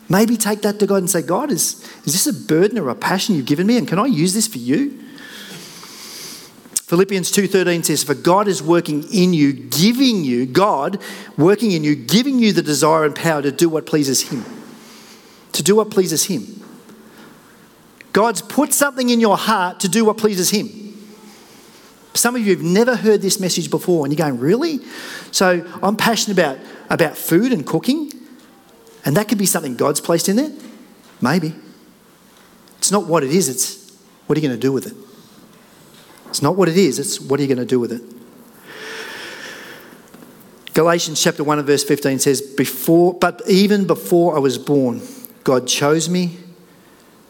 maybe 0.08 0.36
take 0.36 0.62
that 0.62 0.78
to 0.80 0.86
God 0.86 0.96
and 0.96 1.10
say, 1.10 1.22
God, 1.22 1.50
is, 1.50 1.82
is 2.04 2.12
this 2.12 2.26
a 2.26 2.32
burden 2.32 2.78
or 2.78 2.88
a 2.88 2.94
passion 2.94 3.34
you've 3.34 3.46
given 3.46 3.66
me? 3.66 3.78
And 3.78 3.86
can 3.86 3.98
I 3.98 4.06
use 4.06 4.34
this 4.34 4.46
for 4.46 4.58
you? 4.58 5.04
Philippians 6.88 7.30
2:13 7.30 7.84
says 7.84 8.02
for 8.02 8.14
God 8.14 8.48
is 8.48 8.62
working 8.62 9.04
in 9.12 9.34
you 9.34 9.52
giving 9.52 10.24
you 10.24 10.46
God 10.46 10.98
working 11.36 11.72
in 11.72 11.84
you 11.84 11.94
giving 11.94 12.38
you 12.38 12.54
the 12.54 12.62
desire 12.62 13.04
and 13.04 13.14
power 13.14 13.42
to 13.42 13.52
do 13.52 13.68
what 13.68 13.84
pleases 13.84 14.22
him. 14.22 14.42
To 15.52 15.62
do 15.62 15.76
what 15.76 15.90
pleases 15.90 16.24
him. 16.24 16.64
God's 18.14 18.40
put 18.40 18.72
something 18.72 19.10
in 19.10 19.20
your 19.20 19.36
heart 19.36 19.80
to 19.80 19.88
do 19.88 20.06
what 20.06 20.16
pleases 20.16 20.48
him. 20.48 20.70
Some 22.14 22.34
of 22.34 22.40
you 22.40 22.56
have 22.56 22.64
never 22.64 22.96
heard 22.96 23.20
this 23.20 23.38
message 23.38 23.68
before 23.68 24.06
and 24.06 24.12
you're 24.12 24.26
going, 24.26 24.40
"Really?" 24.40 24.80
So, 25.30 25.66
I'm 25.82 25.94
passionate 25.94 26.38
about 26.38 26.56
about 26.88 27.18
food 27.18 27.52
and 27.52 27.66
cooking. 27.66 28.14
And 29.04 29.14
that 29.18 29.28
could 29.28 29.36
be 29.36 29.44
something 29.44 29.76
God's 29.76 30.00
placed 30.00 30.26
in 30.26 30.36
there. 30.36 30.52
Maybe. 31.20 31.54
It's 32.78 32.90
not 32.90 33.06
what 33.06 33.22
it 33.24 33.30
is, 33.30 33.50
it's 33.50 33.76
what 34.26 34.38
are 34.38 34.40
you 34.40 34.48
going 34.48 34.58
to 34.58 34.66
do 34.66 34.72
with 34.72 34.86
it? 34.86 34.94
It's 36.28 36.42
not 36.42 36.56
what 36.56 36.68
it 36.68 36.76
is, 36.76 36.98
it's 36.98 37.20
what 37.20 37.40
are 37.40 37.42
you 37.42 37.48
going 37.48 37.58
to 37.58 37.64
do 37.64 37.80
with 37.80 37.92
it. 37.92 38.02
Galatians 40.74 41.20
chapter 41.20 41.42
1 41.42 41.58
and 41.58 41.66
verse 41.66 41.82
15 41.82 42.20
says, 42.20 42.40
Before, 42.40 43.12
But 43.12 43.42
even 43.48 43.86
before 43.86 44.36
I 44.36 44.38
was 44.38 44.58
born, 44.58 45.02
God 45.42 45.66
chose 45.66 46.08
me 46.08 46.36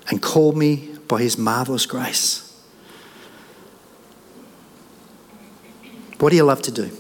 and 0.08 0.20
called 0.20 0.56
me 0.56 0.94
by 1.08 1.22
his 1.22 1.38
marvelous 1.38 1.86
grace. 1.86 2.44
What 6.18 6.30
do 6.30 6.36
you 6.36 6.44
love 6.44 6.60
to 6.62 6.70
do? 6.70 6.90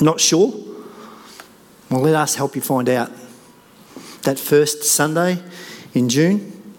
Not 0.00 0.20
sure? 0.20 0.52
Well, 1.90 2.00
let 2.00 2.14
us 2.14 2.34
help 2.34 2.56
you 2.56 2.62
find 2.62 2.88
out. 2.88 3.12
That 4.22 4.38
first 4.38 4.84
Sunday 4.84 5.38
in 5.94 6.08
June, 6.08 6.74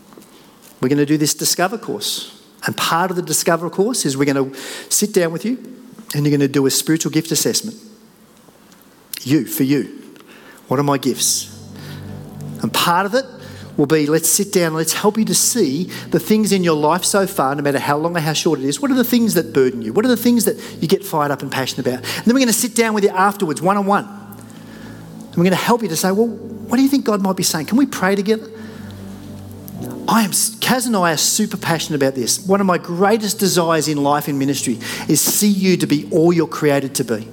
we're 0.82 0.90
going 0.90 0.98
to 0.98 1.06
do 1.06 1.18
this 1.18 1.34
Discover 1.34 1.78
course. 1.78 2.43
And 2.66 2.78
part 2.78 3.12
of 3.12 3.18
the 3.18 3.22
Discover 3.22 3.70
course 3.70 4.06
is 4.06 4.16
we're 4.16 4.32
going 4.32 4.52
to 4.52 4.58
sit 4.90 5.14
down 5.14 5.32
with 5.32 5.46
you 5.46 5.58
and 6.16 6.26
you're 6.26 6.36
going 6.36 6.40
to 6.40 6.48
do 6.48 6.66
a 6.66 6.72
spiritual 6.72 7.12
gift 7.12 7.32
assessment. 7.32 7.78
You, 9.22 9.46
for 9.46 9.64
you. 9.64 10.02
What 10.68 10.80
are 10.80 10.84
my 10.84 10.98
gifts? 10.98 11.50
And 12.62 12.74
part 12.74 13.06
of 13.06 13.14
it 13.14 13.26
will 13.78 13.86
be 13.86 14.06
let's 14.06 14.30
sit 14.30 14.54
down, 14.54 14.74
let's 14.74 14.94
help 14.94 15.18
you 15.18 15.26
to 15.26 15.36
see 15.36 15.86
the 16.10 16.20
things 16.20 16.52
in 16.52 16.64
your 16.64 16.76
life 16.76 17.04
so 17.04 17.26
far, 17.26 17.56
no 17.56 17.62
matter 17.62 17.80
how 17.80 17.98
long 17.98 18.16
or 18.16 18.20
how 18.20 18.34
short 18.34 18.60
it 18.60 18.66
is. 18.66 18.80
What 18.80 18.92
are 18.92 18.96
the 18.96 19.04
things 19.04 19.34
that 19.34 19.54
burden 19.54 19.82
you? 19.82 19.94
What 19.94 20.06
are 20.06 20.10
the 20.10 20.18
things 20.18 20.46
that 20.46 20.58
you 20.82 20.88
get 20.88 21.04
fired 21.04 21.32
up 21.32 21.42
and 21.42 21.52
passionate 21.52 21.88
about? 21.88 22.04
And 22.04 22.26
then 22.26 22.34
we're 22.36 22.40
going 22.40 22.48
to 22.48 22.54
sit 22.54 22.76
down 22.76 22.94
with 22.94 23.04
you 23.04 23.10
afterwards, 23.10 23.62
one 23.62 23.78
on 23.78 23.86
one. 23.86 24.06
And 24.06 25.36
we're 25.38 25.44
going 25.44 25.52
to 25.52 25.56
help 25.56 25.82
you 25.82 25.90
to 25.90 25.96
say, 25.96 26.12
well, 26.12 26.28
what 26.28 26.78
do 26.78 26.84
you 26.84 26.90
think 26.90 27.06
God 27.06 27.22
might 27.22 27.36
be 27.36 27.44
saying? 27.44 27.66
Can 27.66 27.78
we 27.78 27.86
pray 27.86 28.16
together? 28.16 28.50
I 30.08 30.24
am, 30.24 30.32
Kaz 30.32 30.86
and 30.86 30.96
I 30.96 31.14
are 31.14 31.18
super 31.18 31.58
passionate 31.58 31.96
about 32.02 32.14
this. 32.14 32.46
One 32.46 32.60
of 32.62 32.68
my 32.68 32.78
greatest 32.78 33.40
desires 33.40 33.88
in 33.88 33.98
life 33.98 34.28
in 34.28 34.38
ministry 34.38 34.80
is 35.08 35.22
see 35.22 35.48
you 35.48 35.78
to 35.78 35.88
be 35.88 36.08
all 36.12 36.32
you're 36.32 36.48
created 36.48 36.94
to 36.96 37.04
be. 37.04 37.28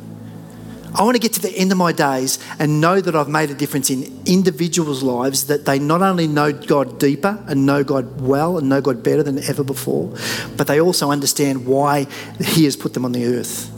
I 0.94 1.02
want 1.02 1.14
to 1.14 1.20
get 1.20 1.34
to 1.34 1.40
the 1.40 1.50
end 1.50 1.70
of 1.72 1.78
my 1.78 1.92
days 1.92 2.38
and 2.58 2.80
know 2.80 3.00
that 3.00 3.14
I've 3.14 3.28
made 3.28 3.50
a 3.50 3.54
difference 3.54 3.90
in 3.90 4.22
individuals' 4.26 5.02
lives, 5.02 5.46
that 5.46 5.64
they 5.64 5.78
not 5.78 6.02
only 6.02 6.26
know 6.26 6.52
God 6.52 6.98
deeper 6.98 7.42
and 7.46 7.64
know 7.64 7.84
God 7.84 8.20
well 8.20 8.58
and 8.58 8.68
know 8.68 8.80
God 8.80 9.02
better 9.02 9.22
than 9.22 9.38
ever 9.44 9.62
before, 9.62 10.16
but 10.56 10.66
they 10.66 10.80
also 10.80 11.10
understand 11.10 11.66
why 11.66 12.06
He 12.40 12.64
has 12.64 12.76
put 12.76 12.94
them 12.94 13.04
on 13.04 13.12
the 13.12 13.26
earth. 13.26 13.70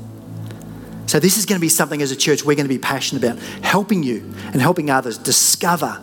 So, 1.06 1.18
this 1.18 1.36
is 1.36 1.44
going 1.44 1.58
to 1.58 1.60
be 1.60 1.68
something 1.68 2.00
as 2.00 2.12
a 2.12 2.16
church 2.16 2.44
we're 2.44 2.56
going 2.56 2.68
to 2.68 2.74
be 2.74 2.78
passionate 2.78 3.22
about 3.22 3.38
helping 3.62 4.02
you 4.02 4.32
and 4.52 4.62
helping 4.62 4.90
others 4.90 5.18
discover 5.18 6.00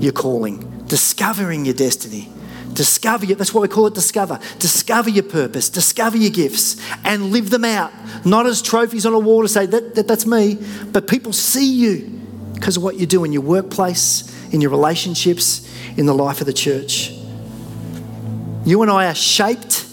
your 0.00 0.12
calling 0.12 0.69
discovering 0.90 1.64
your 1.64 1.74
destiny. 1.74 2.28
Discover 2.72 3.26
your, 3.26 3.36
that's 3.36 3.54
what 3.54 3.62
we 3.62 3.68
call 3.68 3.86
it 3.86 3.94
discover. 3.94 4.40
Discover 4.58 5.10
your 5.10 5.22
purpose, 5.22 5.70
discover 5.70 6.16
your 6.16 6.30
gifts, 6.30 6.76
and 7.04 7.30
live 7.30 7.50
them 7.50 7.64
out. 7.64 7.92
Not 8.26 8.46
as 8.46 8.60
trophies 8.60 9.06
on 9.06 9.14
a 9.14 9.18
wall 9.18 9.42
to 9.42 9.48
say, 9.48 9.66
that, 9.66 9.94
that 9.94 10.08
that's 10.08 10.26
me, 10.26 10.58
but 10.90 11.06
people 11.06 11.32
see 11.32 11.72
you 11.72 12.20
because 12.54 12.76
of 12.76 12.82
what 12.82 12.96
you 12.96 13.06
do 13.06 13.24
in 13.24 13.32
your 13.32 13.42
workplace, 13.42 14.28
in 14.52 14.60
your 14.60 14.70
relationships, 14.70 15.66
in 15.96 16.06
the 16.06 16.14
life 16.14 16.40
of 16.40 16.46
the 16.46 16.52
church. 16.52 17.12
You 18.64 18.82
and 18.82 18.90
I 18.90 19.06
are 19.06 19.14
shaped 19.14 19.86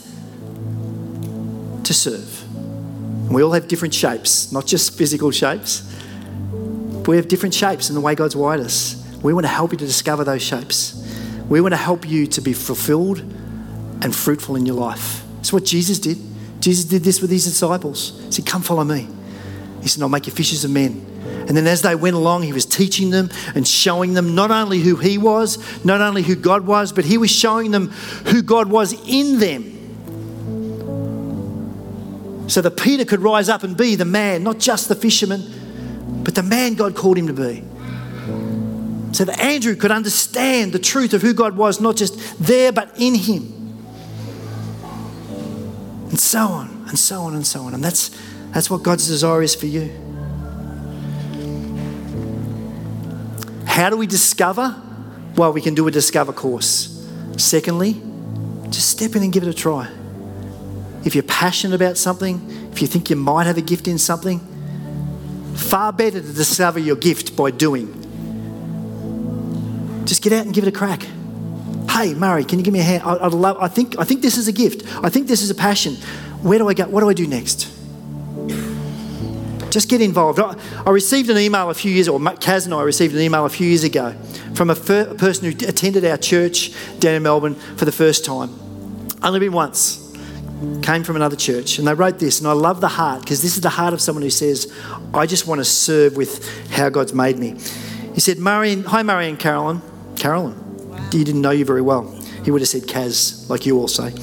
to 1.86 1.94
serve. 1.94 2.34
We 3.32 3.44
all 3.44 3.52
have 3.52 3.68
different 3.68 3.94
shapes, 3.94 4.52
not 4.52 4.66
just 4.66 4.98
physical 4.98 5.30
shapes. 5.30 5.84
we 7.08 7.18
have 7.18 7.28
different 7.28 7.54
shapes 7.54 7.90
in 7.90 7.96
the 7.96 8.02
way 8.02 8.16
God's 8.16 8.36
wired 8.36 8.62
us. 8.62 9.07
We 9.22 9.34
want 9.34 9.46
to 9.46 9.50
help 9.52 9.72
you 9.72 9.78
to 9.78 9.86
discover 9.86 10.24
those 10.24 10.42
shapes. 10.42 10.94
We 11.50 11.62
want 11.62 11.74
to 11.74 11.78
help 11.78 12.08
you 12.08 12.28
to 12.28 12.42
be 12.42 12.54
fulfilled 12.54 13.20
and 14.02 14.16
fruitful 14.16 14.56
in 14.56 14.66
your 14.66 14.76
life. 14.76 15.24
It's 15.40 15.52
what 15.52 15.64
Jesus 15.64 16.00
did. 16.00 16.18
Jesus 16.60 16.86
did 16.86 17.04
this 17.04 17.22
with 17.22 17.32
his 17.32 17.46
disciples. 17.46 18.20
He 18.26 18.32
said, 18.34 18.46
Come 18.46 18.62
follow 18.62 18.84
me. 18.84 19.08
He 19.82 19.88
said, 19.88 20.04
I'll 20.04 20.10
make 20.10 20.28
you 20.28 20.34
fishers 20.34 20.64
of 20.64 20.72
men. 20.72 21.06
And 21.48 21.56
then 21.56 21.66
as 21.66 21.82
they 21.82 21.96
went 21.96 22.16
along, 22.16 22.44
he 22.44 22.52
was 22.52 22.66
teaching 22.66 23.10
them 23.10 23.30
and 23.56 23.66
showing 23.66 24.14
them 24.14 24.36
not 24.36 24.52
only 24.52 24.80
who 24.80 24.98
he 24.98 25.18
was, 25.18 25.58
not 25.86 26.02
only 26.02 26.22
who 26.22 26.36
God 26.36 26.66
was, 26.66 26.92
but 26.92 27.06
he 27.06 27.18
was 27.18 27.32
showing 27.32 27.72
them 27.72 27.90
who 28.28 28.42
God 28.42 28.70
was 28.70 28.94
in 29.08 29.40
them. 29.40 29.74
So 32.50 32.62
that 32.62 32.78
Peter 32.78 33.06
could 33.06 33.22
rise 33.22 33.50
up 33.50 33.64
and 33.64 33.78
be 33.78 33.96
the 33.96 34.06
man, 34.06 34.44
not 34.44 34.60
just 34.60 34.90
the 34.90 34.96
fisherman, 34.96 36.24
but 36.24 36.36
the 36.36 36.44
man 36.44 36.76
God 36.76 36.96
called 36.96 37.18
him 37.18 37.28
to 37.28 37.34
be. 37.34 37.64
So 39.12 39.26
that 39.26 39.40
Andrew 39.40 39.76
could 39.76 39.92
understand 39.92 40.74
the 40.74 40.80
truth 40.80 41.14
of 41.14 41.22
who 41.22 41.34
God 41.34 41.58
was, 41.58 41.80
not 41.80 41.96
just 41.96 42.38
there, 42.40 42.72
but 42.72 42.94
in 43.00 43.16
him. 43.16 43.54
And 46.10 46.20
so 46.20 46.40
on, 46.40 46.86
and 46.88 47.00
so 47.00 47.22
on, 47.22 47.36
and 47.36 47.46
so 47.46 47.62
on. 47.62 47.74
And 47.74 47.84
that's, 47.84 48.10
that's 48.54 48.70
what 48.70 48.84
God's 48.84 49.08
desire 49.08 49.42
is 49.42 49.56
for 49.56 49.66
you. 49.66 49.90
How 53.66 53.90
do 53.90 53.98
we 53.98 54.08
discover? 54.08 54.76
Well, 55.36 55.54
we 55.54 55.62
can 55.62 55.76
do 55.76 55.88
a 55.88 55.92
discover 55.92 56.34
course. 56.34 57.08
Secondly, 57.38 58.02
just 58.70 58.90
step 58.90 59.16
in 59.16 59.24
and 59.24 59.32
give 59.32 59.44
it 59.44 59.50
a 59.50 59.54
try. 59.54 59.88
If 61.06 61.14
you're 61.14 61.24
passionate 61.24 61.76
about 61.76 61.98
something, 61.98 62.70
if 62.72 62.82
you 62.82 62.88
think 62.88 63.10
you 63.10 63.16
might 63.16 63.46
have 63.46 63.58
a 63.58 63.62
gift 63.62 63.88
in 63.88 63.98
something, 63.98 64.40
far 65.56 65.94
better 65.94 66.20
to 66.20 66.34
discover 66.34 66.80
your 66.80 66.96
gift 66.96 67.36
by 67.36 67.52
doing. 67.52 67.97
Just 70.08 70.24
get 70.24 70.32
out 70.34 70.46
and 70.46 70.54
give 70.54 70.64
it 70.64 70.70
a 70.70 70.78
crack. 70.78 71.06
Hey, 71.90 72.14
Murray, 72.14 72.46
can 72.46 72.60
you 72.60 72.66
give 72.66 72.74
me 72.74 72.80
a 72.80 72.84
hand? 72.84 73.04
I, 73.04 73.28
would 73.28 73.34
love, 73.34 73.58
I, 73.60 73.68
think, 73.68 74.00
I 74.00 74.04
think 74.04 74.22
this 74.22 74.38
is 74.38 74.48
a 74.48 74.52
gift. 74.52 74.86
I 75.04 75.10
think 75.10 75.28
this 75.28 75.42
is 75.42 75.50
a 75.50 75.56
passion. 75.56 75.96
Where 76.42 76.58
do 76.58 76.70
I 76.70 76.74
go? 76.74 76.86
What 76.86 77.02
do 77.02 77.10
I 77.10 77.14
do 77.14 77.28
next? 77.28 77.74
Just 79.70 79.90
get 79.90 80.00
involved. 80.00 80.40
I, 80.40 80.56
I 80.86 80.92
received 80.92 81.30
an 81.30 81.38
email 81.38 81.70
a 81.70 81.74
few 81.74 81.92
years, 81.92 82.08
or 82.08 82.20
Kaz 82.20 82.66
and 82.66 82.74
I 82.74 82.84
received 82.84 83.14
an 83.16 83.22
email 83.22 83.46
a 83.46 83.50
few 83.50 83.68
years 83.68 83.84
ago 83.84 84.16
from 84.54 84.70
a, 84.70 84.76
fir- 84.76 85.10
a 85.10 85.16
person 85.16 85.52
who 85.52 85.68
attended 85.68 86.06
our 86.06 86.18
church 86.18 86.72
down 87.00 87.16
in 87.16 87.24
Melbourne 87.24 87.56
for 87.56 87.86
the 87.86 87.92
first 87.92 88.24
time. 88.24 88.50
Only 89.22 89.40
been 89.40 89.52
once 89.52 90.04
came 90.82 91.04
from 91.04 91.16
another 91.16 91.36
church, 91.36 91.80
and 91.80 91.88
they 91.88 91.94
wrote 91.94 92.20
this, 92.20 92.40
and 92.40 92.48
I 92.48 92.54
love 92.54 92.80
the 92.82 92.88
heart 92.88 93.22
because 93.22 93.42
this 93.42 93.56
is 93.56 93.62
the 93.62 93.70
heart 93.70 93.94
of 93.94 94.02
someone 94.02 94.24
who 94.24 94.30
says, 94.30 94.74
I 95.14 95.26
just 95.26 95.48
want 95.48 95.60
to 95.60 95.66
serve 95.66 96.16
with 96.16 96.48
how 96.72 96.90
God's 96.90 97.14
made 97.14 97.38
me. 97.38 97.56
He 98.14 98.22
said, 98.22 98.40
Marion, 98.40 98.84
Hi, 98.86 99.04
Murray 99.04 99.30
and 99.30 99.38
Carolyn. 99.38 99.82
Carolyn, 100.18 100.56
he 101.12 101.24
didn't 101.24 101.42
know 101.42 101.52
you 101.52 101.66
very 101.66 101.82
well. 101.82 102.10
He 102.44 102.52
would 102.52 102.62
have 102.62 102.68
said 102.68 102.84
Kaz, 102.84 103.50
like 103.50 103.66
you 103.66 103.78
all 103.78 103.88
say. 103.88 104.14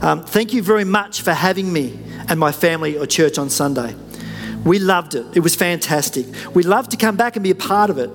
Um, 0.00 0.24
thank 0.24 0.52
you 0.52 0.62
very 0.62 0.84
much 0.84 1.22
for 1.22 1.32
having 1.32 1.72
me 1.72 1.98
and 2.28 2.38
my 2.38 2.52
family 2.52 2.98
at 2.98 3.10
church 3.10 3.38
on 3.38 3.50
Sunday. 3.50 3.94
We 4.64 4.78
loved 4.78 5.14
it. 5.14 5.26
It 5.34 5.40
was 5.40 5.54
fantastic. 5.54 6.26
We'd 6.54 6.66
love 6.66 6.88
to 6.90 6.96
come 6.96 7.16
back 7.16 7.36
and 7.36 7.42
be 7.42 7.50
a 7.50 7.54
part 7.54 7.90
of 7.90 7.98
it. 7.98 8.10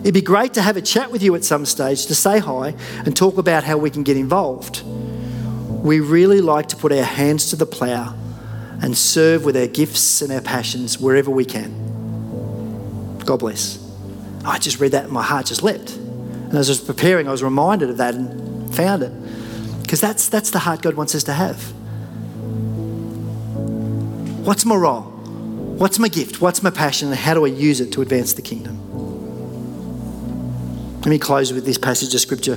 It'd 0.00 0.14
be 0.14 0.20
great 0.20 0.54
to 0.54 0.62
have 0.62 0.76
a 0.76 0.82
chat 0.82 1.10
with 1.10 1.22
you 1.22 1.34
at 1.34 1.44
some 1.44 1.64
stage 1.64 2.06
to 2.06 2.14
say 2.14 2.38
hi 2.38 2.74
and 3.04 3.16
talk 3.16 3.38
about 3.38 3.64
how 3.64 3.78
we 3.78 3.90
can 3.90 4.02
get 4.02 4.16
involved 4.16 4.82
we 5.86 6.00
really 6.00 6.40
like 6.40 6.66
to 6.66 6.76
put 6.76 6.90
our 6.90 7.04
hands 7.04 7.50
to 7.50 7.56
the 7.56 7.64
plough 7.64 8.12
and 8.82 8.98
serve 8.98 9.44
with 9.44 9.56
our 9.56 9.68
gifts 9.68 10.20
and 10.20 10.32
our 10.32 10.40
passions 10.40 10.98
wherever 10.98 11.30
we 11.30 11.44
can. 11.44 13.18
God 13.24 13.38
bless. 13.38 13.78
I 14.44 14.58
just 14.58 14.80
read 14.80 14.92
that 14.92 15.04
and 15.04 15.12
my 15.12 15.22
heart 15.22 15.46
just 15.46 15.62
leapt. 15.62 15.96
And 16.46 16.54
as 16.54 16.68
I 16.68 16.72
was 16.72 16.80
preparing, 16.80 17.28
I 17.28 17.32
was 17.32 17.42
reminded 17.42 17.90
of 17.90 17.96
that 17.98 18.14
and 18.14 18.74
found 18.74 19.02
it. 19.02 19.12
Because 19.82 20.00
that's, 20.00 20.28
that's 20.28 20.50
the 20.50 20.60
heart 20.60 20.82
God 20.82 20.94
wants 20.94 21.14
us 21.14 21.24
to 21.24 21.32
have. 21.32 21.60
What's 24.44 24.64
my 24.64 24.76
role? 24.76 25.02
What's 25.02 25.98
my 25.98 26.08
gift? 26.08 26.40
What's 26.40 26.62
my 26.62 26.70
passion? 26.70 27.08
And 27.08 27.16
how 27.16 27.34
do 27.34 27.44
I 27.44 27.48
use 27.48 27.80
it 27.80 27.92
to 27.92 28.02
advance 28.02 28.32
the 28.32 28.42
kingdom? 28.42 28.82
Let 31.00 31.06
me 31.06 31.18
close 31.18 31.52
with 31.52 31.64
this 31.64 31.78
passage 31.78 32.14
of 32.14 32.20
scripture 32.20 32.56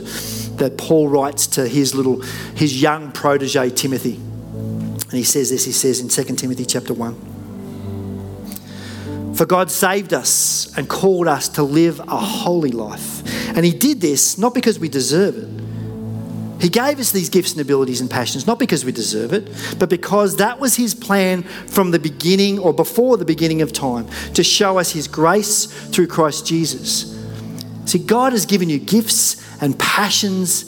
that 0.58 0.78
Paul 0.78 1.08
writes 1.08 1.46
to 1.48 1.68
his 1.68 1.94
little, 1.94 2.22
his 2.56 2.82
young 2.82 3.12
protege 3.12 3.70
Timothy. 3.70 4.16
And 4.16 5.14
he 5.14 5.24
says 5.24 5.50
this, 5.50 5.66
he 5.66 5.72
says 5.72 6.00
in 6.00 6.10
2 6.10 6.36
Timothy 6.36 6.66
chapter 6.66 6.94
1. 6.94 7.29
For 9.40 9.46
God 9.46 9.72
saved 9.72 10.14
us 10.14 10.70
and 10.76 10.90
called 10.90 11.30
us 11.30 11.48
to 11.48 11.64
live 11.64 12.02
a 12.02 12.18
holy 12.18 12.72
life. 12.72 13.24
And 13.56 13.66
he 13.66 13.72
did 13.72 14.02
this 14.02 14.38
not 14.38 14.54
because 14.54 14.80
we 14.80 14.90
deserve 14.90 15.38
it. 15.38 16.62
He 16.62 16.68
gave 16.68 17.00
us 17.00 17.14
these 17.14 17.30
gifts 17.30 17.54
and 17.54 17.62
abilities 17.62 18.02
and 18.02 18.12
passions 18.12 18.46
not 18.46 18.60
because 18.60 18.84
we 18.84 18.92
deserve 18.92 19.32
it, 19.32 19.50
but 19.80 19.90
because 19.90 20.36
that 20.36 20.60
was 20.60 20.76
his 20.76 20.94
plan 20.94 21.44
from 21.44 21.92
the 21.92 22.00
beginning 22.00 22.60
or 22.60 22.74
before 22.74 23.16
the 23.16 23.24
beginning 23.24 23.62
of 23.62 23.72
time 23.72 24.10
to 24.34 24.44
show 24.44 24.78
us 24.78 24.92
his 24.92 25.08
grace 25.08 25.68
through 25.88 26.08
Christ 26.08 26.46
Jesus. 26.46 27.18
See, 27.86 28.00
God 28.00 28.34
has 28.34 28.46
given 28.46 28.68
you 28.68 28.78
gifts 28.78 29.42
and 29.62 29.80
passions 29.80 30.66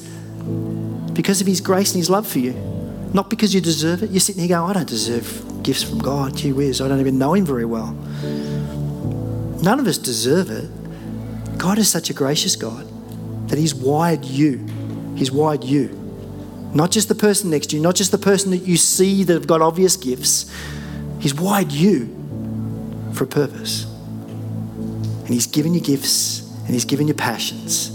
because 1.11 1.41
of 1.41 1.47
His 1.47 1.59
grace 1.59 1.91
and 1.91 1.97
His 1.97 2.09
love 2.09 2.25
for 2.25 2.39
you, 2.39 2.53
not 3.13 3.29
because 3.29 3.53
you 3.53 3.59
deserve 3.59 4.01
it. 4.01 4.11
You're 4.11 4.21
sitting 4.21 4.39
here 4.39 4.57
going, 4.57 4.69
I 4.69 4.73
don't 4.73 4.87
deserve 4.87 5.61
gifts 5.61 5.83
from 5.83 5.99
God. 5.99 6.37
Gee 6.37 6.53
whiz, 6.53 6.79
I 6.79 6.87
don't 6.87 7.01
even 7.01 7.17
know 7.17 7.33
Him 7.33 7.45
very 7.45 7.65
well. 7.65 7.97
None 9.61 9.79
of 9.79 9.87
us 9.87 9.97
deserve 9.97 10.49
it. 10.49 10.69
God 11.57 11.77
is 11.77 11.89
such 11.89 12.09
a 12.09 12.13
gracious 12.13 12.55
God 12.55 12.87
that 13.49 13.59
He's 13.59 13.75
wired 13.75 14.25
you. 14.25 14.65
He's 15.15 15.31
wired 15.31 15.63
you. 15.63 15.97
Not 16.73 16.89
just 16.89 17.09
the 17.09 17.15
person 17.15 17.49
next 17.49 17.67
to 17.67 17.75
you, 17.75 17.81
not 17.81 17.95
just 17.95 18.11
the 18.11 18.17
person 18.17 18.51
that 18.51 18.59
you 18.59 18.77
see 18.77 19.23
that 19.23 19.33
have 19.33 19.45
got 19.45 19.61
obvious 19.61 19.97
gifts. 19.97 20.51
He's 21.19 21.35
wired 21.35 21.71
you 21.71 22.07
for 23.13 23.25
a 23.25 23.27
purpose. 23.27 23.85
And 23.85 25.29
He's 25.29 25.47
given 25.47 25.73
you 25.73 25.81
gifts 25.81 26.49
and 26.61 26.69
He's 26.69 26.85
given 26.85 27.07
you 27.07 27.13
passions. 27.13 27.89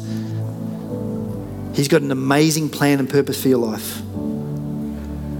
He's 1.74 1.88
got 1.88 2.02
an 2.02 2.12
amazing 2.12 2.70
plan 2.70 3.00
and 3.00 3.10
purpose 3.10 3.42
for 3.42 3.48
your 3.48 3.58
life. 3.58 4.00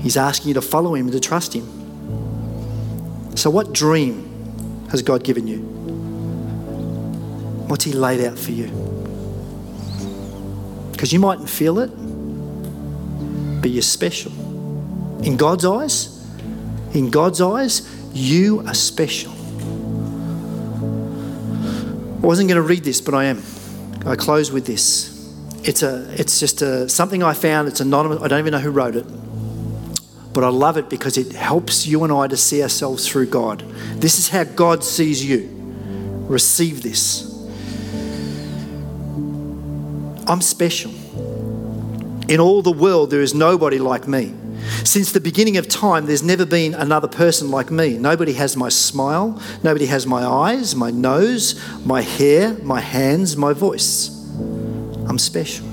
He's 0.02 0.16
asking 0.16 0.48
you 0.48 0.54
to 0.54 0.62
follow 0.62 0.94
Him 0.94 1.06
and 1.06 1.12
to 1.12 1.20
trust 1.20 1.54
Him. 1.54 1.66
So, 3.36 3.50
what 3.50 3.72
dream 3.72 4.86
has 4.90 5.02
God 5.02 5.22
given 5.22 5.46
you? 5.46 5.75
What's 7.68 7.84
He 7.84 7.92
laid 7.92 8.24
out 8.24 8.38
for 8.38 8.52
you? 8.52 8.68
Because 10.92 11.12
you 11.12 11.18
mightn't 11.18 11.50
feel 11.50 11.78
it, 11.78 11.88
but 13.60 13.70
you're 13.70 13.82
special. 13.82 14.32
In 15.22 15.36
God's 15.36 15.64
eyes, 15.64 16.24
in 16.94 17.10
God's 17.10 17.40
eyes, 17.40 17.82
you 18.14 18.60
are 18.66 18.74
special. 18.74 19.32
I 22.12 22.26
wasn't 22.26 22.48
going 22.48 22.56
to 22.56 22.62
read 22.62 22.82
this, 22.82 23.00
but 23.00 23.14
I 23.14 23.24
am. 23.24 23.42
I 24.06 24.16
close 24.16 24.50
with 24.50 24.66
this. 24.66 25.12
It's, 25.62 25.82
a, 25.82 26.08
it's 26.18 26.40
just 26.40 26.62
a, 26.62 26.88
something 26.88 27.22
I 27.22 27.34
found. 27.34 27.68
It's 27.68 27.80
anonymous. 27.80 28.22
I 28.22 28.28
don't 28.28 28.38
even 28.38 28.52
know 28.52 28.58
who 28.58 28.70
wrote 28.70 28.96
it. 28.96 29.04
But 30.32 30.44
I 30.44 30.48
love 30.48 30.76
it 30.76 30.88
because 30.88 31.18
it 31.18 31.32
helps 31.32 31.86
you 31.86 32.04
and 32.04 32.12
I 32.12 32.26
to 32.28 32.36
see 32.36 32.62
ourselves 32.62 33.08
through 33.08 33.26
God. 33.26 33.60
This 34.00 34.18
is 34.18 34.28
how 34.28 34.44
God 34.44 34.82
sees 34.82 35.24
you. 35.24 35.48
Receive 36.28 36.82
this. 36.82 37.35
I'm 40.28 40.40
special. 40.40 40.92
In 42.28 42.40
all 42.40 42.62
the 42.62 42.72
world, 42.72 43.10
there 43.10 43.20
is 43.20 43.34
nobody 43.34 43.78
like 43.78 44.08
me. 44.08 44.34
Since 44.82 45.12
the 45.12 45.20
beginning 45.20 45.56
of 45.56 45.68
time, 45.68 46.06
there's 46.06 46.22
never 46.22 46.44
been 46.44 46.74
another 46.74 47.06
person 47.06 47.50
like 47.50 47.70
me. 47.70 47.98
Nobody 47.98 48.32
has 48.32 48.56
my 48.56 48.68
smile, 48.68 49.40
nobody 49.62 49.86
has 49.86 50.06
my 50.06 50.24
eyes, 50.24 50.74
my 50.74 50.90
nose, 50.90 51.60
my 51.84 52.02
hair, 52.02 52.54
my 52.62 52.80
hands, 52.80 53.36
my 53.36 53.52
voice. 53.52 54.10
I'm 55.08 55.18
special. 55.18 55.66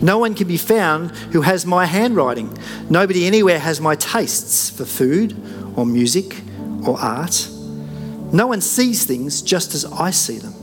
No 0.00 0.18
one 0.18 0.34
can 0.34 0.46
be 0.46 0.56
found 0.56 1.10
who 1.32 1.42
has 1.42 1.66
my 1.66 1.84
handwriting. 1.84 2.56
Nobody 2.88 3.26
anywhere 3.26 3.58
has 3.58 3.80
my 3.80 3.96
tastes 3.96 4.70
for 4.70 4.84
food 4.84 5.36
or 5.76 5.84
music 5.84 6.42
or 6.86 6.98
art. 6.98 7.48
No 8.32 8.46
one 8.46 8.60
sees 8.60 9.04
things 9.04 9.42
just 9.42 9.74
as 9.74 9.84
I 9.84 10.10
see 10.10 10.38
them. 10.38 10.54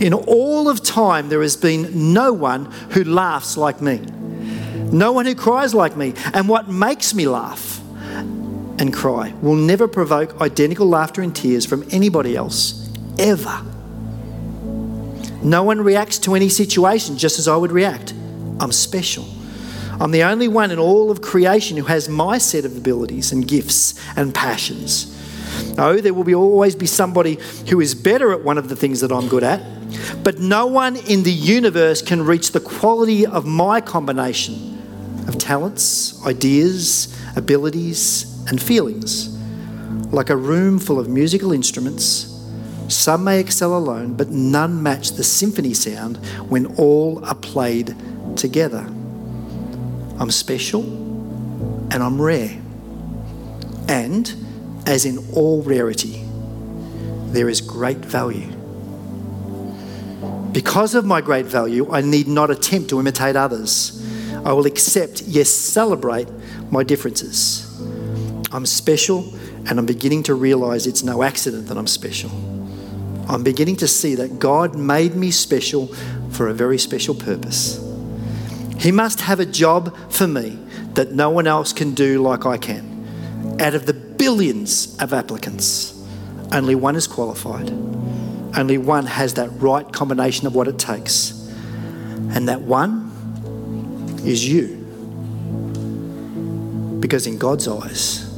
In 0.00 0.14
all 0.14 0.68
of 0.68 0.82
time, 0.82 1.28
there 1.28 1.42
has 1.42 1.56
been 1.56 2.12
no 2.14 2.32
one 2.32 2.66
who 2.90 3.04
laughs 3.04 3.56
like 3.56 3.82
me. 3.82 3.98
No 4.92 5.12
one 5.12 5.26
who 5.26 5.34
cries 5.34 5.74
like 5.74 5.96
me. 5.96 6.14
And 6.32 6.48
what 6.48 6.68
makes 6.68 7.14
me 7.14 7.26
laugh 7.26 7.80
and 8.78 8.92
cry 8.92 9.34
will 9.42 9.56
never 9.56 9.88
provoke 9.88 10.40
identical 10.40 10.88
laughter 10.88 11.20
and 11.20 11.34
tears 11.34 11.66
from 11.66 11.86
anybody 11.90 12.36
else, 12.36 12.88
ever. 13.18 13.62
No 15.42 15.62
one 15.62 15.80
reacts 15.80 16.18
to 16.20 16.34
any 16.34 16.48
situation 16.48 17.18
just 17.18 17.38
as 17.38 17.48
I 17.48 17.56
would 17.56 17.72
react. 17.72 18.12
I'm 18.60 18.72
special. 18.72 19.26
I'm 20.00 20.12
the 20.12 20.22
only 20.22 20.46
one 20.46 20.70
in 20.70 20.78
all 20.78 21.10
of 21.10 21.22
creation 21.22 21.76
who 21.76 21.84
has 21.84 22.08
my 22.08 22.38
set 22.38 22.64
of 22.64 22.76
abilities 22.76 23.32
and 23.32 23.46
gifts 23.46 23.94
and 24.16 24.32
passions. 24.32 25.17
Oh, 25.78 26.00
there 26.00 26.14
will 26.14 26.24
be 26.24 26.34
always 26.34 26.74
be 26.74 26.86
somebody 26.86 27.38
who 27.68 27.80
is 27.80 27.94
better 27.94 28.32
at 28.32 28.42
one 28.42 28.58
of 28.58 28.68
the 28.68 28.76
things 28.76 29.00
that 29.00 29.12
I'm 29.12 29.28
good 29.28 29.42
at, 29.42 29.62
but 30.22 30.38
no 30.38 30.66
one 30.66 30.96
in 30.96 31.22
the 31.22 31.32
universe 31.32 32.02
can 32.02 32.24
reach 32.24 32.52
the 32.52 32.60
quality 32.60 33.26
of 33.26 33.46
my 33.46 33.80
combination 33.80 34.76
of 35.28 35.38
talents, 35.38 36.24
ideas, 36.26 37.14
abilities, 37.36 38.44
and 38.48 38.60
feelings. 38.60 39.36
Like 40.12 40.30
a 40.30 40.36
room 40.36 40.78
full 40.78 40.98
of 40.98 41.08
musical 41.08 41.52
instruments, 41.52 42.34
some 42.88 43.24
may 43.24 43.38
excel 43.38 43.76
alone, 43.76 44.14
but 44.14 44.30
none 44.30 44.82
match 44.82 45.12
the 45.12 45.24
symphony 45.24 45.74
sound 45.74 46.16
when 46.48 46.66
all 46.76 47.24
are 47.26 47.34
played 47.34 47.94
together. 48.36 48.86
I'm 50.18 50.30
special 50.30 50.82
and 50.82 52.02
I'm 52.02 52.20
rare. 52.20 52.58
And, 53.88 54.34
as 54.88 55.04
in 55.04 55.18
all 55.34 55.62
rarity, 55.62 56.24
there 57.26 57.50
is 57.50 57.60
great 57.60 57.98
value. 57.98 58.50
Because 60.50 60.94
of 60.94 61.04
my 61.04 61.20
great 61.20 61.44
value, 61.44 61.92
I 61.92 62.00
need 62.00 62.26
not 62.26 62.50
attempt 62.50 62.88
to 62.88 62.98
imitate 62.98 63.36
others. 63.36 64.02
I 64.46 64.54
will 64.54 64.64
accept, 64.64 65.20
yes, 65.22 65.50
celebrate 65.50 66.26
my 66.70 66.84
differences. 66.84 67.66
I'm 68.50 68.64
special, 68.64 69.30
and 69.68 69.78
I'm 69.78 69.84
beginning 69.84 70.22
to 70.22 70.34
realize 70.34 70.86
it's 70.86 71.02
no 71.02 71.22
accident 71.22 71.68
that 71.68 71.76
I'm 71.76 71.86
special. 71.86 72.30
I'm 73.28 73.42
beginning 73.42 73.76
to 73.76 73.86
see 73.86 74.14
that 74.14 74.38
God 74.38 74.74
made 74.74 75.14
me 75.14 75.30
special 75.30 75.88
for 76.30 76.48
a 76.48 76.54
very 76.54 76.78
special 76.78 77.14
purpose. 77.14 77.78
He 78.78 78.90
must 78.90 79.20
have 79.20 79.38
a 79.38 79.44
job 79.44 79.94
for 80.10 80.26
me 80.26 80.58
that 80.94 81.12
no 81.12 81.28
one 81.28 81.46
else 81.46 81.74
can 81.74 81.92
do 81.92 82.22
like 82.22 82.46
I 82.46 82.56
can. 82.56 82.96
Out 83.60 83.74
of 83.74 83.84
the 83.84 83.97
billions 84.28 84.94
of 84.98 85.14
applicants, 85.14 85.94
only 86.52 86.74
one 86.74 86.94
is 86.94 87.06
qualified. 87.06 87.70
Only 88.58 88.76
one 88.76 89.06
has 89.06 89.32
that 89.34 89.48
right 89.52 89.90
combination 89.90 90.46
of 90.46 90.54
what 90.54 90.68
it 90.68 90.78
takes. 90.78 91.30
And 92.34 92.46
that 92.46 92.60
one 92.60 93.10
is 94.26 94.46
you. 94.46 94.66
Because 97.00 97.26
in 97.26 97.38
God's 97.38 97.66
eyes, 97.68 98.30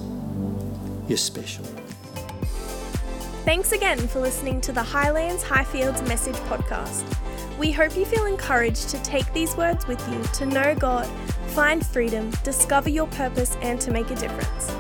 you're 1.09 1.19
special. 1.19 1.65
Thanks 3.45 3.73
again 3.73 3.99
for 3.99 4.21
listening 4.21 4.61
to 4.61 4.71
the 4.71 4.85
Highlands 4.85 5.43
Highfields 5.43 6.07
Message 6.07 6.37
Podcast. 6.47 7.03
We 7.59 7.73
hope 7.73 7.97
you 7.97 8.05
feel 8.05 8.27
encouraged 8.27 8.91
to 8.91 9.03
take 9.03 9.33
these 9.33 9.57
words 9.57 9.89
with 9.89 10.01
you 10.09 10.23
to 10.35 10.47
know 10.47 10.73
God, 10.77 11.09
find 11.49 11.85
freedom, 11.85 12.31
discover 12.45 12.89
your 12.89 13.09
purpose, 13.09 13.57
and 13.61 13.81
to 13.81 13.91
make 13.91 14.09
a 14.13 14.15
difference. 14.15 14.73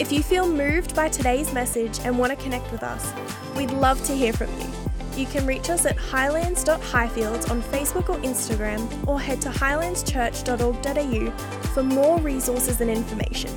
If 0.00 0.10
you 0.10 0.22
feel 0.22 0.48
moved 0.48 0.96
by 0.96 1.10
today's 1.10 1.52
message 1.52 2.00
and 2.04 2.18
want 2.18 2.30
to 2.32 2.36
connect 2.42 2.72
with 2.72 2.82
us, 2.82 3.12
we'd 3.54 3.70
love 3.70 4.02
to 4.04 4.14
hear 4.14 4.32
from 4.32 4.48
you. 4.58 4.66
You 5.14 5.26
can 5.26 5.46
reach 5.46 5.68
us 5.68 5.84
at 5.84 5.98
highlands.highfields 5.98 7.50
on 7.50 7.60
Facebook 7.64 8.08
or 8.08 8.16
Instagram, 8.20 9.06
or 9.06 9.20
head 9.20 9.42
to 9.42 9.50
highlandschurch.org.au 9.50 11.30
for 11.74 11.82
more 11.82 12.18
resources 12.20 12.80
and 12.80 12.88
information. 12.88 13.50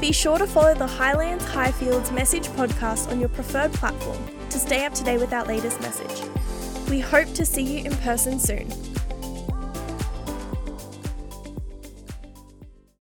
Be 0.00 0.10
sure 0.10 0.38
to 0.38 0.46
follow 0.46 0.72
the 0.72 0.86
Highlands 0.86 1.44
Highfields 1.44 2.10
Message 2.14 2.48
podcast 2.48 3.10
on 3.10 3.20
your 3.20 3.28
preferred 3.28 3.74
platform 3.74 4.16
to 4.48 4.58
stay 4.58 4.86
up 4.86 4.94
to 4.94 5.04
date 5.04 5.20
with 5.20 5.34
our 5.34 5.44
latest 5.44 5.82
message. 5.82 6.22
We 6.88 7.00
hope 7.00 7.30
to 7.34 7.44
see 7.44 7.62
you 7.62 7.84
in 7.84 7.94
person 7.98 8.40
soon. 8.40 8.72